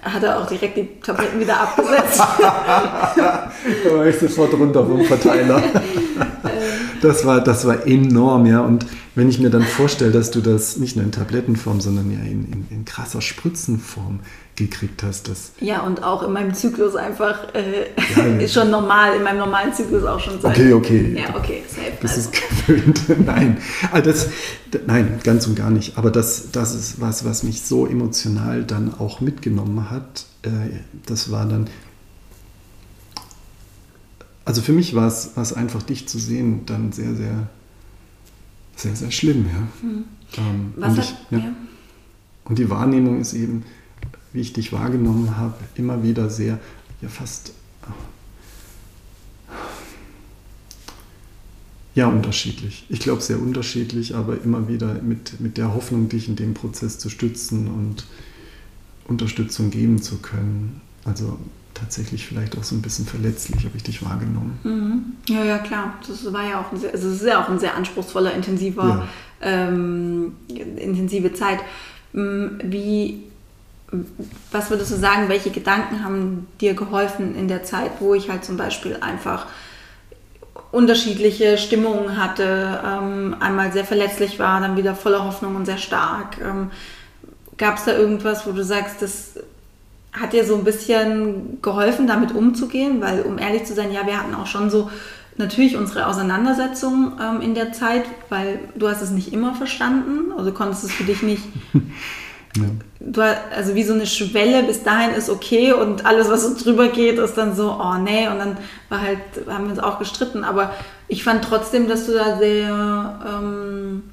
hat 0.00 0.22
er 0.22 0.38
auch 0.38 0.46
direkt 0.46 0.76
die 0.76 1.00
Tabletten 1.00 1.40
wieder 1.40 1.60
abgesetzt. 1.60 2.20
da 2.38 3.50
war 3.90 4.06
ich 4.06 4.16
sofort 4.16 4.54
runter 4.54 4.86
vom 4.86 5.04
Verteiler. 5.04 5.60
das, 7.04 7.24
war, 7.24 7.42
das 7.42 7.66
war 7.66 7.86
enorm, 7.86 8.46
ja. 8.46 8.60
Und 8.60 8.86
wenn 9.14 9.28
ich 9.28 9.38
mir 9.38 9.50
dann 9.50 9.62
vorstelle, 9.62 10.10
dass 10.10 10.30
du 10.30 10.40
das 10.40 10.76
nicht 10.76 10.96
nur 10.96 11.04
in 11.04 11.12
Tablettenform, 11.12 11.80
sondern 11.80 12.10
ja 12.10 12.18
in, 12.18 12.50
in, 12.52 12.66
in 12.70 12.84
krasser 12.84 13.20
Spritzenform 13.20 14.20
gekriegt 14.56 15.02
hast. 15.02 15.28
Das 15.28 15.52
ja, 15.60 15.80
und 15.80 16.02
auch 16.02 16.22
in 16.22 16.32
meinem 16.32 16.54
Zyklus 16.54 16.94
einfach 16.96 17.54
äh, 17.54 17.86
ja, 18.16 18.24
ist 18.38 18.54
schon 18.54 18.70
normal, 18.70 19.16
in 19.16 19.22
meinem 19.22 19.38
normalen 19.38 19.72
Zyklus 19.72 20.04
auch 20.04 20.20
schon 20.20 20.40
seit. 20.40 20.52
Okay, 20.52 20.72
okay. 20.72 21.16
Ja, 21.16 21.36
okay, 21.36 21.62
safe. 21.68 21.92
Das 22.00 22.16
also. 22.16 22.30
ist 22.30 22.66
gewöhnt. 22.66 23.02
nein, 23.26 23.58
also 23.92 24.10
das, 24.10 24.28
nein, 24.86 25.18
ganz 25.22 25.46
und 25.46 25.56
gar 25.56 25.70
nicht. 25.70 25.98
Aber 25.98 26.10
das, 26.10 26.50
das 26.52 26.74
ist 26.74 27.00
was, 27.00 27.24
was 27.24 27.42
mich 27.42 27.62
so 27.62 27.86
emotional 27.86 28.64
dann 28.64 28.94
auch 28.98 29.20
mitgenommen 29.20 29.90
hat. 29.90 30.26
Äh, 30.42 30.48
das 31.06 31.30
war 31.30 31.46
dann. 31.46 31.68
Also 34.44 34.60
für 34.60 34.72
mich 34.72 34.94
war 34.94 35.06
es, 35.06 35.52
einfach, 35.54 35.82
dich 35.82 36.06
zu 36.06 36.18
sehen, 36.18 36.66
dann 36.66 36.92
sehr, 36.92 37.14
sehr, 37.14 37.48
sehr, 38.76 38.94
sehr 38.94 39.10
schlimm, 39.10 39.46
ja. 39.46 39.68
Hm. 39.80 40.04
Ähm, 40.36 40.74
was 40.76 40.92
und, 40.92 40.98
ich, 40.98 41.14
ja. 41.30 41.38
ja. 41.38 41.52
und 42.44 42.58
die 42.58 42.68
Wahrnehmung 42.68 43.20
ist 43.20 43.32
eben, 43.32 43.64
wie 44.32 44.40
ich 44.40 44.52
dich 44.52 44.72
wahrgenommen 44.72 45.36
habe, 45.36 45.54
immer 45.76 46.02
wieder 46.02 46.28
sehr, 46.28 46.58
ja 47.00 47.08
fast, 47.08 47.52
ja 51.94 52.08
unterschiedlich. 52.08 52.84
Ich 52.88 52.98
glaube 52.98 53.22
sehr 53.22 53.40
unterschiedlich, 53.40 54.14
aber 54.14 54.42
immer 54.42 54.68
wieder 54.68 54.94
mit, 54.94 55.40
mit 55.40 55.56
der 55.56 55.74
Hoffnung, 55.74 56.08
dich 56.08 56.28
in 56.28 56.36
dem 56.36 56.52
Prozess 56.54 56.98
zu 56.98 57.08
stützen 57.08 57.68
und 57.68 58.04
Unterstützung 59.06 59.70
geben 59.70 60.02
zu 60.02 60.18
können. 60.18 60.80
Also 61.04 61.38
tatsächlich 61.74 62.26
vielleicht 62.26 62.56
auch 62.56 62.62
so 62.62 62.74
ein 62.74 62.82
bisschen 62.82 63.06
verletzlich, 63.06 63.64
habe 63.64 63.76
ich 63.76 63.82
dich 63.82 64.04
wahrgenommen. 64.04 64.58
Mhm. 64.62 65.34
Ja, 65.34 65.44
ja, 65.44 65.58
klar. 65.58 65.94
Das 66.06 66.32
war 66.32 66.48
ja 66.48 66.60
auch 66.60 66.72
ein 66.72 66.78
sehr, 66.78 66.92
also 66.92 67.08
es 67.08 67.20
ist 67.20 67.26
ja 67.26 67.42
auch 67.42 67.48
ein 67.48 67.58
sehr 67.58 67.74
anspruchsvoller, 67.74 68.32
intensiver, 68.32 69.06
ja. 69.42 69.48
ähm, 69.50 70.36
intensive 70.48 71.32
Zeit. 71.34 71.58
Mm, 72.12 72.60
wie 72.62 73.24
was 74.50 74.70
würdest 74.70 74.90
du 74.90 74.96
sagen, 74.96 75.28
welche 75.28 75.50
Gedanken 75.50 76.04
haben 76.04 76.46
dir 76.60 76.74
geholfen 76.74 77.36
in 77.36 77.48
der 77.48 77.64
Zeit, 77.64 77.92
wo 78.00 78.14
ich 78.14 78.28
halt 78.28 78.44
zum 78.44 78.56
Beispiel 78.56 78.96
einfach 79.00 79.46
unterschiedliche 80.72 81.58
Stimmungen 81.58 82.16
hatte, 82.16 82.80
ähm, 82.84 83.36
einmal 83.38 83.72
sehr 83.72 83.84
verletzlich 83.84 84.38
war, 84.38 84.60
dann 84.60 84.76
wieder 84.76 84.94
voller 84.94 85.24
Hoffnung 85.24 85.54
und 85.54 85.66
sehr 85.66 85.78
stark. 85.78 86.38
Ähm, 86.40 86.70
Gab 87.56 87.78
es 87.78 87.84
da 87.84 87.92
irgendwas, 87.92 88.48
wo 88.48 88.52
du 88.52 88.64
sagst, 88.64 89.00
das 89.00 89.34
hat 90.14 90.32
dir 90.32 90.44
so 90.44 90.56
ein 90.56 90.64
bisschen 90.64 91.60
geholfen, 91.60 92.06
damit 92.06 92.34
umzugehen? 92.34 93.00
Weil, 93.00 93.22
um 93.22 93.38
ehrlich 93.38 93.64
zu 93.64 93.74
sein, 93.74 93.92
ja, 93.92 94.06
wir 94.06 94.18
hatten 94.18 94.34
auch 94.34 94.46
schon 94.46 94.70
so 94.70 94.90
natürlich 95.36 95.76
unsere 95.76 96.06
Auseinandersetzung 96.06 97.12
ähm, 97.20 97.40
in 97.40 97.54
der 97.54 97.72
Zeit, 97.72 98.04
weil 98.28 98.60
du 98.76 98.88
hast 98.88 99.02
es 99.02 99.10
nicht 99.10 99.32
immer 99.32 99.54
verstanden, 99.54 100.32
also 100.36 100.52
konntest 100.52 100.84
es 100.84 100.92
für 100.92 101.04
dich 101.04 101.22
nicht 101.22 101.42
Ja. 102.56 102.64
Du, 103.00 103.20
also 103.54 103.74
wie 103.74 103.82
so 103.82 103.94
eine 103.94 104.06
Schwelle 104.06 104.62
bis 104.62 104.82
dahin 104.82 105.14
ist 105.14 105.28
okay 105.28 105.72
und 105.72 106.06
alles, 106.06 106.30
was 106.30 106.44
so 106.44 106.56
drüber 106.56 106.88
geht, 106.88 107.18
ist 107.18 107.36
dann 107.36 107.54
so, 107.54 107.78
oh 107.80 107.94
nee, 107.98 108.28
und 108.28 108.38
dann 108.38 108.56
war 108.88 109.00
halt, 109.00 109.18
haben 109.48 109.64
wir 109.64 109.70
uns 109.70 109.80
auch 109.80 109.98
gestritten. 109.98 110.44
Aber 110.44 110.72
ich 111.08 111.24
fand 111.24 111.44
trotzdem, 111.44 111.88
dass 111.88 112.06
du 112.06 112.12
da 112.12 112.38
sehr 112.38 113.20
ähm, 113.26 114.04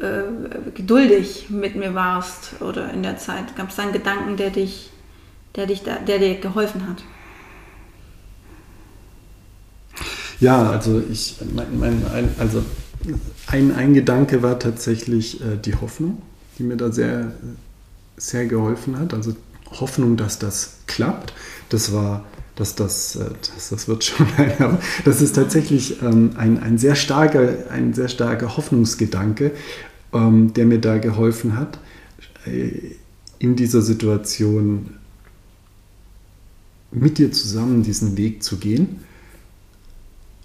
äh, 0.00 0.70
geduldig 0.74 1.46
mit 1.50 1.76
mir 1.76 1.94
warst 1.94 2.60
oder 2.60 2.92
in 2.92 3.02
der 3.02 3.18
Zeit. 3.18 3.56
Gab 3.56 3.70
es 3.70 3.76
da 3.76 3.82
einen 3.82 3.92
Gedanken, 3.92 4.36
der 4.36 4.50
dich, 4.50 4.90
der 5.56 5.66
dich 5.66 5.82
da, 5.82 5.96
der 5.96 6.18
dir 6.18 6.34
geholfen 6.36 6.88
hat? 6.88 7.02
Ja, 10.40 10.70
also 10.70 11.02
ich, 11.10 11.36
mein, 11.52 11.78
mein, 11.78 12.06
ein, 12.14 12.34
also 12.38 12.62
ein, 13.48 13.74
ein 13.74 13.94
Gedanke 13.94 14.42
war 14.42 14.58
tatsächlich 14.58 15.40
äh, 15.40 15.56
die 15.56 15.74
Hoffnung 15.74 16.22
die 16.58 16.64
mir 16.64 16.76
da 16.76 16.90
sehr, 16.90 17.32
sehr 18.16 18.46
geholfen 18.46 18.98
hat. 18.98 19.14
Also 19.14 19.34
Hoffnung, 19.80 20.16
dass 20.16 20.38
das 20.38 20.78
klappt. 20.86 21.32
Das 21.68 21.92
war, 21.92 22.24
dass 22.56 22.74
das, 22.74 23.16
äh, 23.16 23.30
das, 23.54 23.70
das 23.70 23.88
wird 23.88 24.04
schon, 24.04 24.26
aber 24.58 24.78
das 25.04 25.20
ist 25.20 25.34
tatsächlich 25.34 26.02
ähm, 26.02 26.32
ein, 26.36 26.60
ein, 26.62 26.78
sehr 26.78 26.96
starker, 26.96 27.70
ein 27.70 27.94
sehr 27.94 28.08
starker 28.08 28.56
Hoffnungsgedanke, 28.56 29.52
ähm, 30.12 30.52
der 30.54 30.66
mir 30.66 30.80
da 30.80 30.98
geholfen 30.98 31.56
hat, 31.56 31.78
äh, 32.46 32.70
in 33.38 33.56
dieser 33.56 33.82
Situation 33.82 34.94
mit 36.90 37.18
dir 37.18 37.30
zusammen 37.32 37.82
diesen 37.82 38.16
Weg 38.16 38.42
zu 38.42 38.56
gehen. 38.56 39.00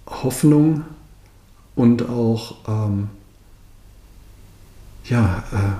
Hoffnung 0.06 0.84
und 1.74 2.08
auch 2.08 2.56
ähm, 2.68 3.08
ja, 5.04 5.44
äh, 5.52 5.76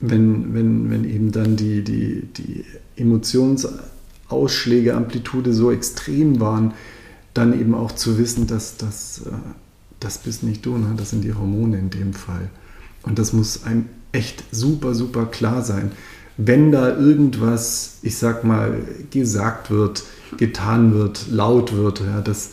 wenn, 0.00 0.54
wenn, 0.54 0.90
wenn 0.90 1.04
eben 1.04 1.32
dann 1.32 1.56
die, 1.56 1.82
die, 1.84 2.22
die 2.36 2.64
Emotionsausschläge, 2.96 4.94
Amplitude 4.94 5.52
so 5.52 5.70
extrem 5.70 6.40
waren, 6.40 6.74
dann 7.34 7.58
eben 7.58 7.74
auch 7.74 7.92
zu 7.92 8.18
wissen, 8.18 8.46
dass 8.46 8.76
das, 8.76 9.22
äh, 9.26 9.30
das 10.00 10.18
bist 10.18 10.42
nicht 10.42 10.64
du, 10.66 10.76
ne? 10.76 10.94
das 10.96 11.10
sind 11.10 11.22
die 11.22 11.34
Hormone 11.34 11.78
in 11.78 11.90
dem 11.90 12.14
Fall. 12.14 12.50
Und 13.02 13.18
das 13.18 13.32
muss 13.32 13.64
einem 13.64 13.86
echt 14.12 14.44
super, 14.50 14.94
super 14.94 15.26
klar 15.26 15.62
sein. 15.62 15.92
Wenn 16.36 16.72
da 16.72 16.96
irgendwas, 16.96 17.98
ich 18.02 18.16
sag 18.16 18.44
mal, 18.44 18.82
gesagt 19.10 19.70
wird, 19.70 20.02
getan 20.36 20.94
wird, 20.94 21.26
laut 21.30 21.74
wird, 21.74 22.00
ja, 22.00 22.20
das, 22.20 22.50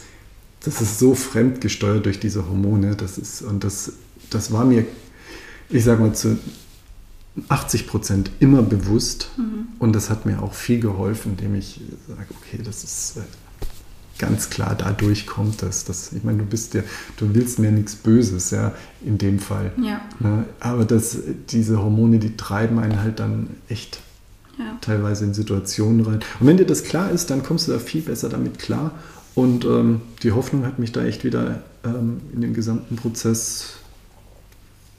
das 0.63 0.81
ist 0.81 0.99
so 0.99 1.15
fremdgesteuert 1.15 2.05
durch 2.05 2.19
diese 2.19 2.47
Hormone. 2.47 2.95
Das 2.95 3.17
ist, 3.17 3.41
und 3.41 3.63
das, 3.63 3.93
das 4.29 4.51
war 4.51 4.65
mir, 4.65 4.85
ich 5.69 5.83
sag 5.83 5.99
mal, 5.99 6.13
zu 6.13 6.37
80 7.49 7.87
Prozent 7.87 8.31
immer 8.39 8.61
bewusst 8.61 9.29
mhm. 9.37 9.67
und 9.79 9.93
das 9.93 10.09
hat 10.09 10.25
mir 10.25 10.41
auch 10.41 10.53
viel 10.53 10.79
geholfen, 10.79 11.33
indem 11.37 11.55
ich 11.55 11.79
sage, 12.07 12.27
okay, 12.41 12.59
das 12.63 12.83
ist, 12.83 13.17
äh, 13.17 13.21
ganz 14.19 14.49
klar 14.49 14.75
dadurch 14.77 15.27
kommt, 15.27 15.61
dass 15.61 15.85
das, 15.85 16.11
ich 16.13 16.23
meine, 16.23 16.39
du 16.39 16.45
bist 16.45 16.73
ja, 16.73 16.81
du 17.17 17.33
willst 17.33 17.59
mir 17.59 17.71
nichts 17.71 17.95
Böses, 17.95 18.51
ja, 18.51 18.73
in 19.05 19.17
dem 19.17 19.39
Fall. 19.39 19.71
Ja. 19.81 20.01
Ne? 20.19 20.45
Aber 20.59 20.85
das, 20.85 21.17
diese 21.49 21.81
Hormone, 21.81 22.19
die 22.19 22.35
treiben 22.37 22.79
einen 22.79 23.01
halt 23.01 23.19
dann 23.19 23.47
echt 23.69 23.99
Ja. 24.57 24.65
teilweise 24.81 25.25
in 25.25 25.33
Situationen 25.33 26.03
rein. 26.05 26.19
Und 26.39 26.47
wenn 26.47 26.57
dir 26.57 26.65
das 26.65 26.83
klar 26.83 27.11
ist, 27.11 27.29
dann 27.29 27.43
kommst 27.43 27.67
du 27.67 27.73
da 27.73 27.79
viel 27.79 28.01
besser 28.01 28.29
damit 28.29 28.57
klar. 28.59 28.91
Und 29.35 29.65
ähm, 29.65 30.01
die 30.23 30.31
Hoffnung 30.31 30.65
hat 30.65 30.79
mich 30.79 30.91
da 30.91 31.03
echt 31.05 31.23
wieder 31.23 31.61
ähm, 31.85 32.21
in 32.33 32.41
dem 32.41 32.53
gesamten 32.55 32.95
Prozess 32.95 33.73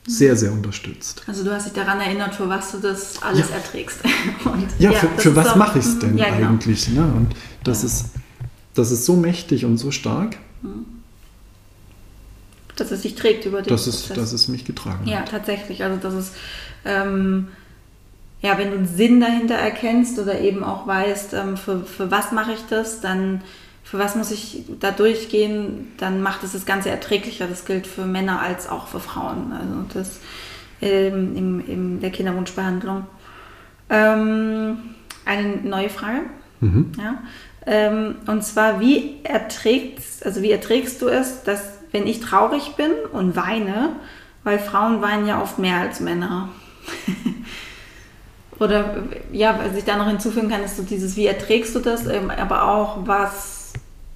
sehr, 0.06 0.36
sehr 0.36 0.52
unterstützt. 0.52 1.22
Also 1.26 1.44
du 1.44 1.52
hast 1.52 1.66
dich 1.66 1.74
daran 1.74 2.00
erinnert, 2.00 2.34
für 2.34 2.48
was 2.48 2.70
du 2.72 2.78
das 2.78 3.20
alles 3.22 3.50
Ja. 3.50 3.56
erträgst. 3.56 3.98
Und 4.44 4.66
Ja, 4.78 4.92
für, 4.92 5.06
das 5.08 5.22
für 5.22 5.28
ist 5.30 5.36
was 5.36 5.56
mache 5.56 5.78
ich 5.80 5.84
es 5.84 5.98
denn 5.98 6.16
Ja, 6.16 6.30
genau. 6.34 6.48
eigentlich? 6.50 6.88
Ne? 6.88 7.02
Und 7.14 7.34
das, 7.64 7.82
Ja. 7.82 7.86
ist, 7.88 8.04
das 8.78 8.90
ist 8.90 9.04
so 9.04 9.14
mächtig 9.16 9.64
und 9.64 9.76
so 9.78 9.90
stark, 9.90 10.36
Dass 12.76 12.90
es 12.90 13.02
sich 13.02 13.14
trägt 13.14 13.44
über 13.44 13.60
den 13.62 13.68
dass 13.70 13.86
es, 13.86 14.02
Prozess. 14.02 14.16
dass 14.16 14.32
es 14.32 14.48
mich 14.48 14.64
getragen 14.64 15.06
Ja, 15.06 15.18
hat. 15.20 15.30
tatsächlich. 15.30 15.82
Also 15.82 15.98
das 16.00 16.14
ist, 16.14 16.32
ähm, 16.84 17.48
ja, 18.40 18.56
wenn 18.56 18.70
du 18.70 18.76
einen 18.76 18.86
Sinn 18.86 19.20
dahinter 19.20 19.56
erkennst 19.56 20.18
oder 20.18 20.40
eben 20.40 20.62
auch 20.62 20.86
weißt, 20.86 21.34
ähm, 21.34 21.56
für, 21.56 21.80
für 21.84 22.10
was 22.10 22.30
mache 22.32 22.52
ich 22.52 22.60
das, 22.70 23.00
dann 23.00 23.42
für 23.82 23.98
was 23.98 24.14
muss 24.16 24.30
ich 24.30 24.64
da 24.80 24.90
durchgehen, 24.90 25.88
dann 25.96 26.20
macht 26.22 26.44
es 26.44 26.52
das 26.52 26.66
Ganze 26.66 26.90
erträglicher. 26.90 27.46
Das 27.48 27.64
gilt 27.64 27.86
für 27.86 28.04
Männer 28.04 28.40
als 28.40 28.68
auch 28.68 28.86
für 28.86 29.00
Frauen. 29.00 29.52
Also 29.52 29.74
das 29.94 30.18
ähm, 30.82 31.34
in, 31.36 31.60
in 31.66 32.00
der 32.00 32.10
Kinderwunschbehandlung. 32.10 33.06
Ähm, 33.90 34.76
eine 35.24 35.56
neue 35.64 35.88
Frage. 35.88 36.20
Mhm. 36.60 36.92
Ja? 36.98 37.18
Ähm, 37.70 38.14
und 38.26 38.42
zwar, 38.42 38.80
wie 38.80 39.16
erträgst, 39.24 40.24
also 40.24 40.40
wie 40.40 40.50
erträgst 40.50 41.02
du 41.02 41.08
es, 41.08 41.42
dass 41.42 41.60
wenn 41.92 42.06
ich 42.06 42.20
traurig 42.20 42.76
bin 42.76 42.92
und 43.12 43.36
weine, 43.36 43.90
weil 44.42 44.58
Frauen 44.58 45.02
weinen 45.02 45.26
ja 45.26 45.42
oft 45.42 45.58
mehr 45.58 45.76
als 45.76 46.00
Männer. 46.00 46.48
Oder 48.58 49.02
ja, 49.32 49.60
was 49.62 49.76
ich 49.76 49.84
da 49.84 49.98
noch 49.98 50.08
hinzufügen 50.08 50.48
kann, 50.48 50.64
ist 50.64 50.78
so 50.78 50.82
dieses, 50.82 51.16
wie 51.16 51.26
erträgst 51.26 51.74
du 51.74 51.80
das, 51.80 52.06
ähm, 52.06 52.30
aber 52.30 52.70
auch 52.70 53.06
was, 53.06 53.74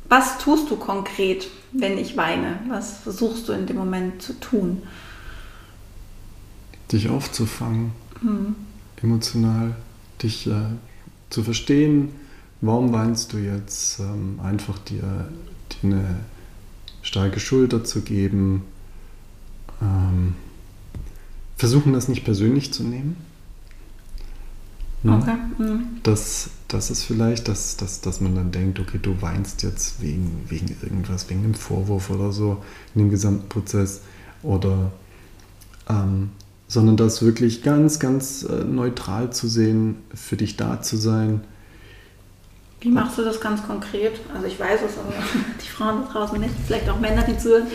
was 0.09 0.38
tust 0.38 0.70
du 0.70 0.76
konkret, 0.76 1.46
wenn 1.72 1.98
ich 1.98 2.16
weine? 2.16 2.59
Was 2.68 3.00
versuchst 3.00 3.48
du 3.48 3.53
in 3.53 3.66
dem 3.66 3.76
Moment 3.76 4.22
zu 4.22 4.32
tun? 4.40 4.82
Dich 6.90 7.11
aufzufangen, 7.11 7.92
Hm. 8.20 8.57
emotional, 9.03 9.74
dich 10.22 10.46
äh, 10.46 10.53
zu 11.28 11.42
verstehen, 11.42 12.14
warum 12.62 12.92
weinst 12.92 13.32
du 13.34 13.38
jetzt, 13.38 14.00
ähm, 14.00 14.40
einfach 14.42 14.78
dir, 14.78 15.28
dir 15.70 15.88
eine 15.88 16.16
starke 17.02 17.38
Schulter 17.38 17.84
zu 17.84 18.00
geben, 18.00 18.62
ähm, 19.82 20.34
versuchen 21.56 21.92
das 21.92 22.08
nicht 22.08 22.24
persönlich 22.24 22.72
zu 22.72 22.84
nehmen. 22.84 23.16
Ne? 25.02 25.16
Okay. 25.16 25.36
Hm. 25.58 25.82
Das, 26.04 26.50
das 26.68 26.90
ist 26.90 27.04
vielleicht, 27.04 27.48
dass, 27.48 27.76
dass, 27.76 28.00
dass 28.00 28.20
man 28.20 28.34
dann 28.34 28.52
denkt, 28.52 28.78
okay, 28.78 28.98
du 29.02 29.20
weinst 29.20 29.62
jetzt 29.62 30.00
wegen, 30.00 30.44
wegen 30.48 30.76
irgendwas, 30.82 31.28
wegen 31.28 31.44
einem 31.44 31.54
Vorwurf 31.54 32.10
oder 32.10 32.32
so 32.32 32.62
in 32.94 33.02
dem 33.02 33.10
gesamten 33.10 33.48
Prozess. 33.48 34.00
Oder 34.42 34.92
ähm, 35.88 36.30
sondern 36.68 36.96
das 36.96 37.22
wirklich 37.22 37.62
ganz, 37.62 37.98
ganz 37.98 38.44
äh, 38.44 38.64
neutral 38.64 39.32
zu 39.32 39.48
sehen, 39.48 39.96
für 40.14 40.36
dich 40.36 40.56
da 40.56 40.80
zu 40.80 40.96
sein. 40.96 41.42
Wie 42.82 42.90
machst 42.90 43.16
du 43.16 43.22
das 43.22 43.40
ganz 43.40 43.62
konkret? 43.64 44.20
Also 44.34 44.46
ich 44.46 44.58
weiß 44.58 44.80
es, 44.86 44.98
aber 44.98 45.14
die 45.64 45.68
Frauen 45.68 46.02
da 46.02 46.12
draußen 46.12 46.38
nicht, 46.40 46.52
vielleicht 46.66 46.88
auch 46.88 46.98
Männer, 46.98 47.22
die 47.22 47.38
zuhören. 47.38 47.68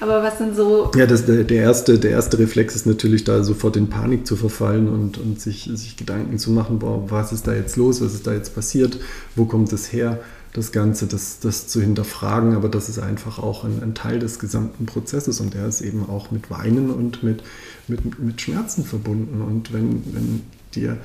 Aber 0.00 0.22
was 0.22 0.38
sind 0.38 0.56
so... 0.56 0.90
Ja, 0.96 1.06
das, 1.06 1.26
der, 1.26 1.44
der, 1.44 1.62
erste, 1.62 1.98
der 1.98 2.10
erste 2.10 2.38
Reflex 2.38 2.74
ist 2.74 2.84
natürlich 2.84 3.22
da 3.22 3.44
sofort 3.44 3.76
in 3.76 3.88
Panik 3.88 4.26
zu 4.26 4.36
verfallen 4.36 4.88
und, 4.88 5.16
und 5.16 5.40
sich, 5.40 5.70
sich 5.72 5.96
Gedanken 5.96 6.38
zu 6.38 6.50
machen, 6.50 6.80
boah, 6.80 7.08
was 7.08 7.32
ist 7.32 7.46
da 7.46 7.54
jetzt 7.54 7.76
los, 7.76 8.00
was 8.00 8.14
ist 8.14 8.26
da 8.26 8.32
jetzt 8.32 8.54
passiert, 8.54 8.98
wo 9.36 9.44
kommt 9.44 9.72
es 9.72 9.92
her, 9.92 10.18
das 10.52 10.72
Ganze, 10.72 11.06
das, 11.06 11.38
das 11.40 11.68
zu 11.68 11.80
hinterfragen, 11.80 12.54
aber 12.54 12.68
das 12.68 12.88
ist 12.88 12.98
einfach 12.98 13.38
auch 13.38 13.64
ein, 13.64 13.82
ein 13.82 13.94
Teil 13.94 14.18
des 14.18 14.38
gesamten 14.38 14.86
Prozesses 14.86 15.40
und 15.40 15.54
der 15.54 15.66
ist 15.66 15.82
eben 15.82 16.08
auch 16.08 16.30
mit 16.30 16.50
Weinen 16.50 16.90
und 16.90 17.22
mit, 17.22 17.42
mit, 17.86 18.18
mit 18.18 18.40
Schmerzen 18.40 18.84
verbunden. 18.84 19.40
Und 19.42 19.72
wenn, 19.72 20.02
wenn 20.12 20.42
dir 20.74 20.96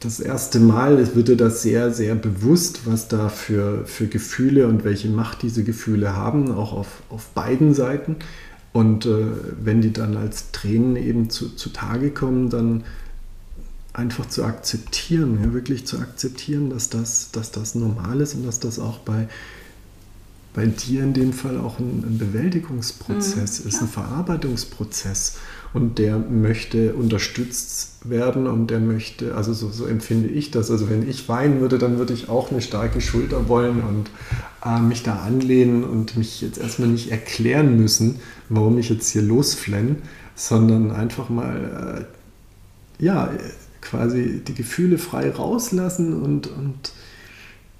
das 0.00 0.18
erste 0.18 0.60
Mal 0.60 0.98
es 0.98 1.14
wird 1.14 1.28
dir 1.28 1.36
das 1.36 1.62
sehr, 1.62 1.92
sehr 1.92 2.14
bewusst, 2.14 2.86
was 2.86 3.08
da 3.08 3.28
für, 3.28 3.84
für 3.86 4.06
Gefühle 4.06 4.66
und 4.66 4.82
welche 4.82 5.08
Macht 5.08 5.42
diese 5.42 5.62
Gefühle 5.62 6.16
haben, 6.16 6.50
auch 6.50 6.72
auf, 6.72 7.02
auf 7.10 7.26
beiden 7.28 7.74
Seiten. 7.74 8.16
Und 8.72 9.04
äh, 9.04 9.26
wenn 9.62 9.82
die 9.82 9.92
dann 9.92 10.16
als 10.16 10.52
Tränen 10.52 10.96
eben 10.96 11.28
zu, 11.28 11.50
zu 11.50 11.70
Tage 11.70 12.10
kommen, 12.10 12.50
dann 12.50 12.84
einfach 13.92 14.26
zu 14.26 14.44
akzeptieren, 14.44 15.38
ja, 15.42 15.52
wirklich 15.52 15.86
zu 15.86 15.98
akzeptieren, 15.98 16.70
dass 16.70 16.88
das, 16.88 17.30
dass 17.32 17.50
das 17.50 17.74
normal 17.74 18.20
ist 18.20 18.34
und 18.34 18.46
dass 18.46 18.60
das 18.60 18.78
auch 18.78 19.00
bei, 19.00 19.28
bei 20.54 20.66
dir 20.66 21.02
in 21.02 21.12
dem 21.12 21.32
Fall 21.32 21.58
auch 21.58 21.78
ein, 21.78 22.04
ein 22.06 22.18
Bewältigungsprozess 22.18 23.60
Mhm, 23.60 23.68
ist, 23.68 23.74
ja. 23.74 23.80
ein 23.82 23.88
Verarbeitungsprozess. 23.88 25.36
Und 25.72 25.98
der 25.98 26.18
möchte 26.18 26.94
unterstützt 26.94 28.08
werden 28.08 28.48
und 28.48 28.70
der 28.70 28.80
möchte, 28.80 29.36
also 29.36 29.52
so, 29.52 29.70
so 29.70 29.86
empfinde 29.86 30.28
ich 30.28 30.50
das. 30.50 30.70
Also 30.70 30.90
wenn 30.90 31.08
ich 31.08 31.28
weinen 31.28 31.60
würde, 31.60 31.78
dann 31.78 31.98
würde 31.98 32.12
ich 32.12 32.28
auch 32.28 32.50
eine 32.50 32.60
starke 32.60 33.00
Schulter 33.00 33.48
wollen 33.48 33.82
und 33.82 34.10
äh, 34.64 34.80
mich 34.80 35.04
da 35.04 35.20
anlehnen 35.20 35.84
und 35.84 36.16
mich 36.16 36.40
jetzt 36.40 36.58
erstmal 36.58 36.88
nicht 36.88 37.12
erklären 37.12 37.76
müssen, 37.76 38.16
warum 38.48 38.78
ich 38.78 38.88
jetzt 38.88 39.10
hier 39.10 39.22
losflenne, 39.22 39.96
sondern 40.34 40.90
einfach 40.90 41.28
mal, 41.28 42.06
äh, 43.00 43.04
ja, 43.04 43.30
quasi 43.80 44.42
die 44.46 44.54
Gefühle 44.54 44.98
frei 44.98 45.30
rauslassen 45.30 46.20
und, 46.20 46.48
und 46.48 46.92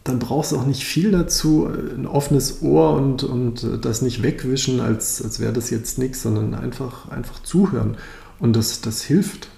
dann 0.05 0.19
brauchst 0.19 0.53
du 0.53 0.57
auch 0.59 0.67
nicht 0.67 0.85
viel 0.85 1.11
dazu, 1.11 1.67
ein 1.69 2.07
offenes 2.07 2.63
Ohr 2.63 2.95
und, 2.95 3.23
und 3.23 3.67
das 3.85 4.01
nicht 4.03 4.23
wegwischen, 4.23 4.81
als, 4.81 5.23
als 5.23 5.41
wäre 5.41 5.53
das 5.53 5.71
jetzt 5.71 5.99
nichts, 5.99 6.23
sondern 6.23 6.55
einfach, 6.55 7.09
einfach 7.11 7.43
zuhören. 7.43 7.97
Und 8.39 8.57
das, 8.57 8.81
das 8.81 9.03
hilft. 9.03 9.49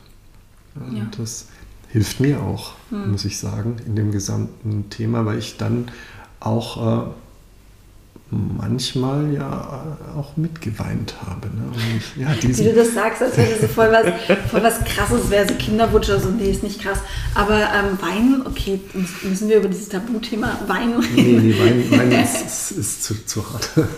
Und 0.74 0.96
Ja. 0.96 1.06
das 1.16 1.46
hilft 1.88 2.20
mir 2.20 2.40
auch, 2.42 2.72
Hm. 2.90 3.12
muss 3.12 3.24
ich 3.24 3.38
sagen, 3.38 3.76
in 3.86 3.94
dem 3.94 4.10
gesamten 4.10 4.90
Thema, 4.90 5.24
weil 5.26 5.38
ich 5.38 5.56
dann 5.58 5.86
auch 6.40 7.06
äh, 7.06 7.10
manchmal 8.32 9.32
ja 9.32 9.98
auch 10.16 10.36
mitgeweint 10.36 11.14
habe. 11.26 11.48
Ne? 11.48 11.64
Und 11.70 12.22
ja, 12.22 12.28
Wie 12.40 12.64
du 12.64 12.72
das 12.74 12.94
sagst, 12.94 13.22
als 13.22 13.36
wäre 13.36 13.50
das 13.50 13.60
so 13.60 13.68
voll 13.68 13.90
was, 13.92 14.06
voll 14.50 14.62
was 14.62 14.82
krasses 14.84 15.28
wäre, 15.30 15.46
so 15.46 15.54
Kinderwunsch 15.54 16.08
oder 16.08 16.20
so, 16.20 16.30
nee, 16.30 16.50
ist 16.50 16.62
nicht 16.62 16.80
krass. 16.82 16.98
Aber 17.34 17.58
ähm, 17.58 17.98
Weinen, 18.00 18.46
okay, 18.46 18.80
müssen- 19.22 19.48
wir 19.48 19.58
über 19.58 19.68
dieses 19.68 19.88
Tabuthema 19.90 20.58
Weinen 20.66 21.00
nee, 21.14 21.22
reden? 21.22 21.48
nee, 21.48 21.58
Wein, 21.90 22.10
Wein 22.10 22.12
ist, 22.24 22.46
ist, 22.46 22.70
ist 22.78 23.04
zu, 23.04 23.14
zu 23.26 23.44
hart. 23.52 23.70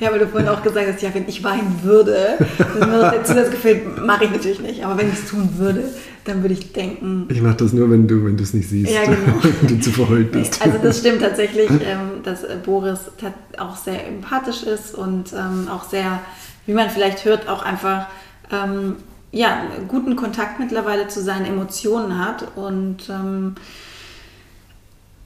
Ja, 0.00 0.12
weil 0.12 0.20
du 0.20 0.26
vorhin 0.28 0.48
auch 0.48 0.62
gesagt 0.62 0.86
hast, 0.92 1.02
ja, 1.02 1.10
wenn 1.12 1.28
ich 1.28 1.42
weinen 1.42 1.80
würde, 1.82 2.38
dann 2.58 2.90
wäre 2.90 3.16
das 3.18 3.28
Zusatzgefühl, 3.28 3.80
mache 4.04 4.24
ich 4.24 4.30
natürlich 4.30 4.60
nicht. 4.60 4.84
Aber 4.84 4.96
wenn 4.98 5.08
ich 5.08 5.14
es 5.14 5.28
tun 5.28 5.48
würde, 5.56 5.84
dann 6.24 6.42
würde 6.42 6.54
ich 6.54 6.72
denken, 6.72 7.26
Ich 7.30 7.40
mache 7.42 7.56
das 7.56 7.72
nur, 7.72 7.90
wenn 7.90 8.06
du 8.06 8.24
wenn 8.24 8.36
du 8.36 8.42
es 8.42 8.54
nicht 8.54 8.68
siehst, 8.68 8.92
Ja, 8.92 9.04
genau. 9.04 9.38
wenn 9.60 9.68
du 9.68 9.80
zu 9.80 9.90
verheult 9.90 10.30
bist. 10.32 10.60
also 10.62 10.78
das 10.82 10.98
stimmt 10.98 11.22
tatsächlich, 11.22 11.68
ähm, 11.70 12.22
dass 12.22 12.44
äh, 12.44 12.56
Boris 12.64 13.00
auch 13.58 13.76
sehr 13.76 14.06
empathisch 14.06 14.62
ist 14.62 14.94
und 14.94 15.32
ähm, 15.32 15.68
auch 15.70 15.88
sehr, 15.88 16.20
wie 16.66 16.74
man 16.74 16.90
vielleicht 16.90 17.24
hört, 17.24 17.48
auch 17.48 17.62
einfach 17.64 18.06
ähm, 18.52 18.96
ja, 19.32 19.62
guten 19.88 20.16
Kontakt 20.16 20.58
mittlerweile 20.58 21.08
zu 21.08 21.22
seinen 21.22 21.44
Emotionen 21.46 22.18
hat 22.18 22.44
und 22.56 23.08
ähm, 23.10 23.54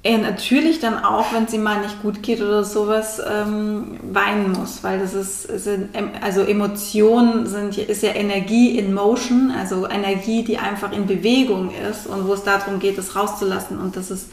er 0.05 0.19
natürlich 0.19 0.81
dann 0.81 1.05
auch, 1.05 1.33
wenn 1.33 1.45
es 1.45 1.53
ihm 1.53 1.63
mal 1.63 1.81
nicht 1.81 2.03
gut 2.03 2.23
geht 2.23 2.41
oder 2.41 2.65
sowas, 2.65 3.21
ähm, 3.25 4.01
weinen 4.03 4.51
muss, 4.51 4.83
weil 4.83 4.99
das 4.99 5.15
ist, 5.15 5.43
sind, 5.63 5.91
also 6.21 6.41
Emotionen 6.43 7.47
sind, 7.47 7.79
ist 7.79 8.03
ja 8.03 8.13
Energie 8.13 8.77
in 8.77 8.95
Motion, 8.95 9.53
also 9.53 9.89
Energie, 9.89 10.43
die 10.43 10.59
einfach 10.59 10.91
in 10.91 11.07
Bewegung 11.07 11.71
ist 11.89 12.09
und 12.09 12.27
wo 12.27 12.35
es 12.35 12.43
darum 12.43 12.81
geht, 12.81 12.99
es 12.99 13.15
rauszulassen. 13.15 13.79
Und 13.79 13.97
das 13.97 14.11
ist, 14.11 14.31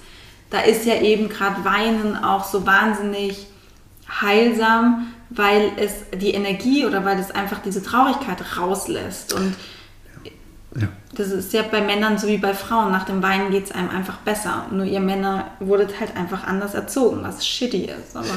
da 0.50 0.62
ist 0.62 0.86
ja 0.86 1.02
eben 1.02 1.30
gerade 1.30 1.64
Weinen 1.64 2.16
auch 2.16 2.46
so 2.46 2.66
wahnsinnig 2.66 3.46
heilsam, 4.22 5.14
weil 5.30 5.72
es 5.78 5.94
die 6.20 6.32
Energie 6.32 6.88
oder 6.88 7.06
weil 7.06 7.20
es 7.20 7.30
einfach 7.30 7.60
diese 7.60 7.84
Traurigkeit 7.84 8.58
rauslässt. 8.58 9.34
Und 9.34 9.54
Ja. 10.80 10.88
das 11.16 11.32
ist 11.32 11.52
ja 11.54 11.64
bei 11.64 11.82
Männern 11.82 12.18
so 12.18 12.28
wie 12.28 12.38
bei 12.38 12.54
Frauen. 12.54 12.92
Nach 12.92 13.06
dem 13.06 13.24
Weinen 13.24 13.52
geht 13.52 13.66
es 13.66 13.72
einem 13.72 13.90
einfach 13.90 14.18
besser. 14.18 14.68
Nur 14.72 14.86
ihr 14.86 15.00
Männer 15.00 15.48
wurdet 15.60 16.00
halt 16.00 16.16
einfach 16.16 16.44
anders 16.44 16.76
erzogen, 16.76 17.20
was 17.22 17.46
shitty 17.46 17.86
ist. 17.86 18.16
Aber 18.16 18.28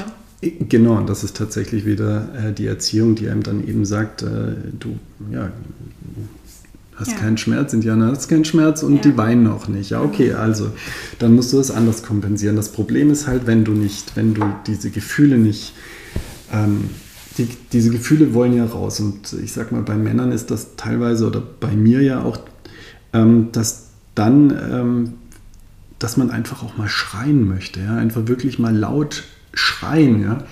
Genau, 0.41 0.97
und 0.97 1.09
das 1.09 1.23
ist 1.23 1.37
tatsächlich 1.37 1.87
wieder 1.87 2.29
äh, 2.35 2.53
die 2.53 2.67
Erziehung, 2.67 3.15
die 3.15 3.29
einem 3.29 3.45
dann 3.45 3.67
eben 3.67 3.85
sagt, 3.85 4.23
äh, 4.23 4.55
du 4.79 4.99
ja, 5.31 5.51
Hast 7.03 7.13
ja. 7.13 7.19
keinen 7.19 7.39
Schmerz, 7.39 7.73
Indianer 7.73 8.13
hast 8.13 8.29
keinen 8.29 8.45
Schmerz 8.45 8.83
und 8.83 8.97
ja. 8.97 9.01
die 9.03 9.17
weinen 9.17 9.47
auch 9.47 9.67
nicht. 9.67 9.91
Ja, 9.91 10.03
okay, 10.03 10.35
also 10.35 10.71
dann 11.19 11.35
musst 11.35 11.53
du 11.53 11.57
das 11.57 11.71
anders 11.71 12.03
kompensieren. 12.03 12.55
Das 12.55 12.71
Problem 12.71 13.11
ist 13.11 13.27
halt, 13.27 13.47
wenn 13.47 13.65
du 13.65 13.73
nicht, 13.73 14.15
wenn 14.15 14.35
du 14.35 14.45
diese 14.67 14.91
Gefühle 14.91 15.39
nicht, 15.39 15.73
ähm, 16.53 16.91
die, 17.39 17.49
diese 17.73 17.91
Gefühle 17.91 18.35
wollen 18.35 18.55
ja 18.55 18.65
raus. 18.65 19.01
Und 19.01 19.33
ich 19.43 19.53
sag 19.53 19.73
mal, 19.73 19.83
bei 19.83 19.97
Männern 19.97 20.33
ist 20.33 20.51
das 20.51 20.77
teilweise 20.77 21.27
oder 21.27 21.41
bei 21.41 21.75
mir 21.75 22.03
ja 22.03 22.23
auch, 22.23 22.39
ähm, 23.13 23.49
dass 23.53 23.91
dann, 24.15 24.51
ähm, 24.51 25.13
dass 25.99 26.17
man 26.17 26.31
einfach 26.31 26.63
auch 26.63 26.77
mal 26.77 26.89
schreien 26.89 27.49
möchte, 27.49 27.81
ja, 27.81 27.97
einfach 27.97 28.27
wirklich 28.27 28.59
mal 28.59 28.77
laut 28.77 29.25
schreien, 29.55 30.23
ja. 30.23 30.45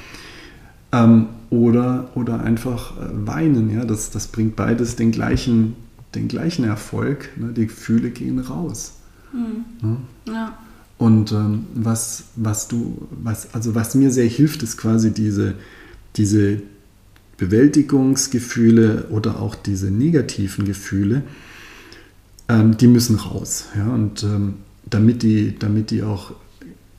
Ähm, 0.93 1.27
oder, 1.51 2.11
oder 2.15 2.41
einfach 2.41 2.97
äh, 2.97 3.09
weinen. 3.27 3.71
Ja? 3.71 3.85
Das, 3.85 4.11
das 4.11 4.29
bringt 4.29 4.57
beides 4.57 4.97
den 4.97 5.11
gleichen, 5.11 5.77
den 6.15 6.29
gleichen 6.29 6.65
Erfolg. 6.65 7.29
Ne? 7.37 7.53
Die 7.53 7.67
Gefühle 7.67 8.11
gehen 8.11 8.39
raus. 8.39 8.95
Mhm. 9.33 9.65
Ne? 9.89 9.97
Ja. 10.27 10.59
Und 10.99 11.33
ähm, 11.33 11.67
was, 11.75 12.25
was 12.37 12.69
du, 12.69 13.09
was, 13.11 13.55
also 13.55 13.75
was 13.75 13.95
mir 13.95 14.11
sehr 14.11 14.27
hilft, 14.27 14.63
ist 14.63 14.77
quasi 14.77 15.13
diese, 15.13 15.55
diese 16.17 16.63
Bewältigungsgefühle 17.37 19.09
oder 19.11 19.41
auch 19.41 19.55
diese 19.55 19.91
negativen 19.91 20.65
Gefühle, 20.65 21.23
ähm, 22.49 22.77
die 22.77 22.87
müssen 22.87 23.17
raus. 23.17 23.67
Ja? 23.77 23.89
Und 23.89 24.23
ähm, 24.25 24.55
damit, 24.85 25.23
die, 25.23 25.59
damit 25.59 25.91
die 25.91 26.03
auch 26.03 26.33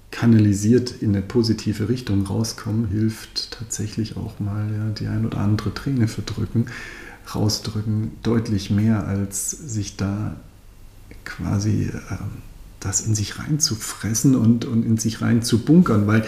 kanalisiert 0.10 0.94
in 1.02 1.16
eine 1.16 1.22
positive 1.22 1.90
Richtung 1.90 2.26
rauskommen, 2.26 2.88
hilft 2.88 3.52
tatsächlich 3.52 4.18
auch 4.18 4.40
mal 4.40 4.70
ja, 4.72 4.90
die 4.90 5.08
ein 5.08 5.26
oder 5.26 5.38
andere 5.38 5.74
Träne 5.74 6.08
verdrücken, 6.08 6.66
rausdrücken, 7.34 8.12
deutlich 8.24 8.72
mehr, 8.72 9.08
als 9.08 9.52
sich 9.52 9.96
da 9.96 10.36
quasi 11.24 11.84
äh, 11.84 12.16
das 12.80 13.02
in 13.02 13.16
sich 13.16 13.40
reinzufressen 13.40 14.36
und, 14.36 14.66
und 14.66 14.84
in 14.84 14.98
sich 14.98 15.22
rein 15.22 15.44
zu 15.44 15.60
bunkern, 15.60 16.08
weil 16.08 16.26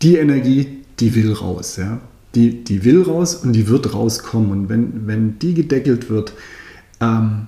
die 0.00 0.16
Energie, 0.16 0.78
die 1.00 1.14
will 1.14 1.32
raus, 1.32 1.76
ja. 1.76 2.00
Die, 2.34 2.62
die 2.62 2.84
will 2.84 3.02
raus 3.02 3.36
und 3.36 3.52
die 3.52 3.68
wird 3.68 3.94
rauskommen. 3.94 4.50
Und 4.50 4.68
wenn, 4.68 5.06
wenn 5.06 5.38
die 5.38 5.54
gedeckelt 5.54 6.10
wird, 6.10 6.32
ähm, 7.00 7.46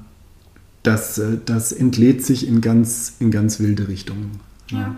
das, 0.82 1.18
äh, 1.18 1.38
das 1.44 1.72
entlädt 1.72 2.24
sich 2.24 2.46
in 2.48 2.60
ganz, 2.60 3.14
in 3.20 3.30
ganz 3.30 3.60
wilde 3.60 3.88
Richtungen. 3.88 4.40
Ja. 4.68 4.78
ja 4.78 4.96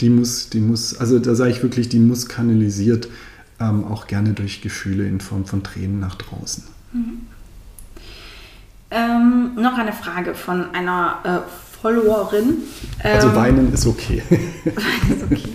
die 0.00 0.10
muss, 0.10 0.50
die 0.50 0.60
muss, 0.60 0.96
also 0.96 1.18
da 1.18 1.34
sage 1.34 1.50
ich 1.50 1.62
wirklich, 1.62 1.88
die 1.88 1.98
muss 1.98 2.28
kanalisiert, 2.28 3.08
ähm, 3.60 3.84
auch 3.84 4.06
gerne 4.06 4.32
durch 4.32 4.60
Gefühle 4.60 5.06
in 5.06 5.20
Form 5.20 5.44
von 5.44 5.62
Tränen 5.62 5.98
nach 5.98 6.14
draußen. 6.14 6.64
Mhm. 6.92 7.26
Ähm, 8.90 9.50
noch 9.56 9.76
eine 9.76 9.92
Frage 9.92 10.34
von 10.34 10.72
einer 10.72 11.18
äh, 11.24 11.80
Followerin. 11.82 12.58
Also 13.02 13.08
ähm, 13.08 13.14
also 13.14 13.34
weinen 13.34 13.72
ist 13.72 13.86
okay. 13.86 14.22
weinen 14.30 15.16
ist 15.16 15.24
okay. 15.24 15.52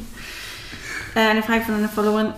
Äh, 1.16 1.30
eine 1.30 1.42
Frage 1.42 1.62
von 1.62 1.76
einer 1.76 1.90
Followerin. 1.90 2.34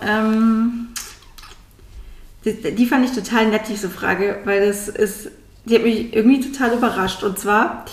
Die, 2.46 2.74
die, 2.74 2.86
fand 2.86 3.04
ich 3.04 3.12
total 3.12 3.48
nett, 3.50 3.62
diese 3.68 3.90
Frage, 3.90 4.38
weil 4.44 4.66
das 4.66 4.88
ist, 4.88 5.30
die 5.64 5.74
hat 5.74 5.82
mich 5.82 6.14
irgendwie 6.14 6.40
total 6.40 6.78
überrascht. 6.78 7.24
Und 7.24 7.38
zwar, 7.38 7.84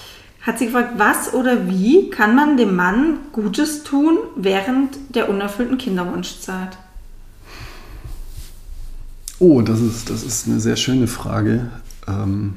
hat 0.43 0.59
sie 0.59 0.65
gefragt, 0.65 0.93
was 0.97 1.33
oder 1.33 1.67
wie 1.69 2.09
kann 2.09 2.35
man 2.35 2.55
dem 2.57 2.75
Mann 2.75 3.19
Gutes 3.31 3.83
tun 3.83 4.17
während 4.35 5.15
der 5.15 5.29
unerfüllten 5.29 5.77
Kinderwunschzeit? 5.77 6.77
Oh, 9.39 9.61
das 9.61 9.81
ist, 9.81 10.09
das 10.09 10.23
ist 10.23 10.47
eine 10.47 10.59
sehr 10.59 10.75
schöne 10.75 11.07
Frage. 11.07 11.71
Ähm, 12.07 12.55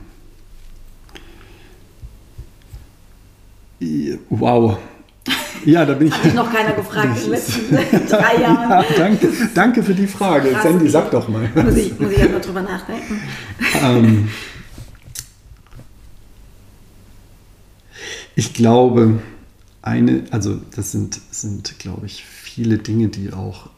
wow. 4.28 4.78
Ja, 5.64 5.84
da 5.84 5.94
bin 5.94 6.08
ich. 6.08 6.14
Habe 6.14 6.28
ich 6.28 6.34
noch 6.34 6.52
keiner 6.52 6.72
gefragt 6.72 7.16
in 7.16 7.22
den 7.22 7.30
letzten 7.32 8.08
drei 8.08 8.36
Jahren. 8.40 8.70
Ja, 8.70 8.84
danke, 8.96 9.28
danke 9.54 9.82
für 9.82 9.94
die 9.94 10.06
Frage. 10.06 10.50
Krass, 10.50 10.62
Sandy, 10.62 10.88
sag 10.88 11.10
doch 11.10 11.28
mal. 11.28 11.48
Muss 11.54 11.76
ich, 11.76 11.98
muss 11.98 12.12
ich 12.12 12.18
erstmal 12.18 12.40
drüber 12.40 12.62
nachdenken. 12.62 13.20
Ähm, 13.82 14.28
Ich 18.38 18.52
glaube, 18.52 19.18
eine, 19.82 20.24
also 20.30 20.60
das 20.74 20.92
sind, 20.92 21.18
sind, 21.30 21.78
glaube 21.78 22.04
ich, 22.06 22.24
viele 22.24 22.76
Dinge, 22.78 23.08
die 23.08 23.32
auch 23.32 23.70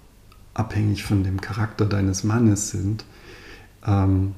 abhängig 0.53 1.05
von 1.05 1.23
dem 1.23 1.41
Charakter 1.41 1.87
deines 1.87 2.25
Mannes 2.25 2.71
sind, 2.71 3.05
ähm, 3.87 4.35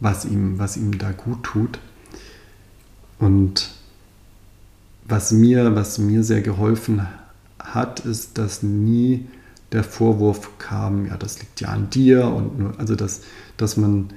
was, 0.00 0.24
ihm, 0.24 0.58
was 0.58 0.76
ihm 0.76 0.98
da 0.98 1.12
gut 1.12 1.44
tut. 1.44 1.78
Und 3.20 3.70
was 5.06 5.32
mir, 5.32 5.74
was 5.74 5.98
mir 5.98 6.22
sehr 6.22 6.40
geholfen 6.40 7.06
hat, 7.58 8.00
ist, 8.00 8.38
dass 8.38 8.62
nie 8.62 9.26
der 9.72 9.84
Vorwurf 9.84 10.58
kam, 10.58 11.06
ja, 11.06 11.16
das 11.16 11.40
liegt 11.40 11.60
ja 11.60 11.68
an 11.68 11.90
dir 11.90 12.26
und 12.26 12.58
nur, 12.58 12.78
also 12.78 12.94
dass, 12.94 13.22
dass 13.56 13.76
man 13.76 14.10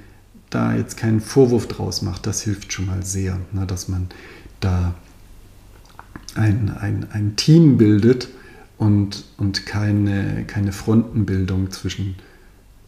da 0.50 0.74
jetzt 0.74 0.96
keinen 0.96 1.20
Vorwurf 1.20 1.66
draus 1.66 2.02
macht, 2.02 2.26
das 2.26 2.42
hilft 2.42 2.72
schon 2.72 2.86
mal 2.86 3.04
sehr, 3.04 3.38
ne, 3.52 3.66
dass 3.66 3.88
man 3.88 4.08
da 4.60 4.94
ein, 6.34 6.70
ein, 6.78 7.06
ein 7.10 7.36
Team 7.36 7.76
bildet 7.76 8.28
und, 8.76 9.24
und 9.36 9.66
keine, 9.66 10.44
keine 10.46 10.72
Frontenbildung 10.72 11.70
zwischen 11.70 12.14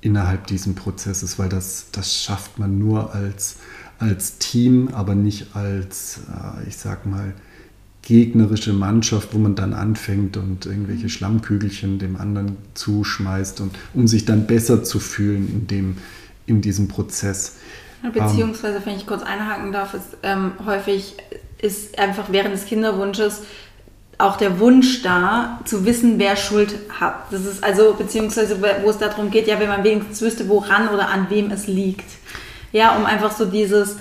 innerhalb 0.01 0.47
dieses 0.47 0.75
Prozesses, 0.75 1.39
weil 1.39 1.49
das, 1.49 1.87
das 1.93 2.15
schafft 2.23 2.59
man 2.59 2.79
nur 2.79 3.15
als, 3.15 3.57
als 3.99 4.39
Team, 4.39 4.89
aber 4.93 5.15
nicht 5.15 5.55
als, 5.55 6.21
äh, 6.29 6.69
ich 6.69 6.77
sag 6.77 7.05
mal, 7.05 7.35
gegnerische 8.03 8.73
Mannschaft, 8.73 9.35
wo 9.35 9.39
man 9.39 9.55
dann 9.55 9.75
anfängt 9.75 10.37
und 10.37 10.67
irgendwelche 10.67 11.05
mhm. 11.05 11.11
Schlammkügelchen 11.11 11.99
dem 11.99 12.17
anderen 12.17 12.57
zuschmeißt 12.75 13.61
und 13.61 13.73
um 13.95 14.09
sich 14.09 14.25
dann 14.25 14.47
besser 14.47 14.83
zu 14.83 14.99
fühlen 15.01 15.49
in, 15.49 15.67
dem, 15.67 15.97
in 16.47 16.61
diesem 16.61 16.89
Prozess. 16.89 17.57
Beziehungsweise, 18.13 18.81
wenn 18.85 18.97
ich 18.97 19.07
kurz 19.07 19.23
einhaken 19.23 19.73
darf, 19.73 19.93
ist 19.93 20.17
ähm, 20.23 20.53
häufig 20.65 21.17
ist 21.61 21.99
einfach 21.99 22.29
während 22.31 22.55
des 22.55 22.65
Kinderwunsches 22.65 23.43
auch 24.17 24.37
der 24.37 24.61
Wunsch 24.61 25.03
da, 25.03 25.61
zu 25.65 25.85
wissen, 25.85 26.19
wer 26.19 26.37
Schuld 26.37 26.75
hat. 27.01 27.31
Das 27.31 27.45
ist 27.45 27.65
also, 27.65 27.95
beziehungsweise 27.95 28.61
wo 28.61 28.91
es 28.91 28.99
darum 28.99 29.31
geht, 29.31 29.47
ja, 29.47 29.59
wenn 29.59 29.69
man 29.69 29.83
wenigstens 29.83 30.21
wüsste, 30.21 30.49
woran 30.49 30.89
oder 30.89 31.09
an 31.09 31.29
wem 31.31 31.51
es 31.51 31.67
liegt. 31.67 32.09
Ja, 32.73 32.97
um 32.97 33.07
einfach 33.07 33.33
so 33.33 33.47
dieses, 33.47 33.97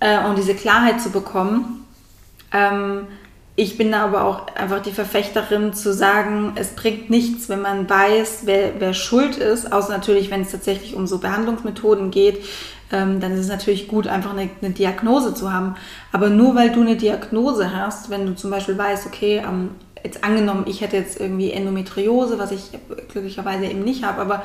äh, 0.00 0.18
um 0.24 0.36
diese 0.36 0.54
Klarheit 0.54 1.00
zu 1.00 1.10
bekommen. 1.10 1.84
Ähm, 2.52 3.06
ich 3.58 3.78
bin 3.78 3.94
aber 3.94 4.24
auch 4.24 4.54
einfach 4.54 4.82
die 4.82 4.92
Verfechterin 4.92 5.72
zu 5.72 5.94
sagen, 5.94 6.52
es 6.56 6.68
bringt 6.68 7.08
nichts, 7.08 7.48
wenn 7.48 7.62
man 7.62 7.88
weiß, 7.88 8.42
wer, 8.44 8.78
wer 8.78 8.92
schuld 8.92 9.36
ist, 9.38 9.72
außer 9.72 9.90
natürlich, 9.90 10.30
wenn 10.30 10.42
es 10.42 10.52
tatsächlich 10.52 10.94
um 10.94 11.06
so 11.06 11.18
Behandlungsmethoden 11.18 12.10
geht, 12.10 12.44
ähm, 12.92 13.18
dann 13.18 13.32
ist 13.32 13.40
es 13.40 13.48
natürlich 13.48 13.88
gut, 13.88 14.06
einfach 14.06 14.32
eine, 14.32 14.50
eine, 14.60 14.72
Diagnose 14.72 15.34
zu 15.34 15.52
haben. 15.52 15.74
Aber 16.12 16.28
nur 16.28 16.54
weil 16.54 16.70
du 16.70 16.82
eine 16.82 16.96
Diagnose 16.96 17.74
hast, 17.74 18.10
wenn 18.10 18.26
du 18.26 18.36
zum 18.36 18.50
Beispiel 18.50 18.76
weißt, 18.76 19.06
okay, 19.06 19.42
ähm, 19.44 19.70
jetzt 20.04 20.22
angenommen, 20.22 20.64
ich 20.68 20.82
hätte 20.82 20.96
jetzt 20.96 21.18
irgendwie 21.18 21.50
Endometriose, 21.50 22.38
was 22.38 22.52
ich 22.52 22.70
glücklicherweise 23.08 23.64
eben 23.64 23.82
nicht 23.82 24.04
habe, 24.04 24.20
aber 24.20 24.42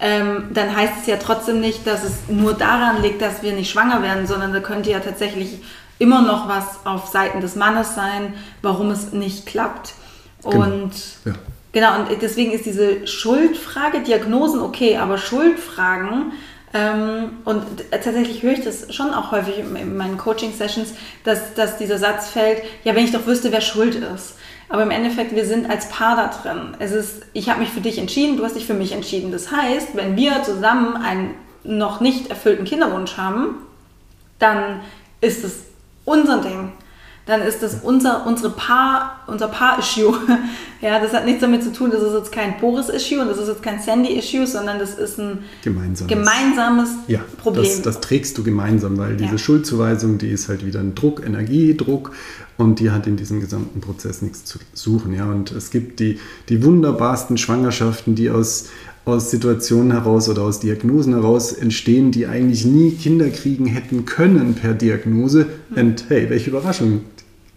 ähm, 0.00 0.48
dann 0.52 0.74
heißt 0.74 0.94
es 1.00 1.06
ja 1.06 1.16
trotzdem 1.16 1.60
nicht, 1.60 1.86
dass 1.86 2.02
es 2.02 2.14
nur 2.28 2.54
daran 2.54 3.00
liegt, 3.00 3.22
dass 3.22 3.42
wir 3.42 3.52
nicht 3.52 3.70
schwanger 3.70 4.02
werden, 4.02 4.26
sondern 4.26 4.52
da 4.52 4.58
könnte 4.58 4.90
ja 4.90 4.98
tatsächlich 4.98 5.60
immer 5.98 6.22
noch 6.22 6.48
was 6.48 6.84
auf 6.84 7.08
Seiten 7.08 7.40
des 7.40 7.56
Mannes 7.56 7.94
sein, 7.94 8.34
warum 8.62 8.90
es 8.90 9.12
nicht 9.12 9.46
klappt. 9.46 9.94
Genau. 10.42 10.64
Und 10.64 10.92
ja. 11.24 11.32
genau, 11.72 11.98
und 11.98 12.08
deswegen 12.20 12.52
ist 12.52 12.66
diese 12.66 13.06
Schuldfrage, 13.06 14.00
Diagnosen 14.00 14.60
okay, 14.60 14.96
aber 14.96 15.18
Schuldfragen 15.18 16.32
ähm, 16.74 17.38
und 17.44 17.62
tatsächlich 17.92 18.42
höre 18.42 18.52
ich 18.52 18.64
das 18.64 18.92
schon 18.92 19.14
auch 19.14 19.30
häufig 19.30 19.60
in 19.60 19.96
meinen 19.96 20.18
Coaching-Sessions, 20.18 20.94
dass, 21.22 21.54
dass 21.54 21.78
dieser 21.78 21.98
Satz 21.98 22.28
fällt, 22.28 22.62
ja, 22.82 22.96
wenn 22.96 23.04
ich 23.04 23.12
doch 23.12 23.26
wüsste, 23.26 23.52
wer 23.52 23.60
schuld 23.60 23.94
ist. 23.94 24.34
Aber 24.68 24.82
im 24.82 24.90
Endeffekt, 24.90 25.36
wir 25.36 25.46
sind 25.46 25.70
als 25.70 25.88
Paar 25.88 26.16
da 26.16 26.26
drin. 26.26 26.74
Es 26.80 26.90
ist, 26.90 27.22
ich 27.32 27.48
habe 27.48 27.60
mich 27.60 27.68
für 27.68 27.80
dich 27.80 27.98
entschieden, 27.98 28.36
du 28.36 28.44
hast 28.44 28.56
dich 28.56 28.66
für 28.66 28.74
mich 28.74 28.90
entschieden. 28.90 29.30
Das 29.30 29.52
heißt, 29.52 29.94
wenn 29.94 30.16
wir 30.16 30.42
zusammen 30.42 30.96
einen 30.96 31.34
noch 31.62 32.00
nicht 32.00 32.28
erfüllten 32.28 32.64
Kinderwunsch 32.64 33.16
haben, 33.16 33.58
dann 34.40 34.80
ist 35.20 35.44
es 35.44 35.60
unser 36.04 36.40
Ding 36.40 36.72
dann 37.26 37.40
ist 37.40 37.62
das 37.62 37.78
unser, 37.82 38.26
unsere 38.26 38.50
Paar, 38.50 39.22
unser 39.26 39.48
Paar-Issue. 39.48 40.14
ja, 40.82 41.00
das 41.00 41.14
hat 41.14 41.24
nichts 41.24 41.40
damit 41.40 41.62
zu 41.62 41.72
tun, 41.72 41.90
das 41.90 42.02
ist 42.02 42.12
jetzt 42.12 42.32
kein 42.32 42.58
Boris-Issue 42.60 43.20
und 43.20 43.28
das 43.28 43.38
ist 43.38 43.48
jetzt 43.48 43.62
kein 43.62 43.80
Sandy-Issue, 43.80 44.46
sondern 44.46 44.78
das 44.78 44.94
ist 44.94 45.18
ein 45.18 45.38
gemeinsames, 45.62 46.06
gemeinsames 46.06 46.90
ja, 47.08 47.20
Problem. 47.38 47.64
Das, 47.64 47.80
das, 47.80 48.00
trägst 48.00 48.36
du 48.36 48.42
gemeinsam, 48.42 48.98
weil 48.98 49.16
diese 49.16 49.32
ja. 49.32 49.38
Schuldzuweisung, 49.38 50.18
die 50.18 50.28
ist 50.28 50.48
halt 50.48 50.66
wieder 50.66 50.80
ein 50.80 50.94
Druck, 50.94 51.24
Energiedruck 51.24 52.12
und 52.58 52.78
die 52.78 52.90
hat 52.90 53.06
in 53.06 53.16
diesem 53.16 53.40
gesamten 53.40 53.80
Prozess 53.80 54.20
nichts 54.20 54.44
zu 54.44 54.58
suchen. 54.74 55.14
Ja, 55.14 55.24
und 55.24 55.50
es 55.50 55.70
gibt 55.70 56.00
die, 56.00 56.20
die 56.50 56.62
wunderbarsten 56.62 57.38
Schwangerschaften, 57.38 58.14
die 58.14 58.28
aus 58.28 58.68
aus 59.04 59.30
Situationen 59.30 59.92
heraus 59.92 60.28
oder 60.28 60.42
aus 60.42 60.60
Diagnosen 60.60 61.14
heraus 61.14 61.52
entstehen, 61.52 62.10
die 62.10 62.26
eigentlich 62.26 62.64
nie 62.64 62.92
Kinder 62.92 63.28
kriegen 63.28 63.66
hätten 63.66 64.06
können 64.06 64.54
per 64.54 64.74
Diagnose. 64.74 65.46
Mhm. 65.70 65.76
Und 65.78 66.04
hey, 66.08 66.30
welche 66.30 66.50
Überraschung. 66.50 67.02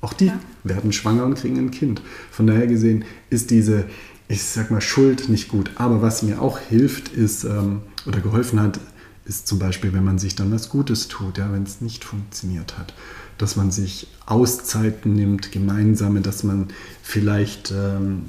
Auch 0.01 0.13
die 0.13 0.27
ja. 0.27 0.39
werden 0.63 0.93
schwanger 0.93 1.25
und 1.25 1.35
kriegen 1.35 1.57
ein 1.57 1.71
Kind. 1.71 2.01
Von 2.31 2.47
daher 2.47 2.67
gesehen 2.67 3.05
ist 3.29 3.49
diese, 3.49 3.85
ich 4.27 4.43
sag 4.43 4.69
mal, 4.69 4.81
Schuld 4.81 5.29
nicht 5.29 5.47
gut. 5.47 5.71
Aber 5.75 6.01
was 6.01 6.21
mir 6.21 6.41
auch 6.41 6.59
hilft, 6.59 7.09
ist, 7.09 7.45
ähm, 7.45 7.81
oder 8.05 8.19
geholfen 8.19 8.59
hat, 8.61 8.79
ist 9.25 9.47
zum 9.47 9.59
Beispiel, 9.59 9.93
wenn 9.93 10.03
man 10.03 10.19
sich 10.19 10.35
dann 10.35 10.51
was 10.51 10.69
Gutes 10.69 11.07
tut, 11.07 11.37
ja, 11.37 11.51
wenn 11.51 11.63
es 11.63 11.81
nicht 11.81 12.05
funktioniert 12.05 12.77
hat, 12.77 12.93
dass 13.37 13.55
man 13.55 13.71
sich 13.71 14.07
Auszeiten 14.25 15.13
nimmt, 15.13 15.51
gemeinsame, 15.51 16.21
dass 16.21 16.43
man 16.43 16.67
vielleicht 17.01 17.71
ähm, 17.71 18.23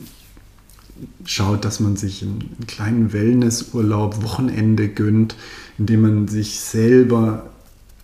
schaut, 1.25 1.65
dass 1.65 1.81
man 1.81 1.97
sich 1.97 2.23
einen, 2.23 2.41
einen 2.41 2.67
kleinen 2.67 3.13
Wellnessurlaub, 3.13 4.23
Wochenende 4.23 4.89
gönnt, 4.89 5.37
indem 5.79 6.03
man 6.03 6.29
sich 6.29 6.61
selber 6.61 7.51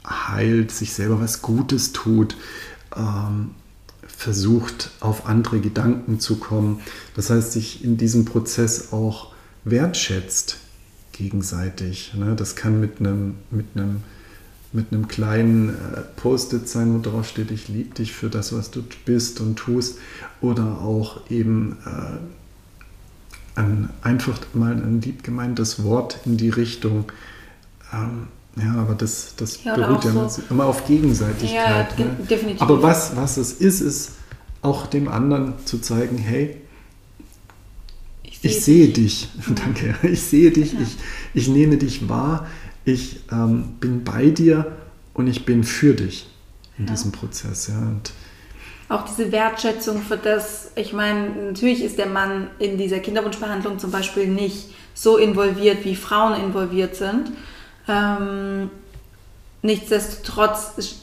heilt, 0.06 0.70
sich 0.70 0.92
selber 0.92 1.20
was 1.20 1.42
Gutes 1.42 1.92
tut, 1.92 2.36
ähm, 2.96 3.50
versucht 4.06 4.90
auf 5.00 5.26
andere 5.26 5.60
Gedanken 5.60 6.20
zu 6.20 6.36
kommen. 6.36 6.80
Das 7.16 7.30
heißt, 7.30 7.52
sich 7.52 7.84
in 7.84 7.96
diesem 7.96 8.24
Prozess 8.24 8.92
auch 8.92 9.32
wertschätzt 9.64 10.58
gegenseitig. 11.12 12.14
Ne? 12.14 12.34
Das 12.36 12.56
kann 12.56 12.80
mit 12.80 13.00
einem, 13.00 13.34
mit 13.50 13.66
einem, 13.74 14.02
mit 14.72 14.92
einem 14.92 15.08
kleinen 15.08 15.70
äh, 15.70 16.00
Post-it 16.16 16.68
sein, 16.68 16.94
wo 16.94 16.98
drauf 17.00 17.28
steht, 17.28 17.50
ich 17.50 17.68
liebe 17.68 17.94
dich 17.94 18.12
für 18.12 18.28
das, 18.28 18.52
was 18.52 18.70
du 18.70 18.82
bist 19.04 19.40
und 19.40 19.56
tust. 19.56 19.98
Oder 20.40 20.80
auch 20.80 21.30
eben 21.30 21.78
äh, 21.86 22.18
ein, 23.54 23.90
einfach 24.02 24.38
mal 24.52 24.72
ein 24.72 25.00
lieb 25.00 25.22
gemeintes 25.22 25.82
Wort 25.84 26.18
in 26.24 26.36
die 26.36 26.50
Richtung. 26.50 27.06
Ähm, 27.92 28.28
ja, 28.56 28.74
aber 28.74 28.94
das, 28.94 29.34
das 29.36 29.64
ja, 29.64 29.74
beruht 29.74 30.04
ja 30.04 30.28
so 30.28 30.42
immer 30.50 30.66
auf 30.66 30.86
Gegenseitigkeit. 30.86 31.98
Ja, 31.98 32.04
ne? 32.04 32.16
definitiv. 32.28 32.62
Aber 32.62 32.82
was, 32.82 33.16
was 33.16 33.36
es 33.36 33.52
ist, 33.52 33.80
ist 33.80 34.12
auch 34.62 34.86
dem 34.86 35.08
anderen 35.08 35.54
zu 35.64 35.78
zeigen, 35.78 36.18
hey, 36.18 36.56
ich 38.44 38.62
sehe 38.62 38.88
dich. 38.88 39.28
Mhm. 39.46 39.54
Danke. 39.56 39.94
Ich 40.02 40.22
sehe 40.22 40.50
dich. 40.50 40.72
Ja. 40.72 40.80
Ich, 40.80 40.96
ich 41.34 41.48
nehme 41.48 41.76
dich 41.76 42.08
wahr. 42.08 42.46
Ich 42.84 43.20
ähm, 43.32 43.74
bin 43.80 44.04
bei 44.04 44.30
dir 44.30 44.72
und 45.12 45.26
ich 45.26 45.44
bin 45.44 45.64
für 45.64 45.94
dich 45.94 46.28
in 46.78 46.86
ja. 46.86 46.92
diesem 46.92 47.12
Prozess. 47.12 47.68
Ja. 47.68 47.78
Und 47.78 48.12
auch 48.88 49.02
diese 49.04 49.32
Wertschätzung 49.32 50.02
für 50.02 50.16
das, 50.16 50.72
ich 50.76 50.92
meine, 50.92 51.28
natürlich 51.46 51.82
ist 51.82 51.98
der 51.98 52.06
Mann 52.06 52.48
in 52.58 52.76
dieser 52.76 52.98
Kinderwunschbehandlung 52.98 53.78
zum 53.78 53.90
Beispiel 53.90 54.26
nicht 54.26 54.74
so 54.94 55.16
involviert, 55.16 55.84
wie 55.84 55.96
Frauen 55.96 56.40
involviert 56.40 56.94
sind. 56.94 57.32
Ähm, 57.88 58.70
nichtsdestotrotz 59.62 61.00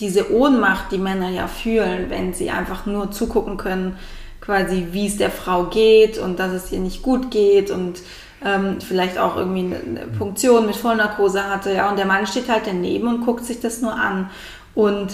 diese 0.00 0.32
Ohnmacht, 0.32 0.92
die 0.92 0.98
Männer 0.98 1.30
ja 1.30 1.46
fühlen, 1.46 2.10
wenn 2.10 2.34
sie 2.34 2.50
einfach 2.50 2.86
nur 2.86 3.10
zugucken 3.10 3.56
können, 3.56 3.96
quasi, 4.40 4.88
wie 4.90 5.06
es 5.06 5.16
der 5.16 5.30
Frau 5.30 5.64
geht 5.64 6.18
und 6.18 6.38
dass 6.38 6.52
es 6.52 6.72
ihr 6.72 6.80
nicht 6.80 7.02
gut 7.02 7.30
geht 7.30 7.70
und 7.70 8.02
ähm, 8.44 8.80
vielleicht 8.80 9.18
auch 9.18 9.36
irgendwie 9.36 9.74
eine 9.74 10.06
Punktion 10.18 10.66
mit 10.66 10.76
Vollnarkose 10.76 11.48
hatte. 11.48 11.72
Ja, 11.72 11.88
und 11.88 11.96
der 11.96 12.04
Mann 12.04 12.26
steht 12.26 12.48
halt 12.48 12.66
daneben 12.66 13.08
und 13.08 13.24
guckt 13.24 13.44
sich 13.44 13.60
das 13.60 13.80
nur 13.80 13.94
an. 13.94 14.30
Und 14.74 15.12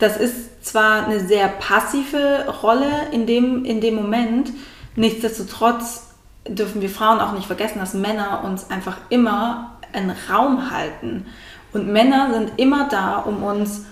das 0.00 0.16
ist 0.16 0.66
zwar 0.66 1.06
eine 1.06 1.20
sehr 1.20 1.48
passive 1.48 2.46
Rolle 2.62 2.90
in 3.12 3.26
dem, 3.26 3.64
in 3.64 3.80
dem 3.80 3.94
Moment, 3.94 4.50
nichtsdestotrotz 4.96 6.08
dürfen 6.48 6.80
wir 6.80 6.90
Frauen 6.90 7.20
auch 7.20 7.32
nicht 7.32 7.46
vergessen, 7.46 7.78
dass 7.78 7.94
Männer 7.94 8.42
uns 8.44 8.70
einfach 8.70 8.96
immer 9.10 9.78
einen 9.92 10.12
Raum 10.30 10.70
halten. 10.70 11.26
Und 11.72 11.86
Männer 11.86 12.32
sind 12.32 12.52
immer 12.56 12.88
da, 12.88 13.18
um 13.18 13.42
uns 13.42 13.84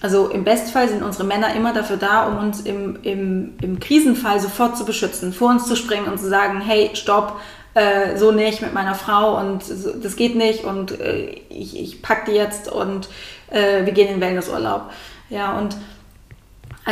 also 0.00 0.28
im 0.30 0.42
Bestfall 0.42 0.88
sind 0.88 1.04
unsere 1.04 1.22
Männer 1.22 1.54
immer 1.54 1.72
dafür 1.72 1.96
da, 1.96 2.26
um 2.26 2.38
uns 2.38 2.62
im, 2.62 2.98
im, 3.02 3.54
im 3.62 3.78
Krisenfall 3.78 4.40
sofort 4.40 4.76
zu 4.76 4.84
beschützen, 4.84 5.32
vor 5.32 5.50
uns 5.50 5.68
zu 5.68 5.76
springen 5.76 6.06
und 6.06 6.18
zu 6.18 6.28
sagen, 6.28 6.60
hey, 6.60 6.90
stopp, 6.94 7.40
äh, 7.74 8.16
so 8.16 8.32
nicht 8.32 8.62
mit 8.62 8.74
meiner 8.74 8.96
Frau 8.96 9.38
und 9.38 9.62
so, 9.62 9.92
das 9.92 10.16
geht 10.16 10.34
nicht 10.34 10.64
und 10.64 11.00
äh, 11.00 11.36
ich, 11.48 11.80
ich 11.80 12.02
pack 12.02 12.26
die 12.26 12.32
jetzt 12.32 12.70
und 12.70 13.08
äh, 13.50 13.84
wir 13.84 13.92
gehen 13.92 14.08
in 14.08 14.14
den 14.14 14.20
Wellnessurlaub. 14.20 14.90
Ja, 15.32 15.58
und 15.58 15.76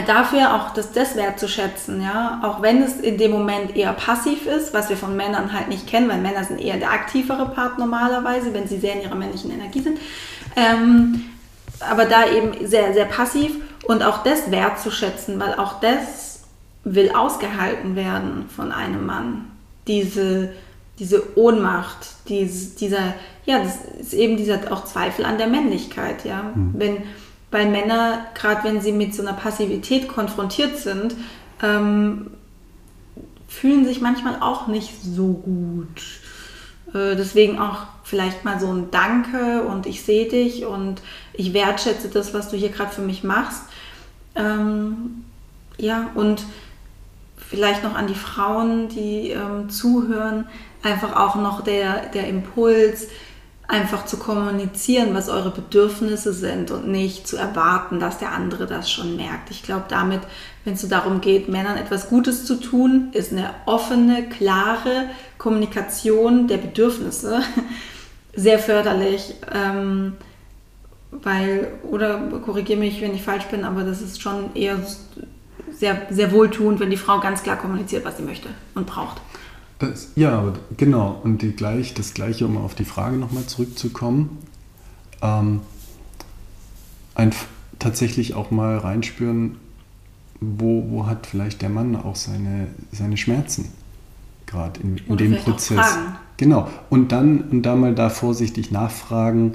dafür 0.07 0.55
auch 0.55 0.72
das, 0.72 0.93
das 0.93 1.14
wertzuschätzen, 1.14 2.03
ja, 2.03 2.41
auch 2.43 2.62
wenn 2.62 2.82
es 2.82 2.97
in 2.97 3.18
dem 3.18 3.32
Moment 3.32 3.76
eher 3.76 3.93
passiv 3.93 4.47
ist, 4.47 4.72
was 4.72 4.88
wir 4.88 4.97
von 4.97 5.16
Männern 5.16 5.53
halt 5.53 5.68
nicht 5.68 5.86
kennen, 5.86 6.09
weil 6.09 6.20
Männer 6.20 6.45
sind 6.45 6.61
eher 6.61 6.78
der 6.78 6.91
aktivere 6.91 7.47
Part 7.47 7.78
normalerweise, 7.78 8.55
wenn 8.55 8.66
sie 8.66 8.78
sehr 8.78 8.95
in 8.95 9.03
ihrer 9.03 9.14
männlichen 9.14 9.51
Energie 9.51 9.82
sind. 9.82 9.99
Ähm, 10.57 11.26
aber 11.80 12.05
da 12.07 12.26
eben 12.26 12.66
sehr, 12.66 12.93
sehr 12.95 13.07
passiv 13.07 13.53
und 13.84 14.03
auch 14.03 14.22
das 14.22 14.51
wertzuschätzen, 14.51 15.38
weil 15.38 15.55
auch 15.55 15.80
das 15.80 16.45
will 16.84 17.12
ausgehalten 17.12 17.97
werden 17.97 18.49
von 18.55 18.72
einem 18.72 19.05
Mann. 19.07 19.51
Diese, 19.86 20.53
diese 20.99 21.36
Ohnmacht, 21.36 22.07
diese, 22.28 22.76
dieser, 22.76 23.14
ja, 23.45 23.59
das 23.59 23.78
ist 24.01 24.14
eben 24.14 24.36
dieser 24.36 24.72
auch 24.72 24.84
Zweifel 24.84 25.24
an 25.24 25.36
der 25.36 25.47
Männlichkeit, 25.49 26.24
ja. 26.24 26.53
Mhm. 26.55 26.74
Wenn, 26.74 26.97
weil 27.51 27.68
Männer, 27.68 28.26
gerade 28.34 28.64
wenn 28.64 28.80
sie 28.80 28.92
mit 28.92 29.14
so 29.14 29.22
einer 29.22 29.32
Passivität 29.32 30.09
konfrontiert 30.09 30.78
sind, 30.78 31.14
ähm, 31.62 32.30
fühlen 33.48 33.84
sich 33.84 34.01
manchmal 34.01 34.40
auch 34.40 34.68
nicht 34.68 35.03
so 35.03 35.32
gut. 35.32 36.01
Äh, 36.94 37.16
deswegen 37.16 37.59
auch 37.59 37.86
vielleicht 38.05 38.44
mal 38.44 38.61
so 38.61 38.72
ein 38.72 38.90
Danke 38.90 39.62
und 39.62 39.86
ich 39.86 40.03
sehe 40.03 40.28
dich 40.28 40.64
und 40.64 41.03
ich 41.32 41.53
wertschätze 41.53 42.09
das, 42.09 42.32
was 42.34 42.51
du 42.51 42.57
hier 42.57 42.70
gerade 42.70 42.92
für 42.92 43.03
mich 43.03 43.24
machst. 43.24 43.62
Ähm, 44.34 45.24
ja, 45.76 46.11
und 46.14 46.44
vielleicht 47.36 47.82
noch 47.82 47.94
an 47.94 48.07
die 48.07 48.14
Frauen, 48.14 48.88
die 48.88 49.30
ähm, 49.30 49.70
zuhören, 49.70 50.46
einfach 50.82 51.16
auch 51.16 51.34
noch 51.36 51.62
der, 51.62 52.07
der 52.07 52.28
Impuls, 52.28 53.09
einfach 53.71 54.05
zu 54.05 54.16
kommunizieren, 54.16 55.14
was 55.14 55.29
eure 55.29 55.51
Bedürfnisse 55.51 56.33
sind 56.33 56.73
und 56.73 56.89
nicht 56.89 57.29
zu 57.29 57.37
erwarten, 57.37 58.01
dass 58.01 58.18
der 58.18 58.33
andere 58.33 58.66
das 58.66 58.91
schon 58.91 59.16
merkt. 59.16 59.51
Ich 59.51 59.62
glaube, 59.62 59.85
damit, 59.89 60.21
wenn 60.64 60.75
es 60.75 60.81
so 60.81 60.89
darum 60.89 61.21
geht, 61.21 61.49
Männern 61.49 61.77
etwas 61.77 62.09
Gutes 62.09 62.45
zu 62.45 62.57
tun, 62.57 63.11
ist 63.12 63.31
eine 63.33 63.51
offene, 63.66 64.29
klare 64.29 65.11
Kommunikation 65.39 66.49
der 66.49 66.59
Bedürfnisse 66.59 67.41
sehr 68.35 68.59
förderlich. 68.59 69.35
Ähm, 69.55 70.14
weil, 71.12 71.68
oder 71.83 72.18
korrigiere 72.45 72.79
mich, 72.79 73.01
wenn 73.01 73.14
ich 73.14 73.23
falsch 73.23 73.47
bin, 73.47 73.64
aber 73.64 73.83
das 73.83 74.01
ist 74.01 74.21
schon 74.23 74.55
eher 74.55 74.79
sehr, 75.73 76.07
sehr 76.11 76.33
wohltuend, 76.33 76.81
wenn 76.81 76.91
die 76.91 76.97
Frau 76.97 77.21
ganz 77.21 77.43
klar 77.43 77.57
kommuniziert, 77.57 78.05
was 78.05 78.16
sie 78.16 78.23
möchte 78.23 78.49
und 78.75 78.87
braucht. 78.87 79.21
Das, 79.81 80.11
ja, 80.14 80.53
genau. 80.76 81.20
Und 81.24 81.43
die 81.43 81.53
gleich, 81.53 81.95
das 81.95 82.14
Gleiche, 82.14 82.47
um 82.47 82.59
auf 82.59 82.74
die 82.74 82.85
Frage 82.85 83.16
nochmal 83.16 83.47
zurückzukommen. 83.47 84.39
Ähm, 85.22 85.61
ein, 87.14 87.33
tatsächlich 87.78 88.35
auch 88.35 88.51
mal 88.51 88.76
reinspüren, 88.76 89.57
wo, 90.41 90.87
wo 90.91 91.07
hat 91.07 91.26
vielleicht 91.26 91.62
der 91.62 91.70
Mann 91.70 91.97
auch 91.97 92.14
seine, 92.14 92.68
seine 92.93 93.16
Schmerzen 93.16 93.70
gerade 94.47 94.81
in, 94.81 94.99
in 94.99 95.16
dem 95.16 95.37
Prozess. 95.37 95.97
Genau. 96.37 96.68
Und 96.91 97.12
dann, 97.12 97.43
und 97.43 97.62
da 97.62 97.74
mal 97.74 97.95
da 97.95 98.11
vorsichtig 98.11 98.70
nachfragen 98.70 99.55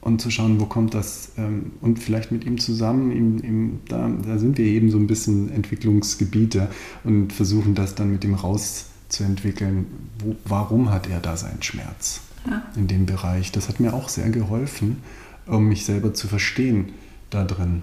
und 0.00 0.20
zu 0.20 0.30
schauen, 0.30 0.60
wo 0.60 0.66
kommt 0.66 0.94
das 0.94 1.32
ähm, 1.36 1.72
und 1.80 1.98
vielleicht 1.98 2.30
mit 2.30 2.44
ihm 2.44 2.58
zusammen, 2.58 3.10
ihm, 3.10 3.38
ihm, 3.38 3.80
da, 3.88 4.08
da 4.08 4.38
sind 4.38 4.56
wir 4.56 4.66
eben 4.66 4.90
so 4.90 4.98
ein 4.98 5.06
bisschen 5.06 5.50
Entwicklungsgebiete 5.52 6.68
und 7.02 7.32
versuchen 7.32 7.74
das 7.74 7.94
dann 7.96 8.12
mit 8.12 8.24
ihm 8.24 8.34
raus 8.34 8.89
zu 9.10 9.24
entwickeln, 9.24 9.86
wo, 10.18 10.36
warum 10.44 10.90
hat 10.90 11.08
er 11.08 11.20
da 11.20 11.36
seinen 11.36 11.62
Schmerz 11.62 12.22
ja. 12.48 12.62
in 12.76 12.86
dem 12.86 13.06
Bereich. 13.06 13.52
Das 13.52 13.68
hat 13.68 13.80
mir 13.80 13.94
auch 13.94 14.08
sehr 14.08 14.30
geholfen, 14.30 14.98
um 15.46 15.68
mich 15.68 15.84
selber 15.84 16.14
zu 16.14 16.28
verstehen 16.28 16.90
da 17.30 17.44
drin. 17.44 17.82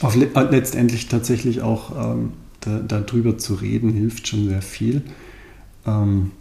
Auch 0.00 0.14
le 0.14 0.30
äh, 0.34 0.50
letztendlich 0.50 1.08
tatsächlich 1.08 1.62
auch 1.62 2.14
ähm, 2.14 2.32
da, 2.60 2.78
darüber 2.78 3.38
zu 3.38 3.54
reden, 3.54 3.90
hilft 3.90 4.28
schon 4.28 4.48
sehr 4.48 4.62
viel. 4.62 5.02
Ähm, 5.86 6.32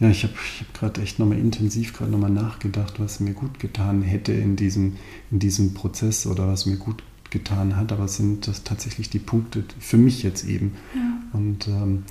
ja, 0.00 0.08
ich 0.08 0.22
habe 0.22 0.34
hab 0.34 0.74
gerade 0.74 1.02
echt 1.02 1.18
nochmal 1.18 1.38
intensiv 1.38 1.92
gerade 1.92 2.12
nochmal 2.12 2.30
nachgedacht, 2.30 3.00
was 3.00 3.18
mir 3.18 3.32
gut 3.32 3.58
getan 3.58 4.02
hätte 4.02 4.32
in 4.32 4.54
diesem, 4.54 4.96
in 5.32 5.40
diesem 5.40 5.74
Prozess 5.74 6.26
oder 6.26 6.46
was 6.46 6.66
mir 6.66 6.76
gut 6.76 7.02
getan 7.30 7.76
hat, 7.76 7.92
aber 7.92 8.04
es 8.04 8.16
sind 8.16 8.46
das 8.46 8.62
tatsächlich 8.62 9.10
die 9.10 9.18
Punkte 9.18 9.64
für 9.80 9.98
mich 9.98 10.22
jetzt 10.22 10.44
eben. 10.46 10.74
Ja. 10.94 11.38
Und 11.38 11.66
ähm, 11.66 12.04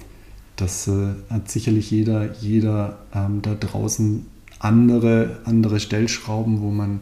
das 0.57 0.87
äh, 0.87 1.13
hat 1.29 1.49
sicherlich 1.49 1.89
jeder, 1.91 2.33
jeder 2.33 2.97
ähm, 3.13 3.41
da 3.41 3.53
draußen 3.55 4.25
andere, 4.59 5.39
andere 5.45 5.79
Stellschrauben, 5.79 6.61
wo 6.61 6.71
man 6.71 6.99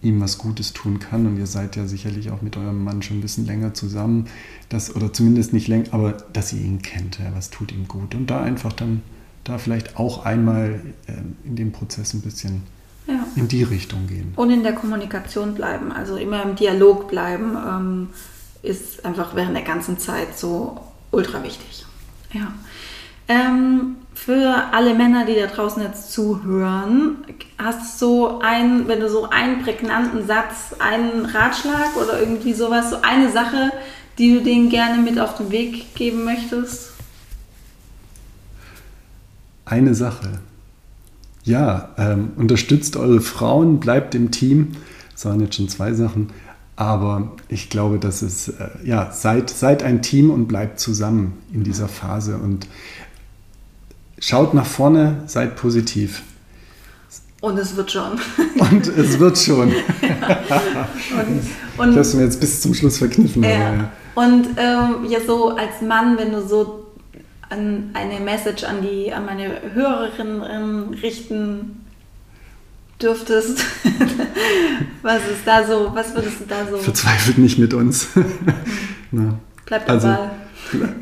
ihm 0.00 0.20
was 0.20 0.38
Gutes 0.38 0.72
tun 0.72 1.00
kann. 1.00 1.26
Und 1.26 1.38
ihr 1.38 1.46
seid 1.46 1.74
ja 1.76 1.86
sicherlich 1.86 2.30
auch 2.30 2.40
mit 2.40 2.56
eurem 2.56 2.82
Mann 2.84 3.02
schon 3.02 3.18
ein 3.18 3.20
bisschen 3.20 3.46
länger 3.46 3.74
zusammen, 3.74 4.26
dass, 4.68 4.94
oder 4.94 5.12
zumindest 5.12 5.52
nicht 5.52 5.66
länger, 5.66 5.92
aber 5.92 6.12
dass 6.32 6.52
ihr 6.52 6.60
ihn 6.60 6.80
kennt, 6.80 7.18
ja, 7.18 7.26
was 7.34 7.50
tut 7.50 7.72
ihm 7.72 7.88
gut. 7.88 8.14
Und 8.14 8.28
da 8.28 8.42
einfach 8.42 8.72
dann, 8.72 9.02
da 9.42 9.58
vielleicht 9.58 9.98
auch 9.98 10.24
einmal 10.24 10.80
äh, 11.08 11.12
in 11.44 11.56
dem 11.56 11.72
Prozess 11.72 12.14
ein 12.14 12.20
bisschen 12.20 12.62
ja. 13.08 13.26
in 13.34 13.48
die 13.48 13.64
Richtung 13.64 14.06
gehen. 14.06 14.32
Und 14.36 14.50
in 14.50 14.62
der 14.62 14.74
Kommunikation 14.74 15.54
bleiben, 15.54 15.90
also 15.90 16.16
immer 16.16 16.44
im 16.44 16.54
Dialog 16.54 17.08
bleiben, 17.08 17.56
ähm, 17.56 18.08
ist 18.62 19.04
einfach 19.04 19.34
während 19.34 19.56
der 19.56 19.64
ganzen 19.64 19.98
Zeit 19.98 20.38
so 20.38 20.80
ultra 21.10 21.42
wichtig. 21.42 21.86
Ja. 22.32 22.52
Ähm, 23.28 23.96
für 24.14 24.72
alle 24.72 24.94
Männer, 24.94 25.24
die 25.26 25.34
da 25.34 25.46
draußen 25.46 25.82
jetzt 25.82 26.12
zuhören, 26.12 27.18
hast 27.56 28.00
du 28.00 28.06
so 28.06 28.38
einen, 28.40 28.88
wenn 28.88 29.00
du 29.00 29.08
so 29.08 29.28
einen 29.28 29.62
prägnanten 29.62 30.26
Satz, 30.26 30.74
einen 30.78 31.26
Ratschlag 31.26 31.96
oder 31.96 32.20
irgendwie 32.20 32.52
sowas, 32.52 32.90
so 32.90 32.96
eine 33.02 33.30
Sache, 33.30 33.70
die 34.18 34.34
du 34.34 34.42
denen 34.42 34.70
gerne 34.70 35.00
mit 35.00 35.20
auf 35.20 35.36
den 35.36 35.50
Weg 35.50 35.94
geben 35.94 36.24
möchtest? 36.24 36.92
Eine 39.64 39.94
Sache. 39.94 40.40
Ja, 41.44 41.90
ähm, 41.96 42.32
unterstützt 42.36 42.96
eure 42.96 43.20
Frauen, 43.20 43.80
bleibt 43.80 44.14
im 44.14 44.30
Team. 44.30 44.72
Das 45.12 45.24
waren 45.24 45.40
jetzt 45.40 45.56
schon 45.56 45.68
zwei 45.68 45.92
Sachen. 45.92 46.30
Aber 46.78 47.32
ich 47.48 47.70
glaube, 47.70 47.98
dass 47.98 48.22
es, 48.22 48.48
äh, 48.48 48.68
ja, 48.84 49.10
seid, 49.10 49.50
seid 49.50 49.82
ein 49.82 50.00
Team 50.00 50.30
und 50.30 50.46
bleibt 50.46 50.78
zusammen 50.78 51.38
in 51.52 51.64
dieser 51.64 51.88
Phase. 51.88 52.36
Und 52.36 52.68
Schaut 54.20 54.52
nach 54.54 54.66
vorne, 54.66 55.22
seid 55.26 55.56
positiv. 55.56 56.22
Und 57.40 57.56
es 57.56 57.76
wird 57.76 57.92
schon. 57.92 58.18
Und 58.58 58.88
es 58.88 59.18
wird 59.18 59.38
schon. 59.38 59.68
ja. 60.02 60.88
und, 61.20 61.28
und, 61.28 61.42
ich 61.76 61.78
habe 61.78 62.00
es 62.00 62.14
mir 62.14 62.24
jetzt 62.24 62.40
bis 62.40 62.60
zum 62.60 62.74
Schluss 62.74 62.98
verkniffen. 62.98 63.44
Ja. 63.44 63.50
ja. 63.50 63.92
Und 64.16 64.48
ähm, 64.56 65.06
ja, 65.08 65.20
so 65.24 65.50
als 65.50 65.80
Mann, 65.80 66.18
wenn 66.18 66.32
du 66.32 66.46
so 66.46 66.86
an 67.48 67.90
eine 67.94 68.18
Message 68.18 68.64
an 68.64 68.82
die 68.82 69.12
an 69.12 69.24
meine 69.24 69.72
Hörerinnen 69.72 70.94
richten 70.94 71.86
dürftest, 73.00 73.64
was 75.02 75.18
ist 75.18 75.46
da 75.46 75.66
so, 75.66 75.90
was 75.94 76.14
würdest 76.14 76.40
du 76.40 76.44
da 76.46 76.66
so? 76.70 76.76
Verzweifelt 76.78 77.38
nicht 77.38 77.58
mit 77.58 77.74
uns. 77.74 78.08
Bleib 79.66 79.86
dabei. 79.86 79.92
Also, 79.92 80.30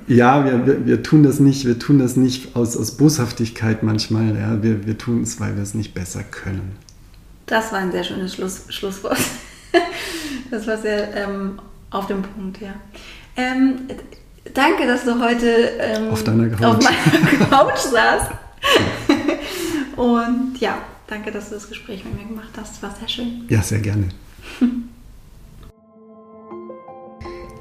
ja, 0.07 0.45
wir, 0.45 0.66
wir, 0.66 0.87
wir, 0.87 1.03
tun 1.03 1.22
das 1.22 1.41
nicht, 1.41 1.66
wir 1.66 1.79
tun 1.79 1.99
das 1.99 2.16
nicht 2.16 2.55
aus, 2.55 2.77
aus 2.77 2.93
Boshaftigkeit 2.93 3.83
manchmal. 3.83 4.37
Ja. 4.37 4.62
Wir, 4.62 4.87
wir 4.87 4.97
tun 4.99 5.22
es, 5.22 5.41
weil 5.41 5.57
wir 5.57 5.62
es 5.62 5.74
nicht 5.74 5.95
besser 5.95 6.22
können. 6.22 6.77
Das 7.47 7.72
war 7.72 7.79
ein 7.79 7.93
sehr 7.93 8.05
schönes 8.05 8.35
Schluss, 8.35 8.64
Schlusswort. 8.68 9.18
Das 10.49 10.64
war 10.68 10.79
sehr 10.79 11.12
ähm, 11.16 11.59
auf 11.91 12.07
dem 12.07 12.22
Punkt, 12.22 12.61
ja. 12.61 12.72
Ähm, 13.37 13.81
danke, 14.55 14.87
dass 14.87 15.05
du 15.05 15.20
heute 15.20 15.47
ähm, 15.81 16.11
auf, 16.11 16.22
deiner 16.22 16.49
Couch. 16.49 16.62
auf 16.62 16.79
meiner 16.81 17.47
Couch 17.47 17.79
saßt. 17.79 18.31
Und 19.97 20.57
ja, 20.61 20.79
danke, 21.07 21.30
dass 21.30 21.48
du 21.48 21.54
das 21.54 21.68
Gespräch 21.68 22.04
mit 22.04 22.14
mir 22.14 22.28
gemacht 22.28 22.50
hast. 22.57 22.82
War 22.82 22.94
sehr 22.98 23.09
schön. 23.09 23.46
Ja, 23.48 23.62
sehr 23.62 23.80
gerne. 23.80 24.09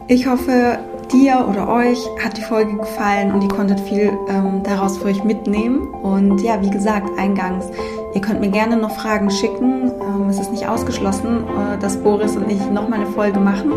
Ich 0.07 0.27
hoffe, 0.27 0.77
dir 1.11 1.47
oder 1.49 1.67
euch 1.67 1.97
hat 2.23 2.37
die 2.37 2.43
Folge 2.43 2.77
gefallen 2.77 3.31
und 3.31 3.41
ihr 3.41 3.47
konntet 3.47 3.79
viel 3.79 4.11
ähm, 4.29 4.61
daraus 4.63 4.99
für 4.99 5.05
euch 5.05 5.23
mitnehmen. 5.23 5.87
Und 5.87 6.43
ja, 6.43 6.61
wie 6.61 6.69
gesagt, 6.69 7.17
eingangs, 7.17 7.65
ihr 8.13 8.21
könnt 8.21 8.39
mir 8.39 8.51
gerne 8.51 8.77
noch 8.77 8.91
Fragen 8.91 9.31
schicken. 9.31 9.91
Ähm, 9.99 10.29
es 10.29 10.37
ist 10.39 10.51
nicht 10.51 10.67
ausgeschlossen, 10.67 11.43
äh, 11.47 11.79
dass 11.79 11.97
Boris 11.97 12.35
und 12.35 12.51
ich 12.51 12.63
nochmal 12.69 12.99
eine 12.99 13.09
Folge 13.09 13.39
machen, 13.39 13.71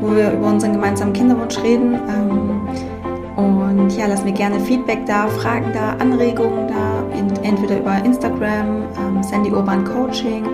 wo 0.00 0.16
wir 0.16 0.32
über 0.32 0.46
unseren 0.46 0.72
gemeinsamen 0.72 1.12
Kinderwunsch 1.12 1.58
reden. 1.58 1.94
Ähm, 2.08 2.60
und 3.38 3.96
ja, 3.96 4.06
lasst 4.06 4.24
mir 4.24 4.32
gerne 4.32 4.58
Feedback 4.58 5.06
da, 5.06 5.28
Fragen 5.28 5.72
da, 5.72 5.92
Anregungen 6.00 6.66
da, 6.66 7.04
entweder 7.44 7.78
über 7.78 8.04
Instagram, 8.04 8.82
ähm, 8.98 9.22
Sandy 9.22 9.52
Urban 9.52 9.84
Coaching 9.84 10.44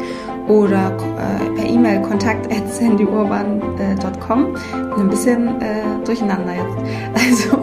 oder 0.48 0.92
äh, 1.16 1.58
per 1.58 1.66
E-Mail 1.66 2.02
kontakt 2.02 2.52
at 2.52 2.70
sandyurban.com. 2.70 4.54
Äh, 4.54 5.00
ein 5.00 5.08
bisschen 5.08 5.62
äh, 5.62 6.04
durcheinander 6.04 6.52
jetzt. 6.52 6.76
Also, 7.14 7.56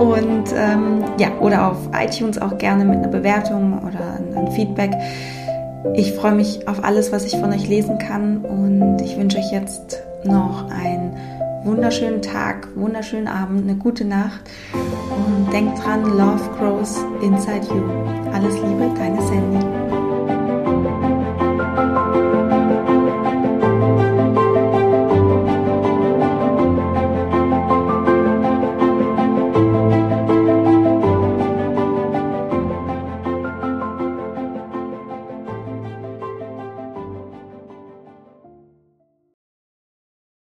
und 0.00 0.54
ähm, 0.54 1.04
ja, 1.18 1.28
oder 1.40 1.68
auf 1.72 1.78
iTunes 1.92 2.40
auch 2.40 2.56
gerne 2.58 2.84
mit 2.84 2.98
einer 2.98 3.08
Bewertung 3.08 3.80
oder 3.82 4.20
ein 4.36 4.52
Feedback. 4.52 4.92
Ich 5.94 6.12
freue 6.12 6.32
mich 6.32 6.68
auf 6.68 6.84
alles, 6.84 7.10
was 7.10 7.24
ich 7.24 7.36
von 7.36 7.52
euch 7.52 7.66
lesen 7.66 7.98
kann 7.98 8.44
und 8.44 9.00
ich 9.00 9.18
wünsche 9.18 9.38
euch 9.38 9.50
jetzt 9.50 10.00
noch 10.22 10.70
einen 10.70 11.16
wunderschönen 11.64 12.22
Tag, 12.22 12.68
wunderschönen 12.74 13.28
Abend, 13.28 13.68
eine 13.68 13.76
gute 13.76 14.04
Nacht 14.04 14.40
und 14.72 15.52
denkt 15.52 15.84
dran, 15.84 16.04
Love 16.16 16.48
grows 16.58 16.98
inside 17.22 17.66
you. 17.66 17.82
Alles 18.32 18.54
Liebe, 18.54 18.90
deine 18.96 19.20
Sandy. 19.22 19.99